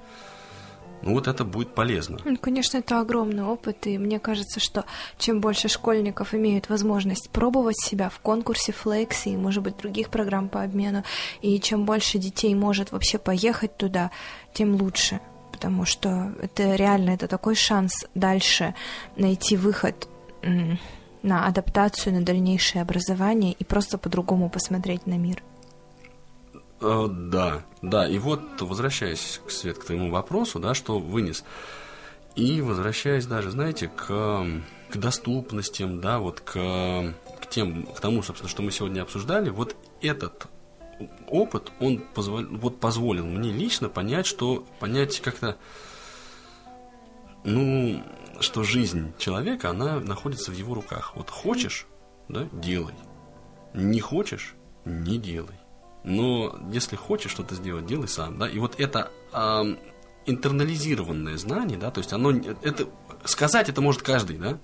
Ну 1.03 1.11
вот 1.11 1.27
это 1.27 1.43
будет 1.43 1.75
полезно. 1.75 2.17
Ну, 2.23 2.37
конечно, 2.37 2.77
это 2.77 3.01
огромный 3.01 3.43
опыт, 3.43 3.87
и 3.87 3.97
мне 3.97 4.19
кажется, 4.19 4.61
что 4.61 4.85
чем 5.17 5.41
больше 5.41 5.67
школьников 5.67 6.33
имеют 6.33 6.69
возможность 6.69 7.29
пробовать 7.29 7.77
себя 7.77 8.09
в 8.09 8.19
конкурсе 8.19 8.71
Флекси 8.71 9.29
и, 9.29 9.37
может 9.37 9.63
быть, 9.63 9.75
других 9.75 10.09
программ 10.09 10.47
по 10.47 10.63
обмену, 10.63 11.03
и 11.41 11.59
чем 11.59 11.83
больше 11.83 12.19
детей 12.19 12.55
может 12.55 12.93
вообще 12.93 13.17
поехать 13.17 13.75
туда, 13.75 14.11
тем 14.53 14.75
лучше. 14.75 15.19
Потому 15.51 15.85
что 15.85 16.33
это 16.41 16.75
реально, 16.75 17.11
это 17.11 17.27
такой 17.27 17.55
шанс 17.55 18.05
дальше 18.15 18.73
найти 19.17 19.57
выход 19.57 20.07
на 21.21 21.47
адаптацию, 21.47 22.13
на 22.13 22.21
дальнейшее 22.21 22.81
образование 22.81 23.53
и 23.53 23.63
просто 23.65 23.97
по-другому 23.97 24.49
посмотреть 24.49 25.05
на 25.05 25.15
мир. 25.15 25.43
Э, 26.83 27.07
да, 27.09 27.63
да. 27.81 28.07
И 28.07 28.19
вот, 28.19 28.61
возвращаясь, 28.61 29.39
Свет, 29.47 29.77
к 29.77 29.85
твоему 29.85 30.11
вопросу, 30.11 30.59
да, 30.59 30.73
что 30.73 30.99
вынес. 30.99 31.43
И 32.35 32.61
возвращаясь 32.61 33.25
даже, 33.25 33.51
знаете, 33.51 33.87
к, 33.87 34.07
к 34.89 34.97
доступностям, 34.97 36.01
да, 36.01 36.19
вот 36.19 36.41
к, 36.41 36.53
к 36.53 37.49
тем, 37.49 37.85
к 37.85 37.99
тому, 37.99 38.21
собственно, 38.21 38.49
что 38.49 38.61
мы 38.63 38.71
сегодня 38.71 39.01
обсуждали, 39.01 39.49
вот 39.49 39.77
этот 40.01 40.47
опыт, 41.29 41.71
он 41.79 41.99
позволил, 42.13 42.57
вот 42.57 42.79
позволил 42.79 43.25
мне 43.25 43.51
лично 43.51 43.87
понять, 43.87 44.25
что 44.25 44.65
понять 44.79 45.21
как-то, 45.21 45.57
ну, 47.45 48.03
что 48.39 48.63
жизнь 48.63 49.13
человека, 49.17 49.69
она 49.69 49.99
находится 49.99 50.51
в 50.51 50.55
его 50.55 50.73
руках. 50.73 51.15
Вот 51.15 51.29
хочешь, 51.29 51.87
да, 52.27 52.47
делай. 52.51 52.95
Не 53.73 54.01
хочешь, 54.01 54.55
не 54.85 55.17
делай 55.17 55.62
но 56.03 56.59
если 56.71 56.95
хочешь 56.95 57.31
что-то 57.31 57.55
сделать, 57.55 57.85
делай 57.85 58.07
сам, 58.07 58.37
да, 58.37 58.47
и 58.47 58.59
вот 58.59 58.79
это 58.79 59.11
э, 59.31 59.75
интернализированное 60.25 61.37
знание, 61.37 61.77
да, 61.77 61.91
то 61.91 61.99
есть 61.99 62.13
оно, 62.13 62.31
это, 62.31 62.87
сказать 63.25 63.69
это 63.69 63.81
может 63.81 64.01
каждый, 64.01 64.37
да, 64.37 64.59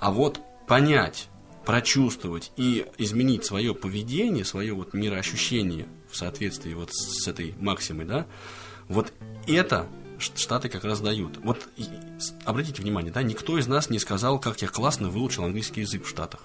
а 0.00 0.10
вот 0.10 0.40
понять, 0.66 1.28
прочувствовать 1.64 2.52
и 2.56 2.86
изменить 2.98 3.44
свое 3.44 3.74
поведение, 3.74 4.44
свое 4.44 4.74
вот 4.74 4.94
мироощущение 4.94 5.86
в 6.10 6.16
соответствии 6.16 6.74
вот 6.74 6.90
с 6.92 7.28
этой 7.28 7.54
максимой, 7.58 8.04
да, 8.04 8.26
вот 8.88 9.12
это 9.46 9.88
Штаты 10.18 10.68
как 10.68 10.84
раз 10.84 11.00
дают. 11.00 11.38
Вот 11.42 11.68
обратите 12.44 12.80
внимание, 12.80 13.12
да, 13.12 13.22
никто 13.22 13.58
из 13.58 13.66
нас 13.66 13.90
не 13.90 13.98
сказал, 13.98 14.38
как 14.38 14.62
я 14.62 14.68
классно 14.68 15.08
выучил 15.08 15.44
английский 15.44 15.80
язык 15.80 16.04
в 16.04 16.08
Штатах. 16.08 16.44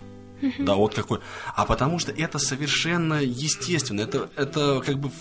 Да, 0.59 0.75
вот 0.75 0.93
какой. 0.93 1.19
А 1.55 1.65
потому 1.65 1.99
что 1.99 2.11
это 2.11 2.39
совершенно 2.39 3.21
естественно. 3.21 4.01
Это, 4.01 4.29
это 4.35 4.81
как 4.85 4.99
бы 4.99 5.11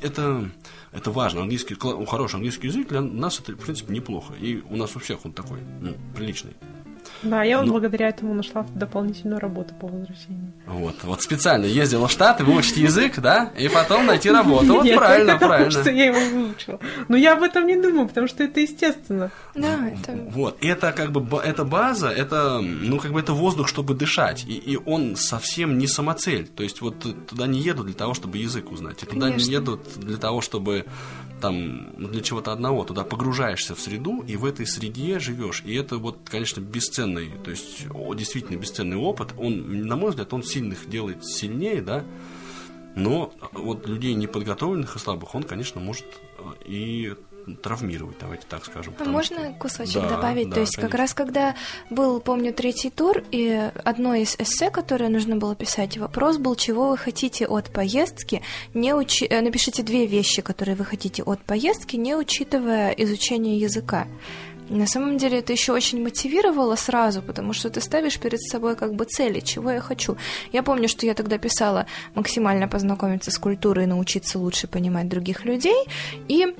это, 0.00 0.50
это 0.92 1.10
важно. 1.10 1.42
Английский, 1.42 1.76
хороший 2.06 2.36
английский 2.36 2.68
язык 2.68 2.88
для 2.88 3.00
нас 3.00 3.40
это, 3.40 3.52
в 3.52 3.58
принципе, 3.58 3.92
неплохо. 3.92 4.34
И 4.34 4.62
у 4.68 4.76
нас 4.76 4.94
у 4.96 5.00
всех 5.00 5.24
он 5.24 5.32
такой, 5.32 5.60
ну, 5.80 5.94
приличный. 6.14 6.54
Да, 7.22 7.42
я 7.42 7.58
вот 7.58 7.66
ну, 7.66 7.72
благодаря 7.72 8.08
этому 8.08 8.34
нашла 8.34 8.64
дополнительную 8.74 9.40
работу 9.40 9.74
по 9.74 9.86
возвращении. 9.86 10.52
Вот, 10.66 10.94
вот 11.02 11.22
специально 11.22 11.64
ездила 11.64 12.08
в 12.08 12.12
Штаты 12.12 12.44
выучить 12.44 12.76
язык, 12.76 13.18
да, 13.18 13.52
и 13.58 13.68
потом 13.68 14.06
найти 14.06 14.30
работу. 14.30 14.74
Вот 14.74 14.84
Нет, 14.84 14.96
правильно, 14.96 15.34
потому, 15.34 15.50
правильно. 15.50 15.70
что 15.70 15.90
я 15.90 16.04
его 16.06 16.18
выучила. 16.18 16.78
Но 17.08 17.16
я 17.16 17.34
об 17.34 17.42
этом 17.42 17.66
не 17.66 17.76
думаю, 17.76 18.08
потому 18.08 18.28
что 18.28 18.44
это 18.44 18.60
естественно. 18.60 19.30
Да, 19.54 19.88
это... 19.88 20.12
Вот, 20.30 20.56
это 20.60 20.92
как 20.92 21.12
бы, 21.12 21.38
это 21.38 21.64
база, 21.64 22.08
это, 22.08 22.60
ну, 22.60 22.98
как 22.98 23.12
бы 23.12 23.20
это 23.20 23.32
воздух, 23.32 23.68
чтобы 23.68 23.94
дышать, 23.94 24.44
и, 24.46 24.54
и 24.54 24.76
он 24.76 25.16
совсем 25.16 25.78
не 25.78 25.86
самоцель. 25.86 26.46
То 26.46 26.62
есть 26.62 26.80
вот 26.80 26.98
туда 27.26 27.46
не 27.46 27.60
едут 27.60 27.86
для 27.86 27.94
того, 27.94 28.14
чтобы 28.14 28.38
язык 28.38 28.70
узнать, 28.70 29.02
и 29.02 29.06
туда 29.06 29.26
Конечно. 29.26 29.46
не 29.46 29.52
едут 29.52 29.80
для 29.96 30.16
того, 30.16 30.40
чтобы 30.40 30.86
там 31.40 31.92
для 31.96 32.20
чего-то 32.20 32.52
одного, 32.52 32.84
туда 32.84 33.04
погружаешься 33.04 33.74
в 33.74 33.80
среду 33.80 34.22
и 34.26 34.36
в 34.36 34.44
этой 34.44 34.66
среде 34.66 35.18
живешь. 35.18 35.62
И 35.64 35.74
это 35.74 35.98
вот, 35.98 36.18
конечно, 36.24 36.60
бесценный, 36.60 37.30
то 37.44 37.50
есть 37.50 37.86
действительно 38.16 38.56
бесценный 38.56 38.96
опыт. 38.96 39.34
Он, 39.38 39.86
на 39.86 39.96
мой 39.96 40.10
взгляд, 40.10 40.32
он 40.32 40.42
сильных 40.42 40.88
делает 40.88 41.24
сильнее, 41.24 41.82
да, 41.82 42.04
но 42.94 43.32
вот 43.52 43.86
людей 43.86 44.14
неподготовленных 44.14 44.96
и 44.96 44.98
слабых 44.98 45.34
он, 45.34 45.44
конечно, 45.44 45.80
может 45.80 46.06
э, 46.38 46.42
и 46.66 47.14
травмировать, 47.56 48.16
давайте 48.20 48.44
так 48.48 48.64
скажем. 48.64 48.94
А 48.98 49.04
можно 49.04 49.38
что... 49.38 49.52
кусочек 49.54 50.02
да, 50.02 50.08
добавить? 50.08 50.48
Да, 50.48 50.54
То 50.56 50.60
есть 50.60 50.76
конечно. 50.76 50.90
как 50.90 50.98
раз 50.98 51.14
когда 51.14 51.54
был, 51.90 52.20
помню, 52.20 52.52
третий 52.52 52.90
тур, 52.90 53.22
и 53.30 53.70
одно 53.84 54.14
из 54.14 54.36
эссе, 54.38 54.70
которое 54.70 55.08
нужно 55.08 55.36
было 55.36 55.54
писать, 55.54 55.98
вопрос 55.98 56.38
был, 56.38 56.54
чего 56.54 56.90
вы 56.90 56.98
хотите 56.98 57.46
от 57.46 57.70
поездки, 57.70 58.42
не 58.74 58.94
учи... 58.94 59.26
Э, 59.28 59.40
напишите 59.40 59.82
две 59.82 60.06
вещи, 60.06 60.42
которые 60.42 60.76
вы 60.76 60.84
хотите 60.84 61.22
от 61.22 61.40
поездки, 61.40 61.96
не 61.96 62.14
учитывая 62.14 62.90
изучение 62.90 63.58
языка. 63.58 64.06
На 64.70 64.86
самом 64.86 65.16
деле 65.16 65.38
это 65.38 65.52
еще 65.52 65.72
очень 65.72 66.02
мотивировало 66.02 66.76
сразу, 66.76 67.22
потому 67.22 67.52
что 67.52 67.70
ты 67.70 67.80
ставишь 67.80 68.18
перед 68.18 68.40
собой 68.42 68.76
как 68.76 68.94
бы 68.94 69.04
цели, 69.04 69.40
чего 69.40 69.70
я 69.70 69.80
хочу. 69.80 70.16
Я 70.52 70.62
помню, 70.62 70.88
что 70.88 71.06
я 71.06 71.14
тогда 71.14 71.38
писала 71.38 71.86
максимально 72.14 72.68
познакомиться 72.68 73.30
с 73.30 73.38
культурой, 73.38 73.86
научиться 73.86 74.38
лучше 74.38 74.66
понимать 74.66 75.08
других 75.08 75.44
людей, 75.44 75.86
и 76.28 76.54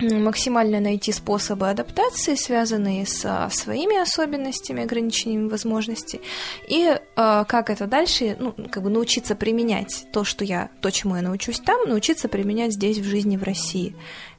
максимально 0.00 0.80
найти 0.80 1.12
способы 1.12 1.68
адаптации, 1.68 2.34
связанные 2.34 3.06
со 3.06 3.48
своими 3.50 4.00
особенностями, 4.00 4.82
ограничениями 4.82 5.48
возможностей, 5.48 6.20
и 6.68 6.84
э, 6.84 7.44
как 7.46 7.70
это 7.70 7.86
дальше, 7.86 8.36
ну, 8.38 8.54
как 8.70 8.82
бы 8.82 8.90
научиться 8.90 9.34
применять 9.34 10.06
то, 10.12 10.24
что 10.24 10.44
я, 10.44 10.70
то, 10.80 10.90
чему 10.90 11.16
я 11.16 11.22
научусь 11.22 11.60
там, 11.60 11.88
научиться 11.88 12.28
применять 12.28 12.72
здесь 12.72 12.98
в 12.98 13.04
жизни 13.04 13.36
в 13.36 13.42
России. 13.42 13.94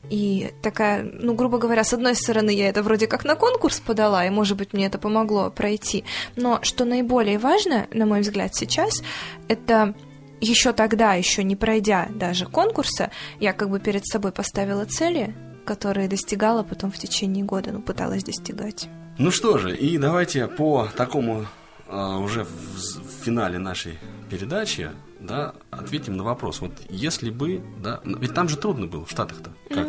И 0.10 0.52
такая, 0.62 1.04
ну, 1.04 1.34
грубо 1.34 1.58
говоря, 1.58 1.84
с 1.84 1.94
одной 1.94 2.16
стороны, 2.16 2.52
я 2.52 2.70
это 2.70 2.82
вроде 2.84 3.08
как 3.08 3.26
на 3.26 3.36
конкурс 3.36 3.80
подала, 3.80 4.26
и, 4.26 4.30
может 4.30 4.58
быть, 4.58 4.74
мне 4.74 4.86
это 4.86 4.98
помогло 4.98 5.50
пройти, 5.50 6.04
но 6.36 6.60
что 6.64 6.86
наиболее 6.86 7.38
важно, 7.38 7.88
на 7.92 8.06
мой 8.06 8.22
взгляд, 8.22 8.56
сейчас, 8.56 9.02
это 9.48 9.94
еще 10.42 10.74
тогда, 10.74 11.14
еще 11.14 11.44
не 11.44 11.56
пройдя 11.56 12.08
даже 12.10 12.46
конкурса, 12.46 13.12
я 13.40 13.54
как 13.54 13.70
бы 13.70 13.80
перед 13.80 14.06
собой 14.06 14.32
поставила 14.32 14.86
цели, 14.86 15.36
которые 15.70 16.08
достигала 16.08 16.64
потом 16.64 16.90
в 16.90 16.98
течение 16.98 17.46
года, 17.46 17.72
ну, 17.72 17.80
пыталась 17.80 18.24
достигать. 18.24 18.90
Ну 19.20 19.30
что 19.30 19.60
же, 19.60 19.78
и 19.78 20.00
давайте 20.00 20.48
по 20.48 20.88
такому 20.98 21.46
а, 21.88 22.18
уже 22.18 22.44
в, 22.44 22.50
в 22.50 23.24
финале 23.24 23.60
нашей 23.60 24.00
передачи, 24.32 24.90
да, 25.20 25.54
ответим 25.70 26.18
на 26.18 26.24
вопрос. 26.24 26.62
Вот 26.62 26.72
если 26.90 27.30
бы, 27.30 27.62
да, 27.84 28.00
ведь 28.04 28.34
там 28.34 28.50
же 28.50 28.58
трудно 28.58 28.88
было 28.88 29.06
в 29.06 29.12
Штатах-то, 29.12 29.52
как? 29.70 29.88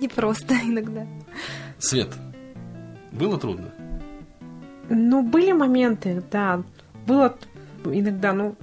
Не 0.00 0.08
просто 0.08 0.54
иногда. 0.64 1.06
Свет, 1.78 2.08
было 3.12 3.38
трудно? 3.38 3.74
Ну, 4.88 5.22
были 5.22 5.52
моменты, 5.52 6.22
да. 6.32 6.62
Было 7.06 7.36
иногда, 7.84 8.32
ну, 8.32 8.56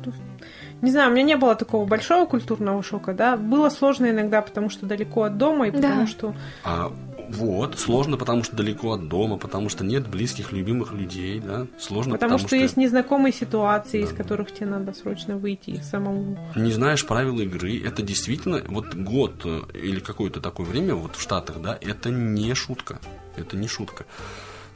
не 0.82 0.91
знаю, 0.91 1.09
у 1.09 1.13
меня 1.13 1.23
не 1.23 1.38
было 1.38 1.55
такого 1.55 1.86
большого 1.86 2.25
культурного 2.25 2.82
шока, 2.84 3.13
да. 3.13 3.38
Было 3.38 3.69
сложно 3.69 4.09
иногда, 4.09 4.41
потому 4.41 4.69
что 4.69 4.86
далеко 4.86 5.23
от 5.23 5.38
дома, 5.38 5.67
и 5.67 5.71
потому 5.71 6.01
да. 6.01 6.07
что... 6.07 6.36
А, 6.63 6.91
вот, 7.29 7.79
сложно, 7.79 8.17
потому 8.17 8.43
что 8.43 8.55
далеко 8.55 8.93
от 8.93 9.07
дома, 9.07 9.38
потому 9.38 9.69
что 9.69 9.86
нет 9.86 10.07
близких, 10.07 10.51
любимых 10.51 10.91
людей, 10.93 11.39
да. 11.39 11.67
Сложно, 11.79 12.13
потому, 12.13 12.32
потому 12.34 12.39
что, 12.39 12.47
что 12.47 12.55
есть 12.57 12.77
незнакомые 12.77 13.32
ситуации, 13.32 14.01
да. 14.01 14.07
из 14.07 14.13
которых 14.13 14.51
тебе 14.51 14.67
надо 14.67 14.93
срочно 14.93 15.38
выйти 15.38 15.79
самому. 15.82 16.38
Не 16.55 16.71
знаешь 16.71 17.05
правил 17.05 17.39
игры, 17.39 17.82
это 17.84 18.01
действительно, 18.01 18.61
вот 18.67 18.93
год 18.95 19.41
э, 19.45 19.61
или 19.73 19.99
какое-то 19.99 20.41
такое 20.41 20.65
время 20.65 20.95
вот 20.95 21.15
в 21.15 21.21
Штатах, 21.21 21.61
да, 21.61 21.77
это 21.79 22.09
не 22.09 22.53
шутка. 22.53 22.99
Это 23.38 23.55
не 23.55 23.67
шутка. 23.67 24.05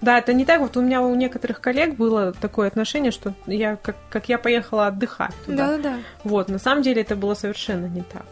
Да, 0.06 0.20
это 0.20 0.34
не 0.34 0.46
так. 0.46 0.62
Вот 0.62 0.78
у 0.78 0.82
меня 0.82 1.02
у 1.02 1.16
некоторых 1.16 1.60
коллег 1.60 1.96
было 1.96 2.32
такое 2.32 2.68
отношение, 2.68 3.12
что 3.12 3.34
я 3.48 3.76
как, 3.76 3.96
как 4.12 4.30
я 4.30 4.38
поехала 4.38 4.86
отдыхать 4.86 5.34
туда. 5.48 5.78
Да, 5.78 5.78
да. 5.78 5.98
Вот, 6.24 6.48
на 6.48 6.60
самом 6.60 6.84
деле 6.84 7.02
это 7.02 7.16
было 7.16 7.34
совершенно 7.34 7.88
не 7.88 8.04
так. 8.04 8.28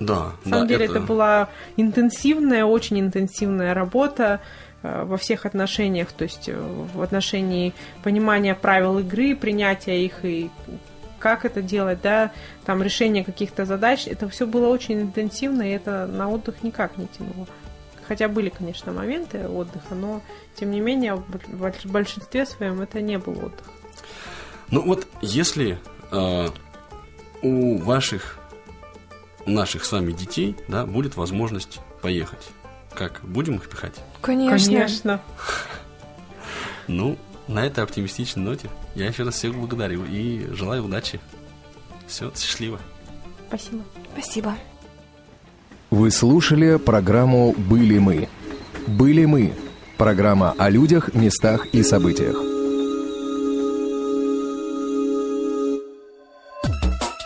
Да. 0.00 0.32
На 0.44 0.50
самом 0.50 0.66
да, 0.66 0.66
деле 0.66 0.86
это... 0.86 0.94
это 0.94 1.02
была 1.02 1.48
интенсивная, 1.76 2.64
очень 2.64 2.98
интенсивная 2.98 3.72
работа 3.72 4.40
э, 4.82 5.04
во 5.04 5.16
всех 5.16 5.46
отношениях, 5.46 6.10
то 6.10 6.24
есть 6.24 6.48
э, 6.48 6.56
в 6.56 7.00
отношении 7.00 7.72
понимания 8.02 8.56
правил 8.56 8.98
игры, 8.98 9.36
принятия 9.36 10.04
их 10.04 10.24
и 10.24 10.50
как 11.20 11.44
это 11.44 11.62
делать, 11.62 12.00
да, 12.02 12.32
там 12.64 12.82
решение 12.82 13.22
каких-то 13.22 13.64
задач, 13.64 14.08
это 14.08 14.28
все 14.28 14.44
было 14.44 14.66
очень 14.66 15.02
интенсивно, 15.02 15.62
и 15.62 15.72
это 15.72 16.08
на 16.08 16.28
отдых 16.28 16.64
никак 16.64 16.98
не 16.98 17.06
тянуло. 17.06 17.46
Хотя 18.06 18.28
были, 18.28 18.48
конечно, 18.48 18.92
моменты 18.92 19.48
отдыха, 19.48 19.94
но 19.94 20.22
тем 20.54 20.70
не 20.70 20.80
менее 20.80 21.16
в 21.16 21.86
большинстве 21.86 22.46
своем 22.46 22.80
это 22.80 23.00
не 23.00 23.18
был 23.18 23.32
отдых. 23.32 23.66
Ну 24.70 24.82
вот 24.82 25.06
если 25.20 25.78
э, 26.10 26.48
у 27.42 27.78
ваших, 27.78 28.38
наших 29.44 29.84
с 29.84 29.92
вами 29.92 30.12
детей, 30.12 30.56
да, 30.68 30.86
будет 30.86 31.16
возможность 31.16 31.80
поехать, 32.02 32.48
как 32.94 33.20
будем 33.22 33.56
их 33.56 33.68
пихать? 33.68 33.94
Конечно. 34.20 34.72
Конечно. 34.72 35.20
Ну, 36.88 37.18
на 37.48 37.66
этой 37.66 37.82
оптимистичной 37.82 38.44
ноте 38.44 38.70
я 38.94 39.08
еще 39.08 39.24
раз 39.24 39.34
всех 39.34 39.56
благодарю 39.56 40.04
и 40.04 40.46
желаю 40.52 40.84
удачи. 40.84 41.18
Все, 42.06 42.30
счастливо. 42.36 42.78
Спасибо. 43.48 43.82
Спасибо. 44.12 44.54
Вы 45.90 46.10
слушали 46.10 46.78
программу 46.78 47.54
«Были 47.56 47.98
мы». 47.98 48.28
«Были 48.88 49.24
мы»– 49.24 49.52
программа 49.96 50.54
о 50.58 50.68
людях, 50.68 51.14
местах 51.14 51.66
и 51.66 51.84
событиях. 51.84 52.36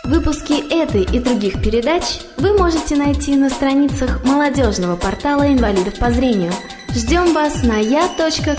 Выпуски 0.03 0.53
этой 0.71 1.03
и 1.03 1.19
других 1.19 1.61
передач 1.63 2.19
вы 2.37 2.53
можете 2.55 2.95
найти 2.95 3.35
на 3.35 3.49
страницах 3.49 4.23
молодежного 4.25 4.95
портала 4.95 5.51
инвалидов 5.51 5.97
по 5.97 6.11
зрению. 6.11 6.51
Ждем 6.89 7.33
вас 7.33 7.63
на 7.63 7.79
я.ксрк.ру. 7.79 8.51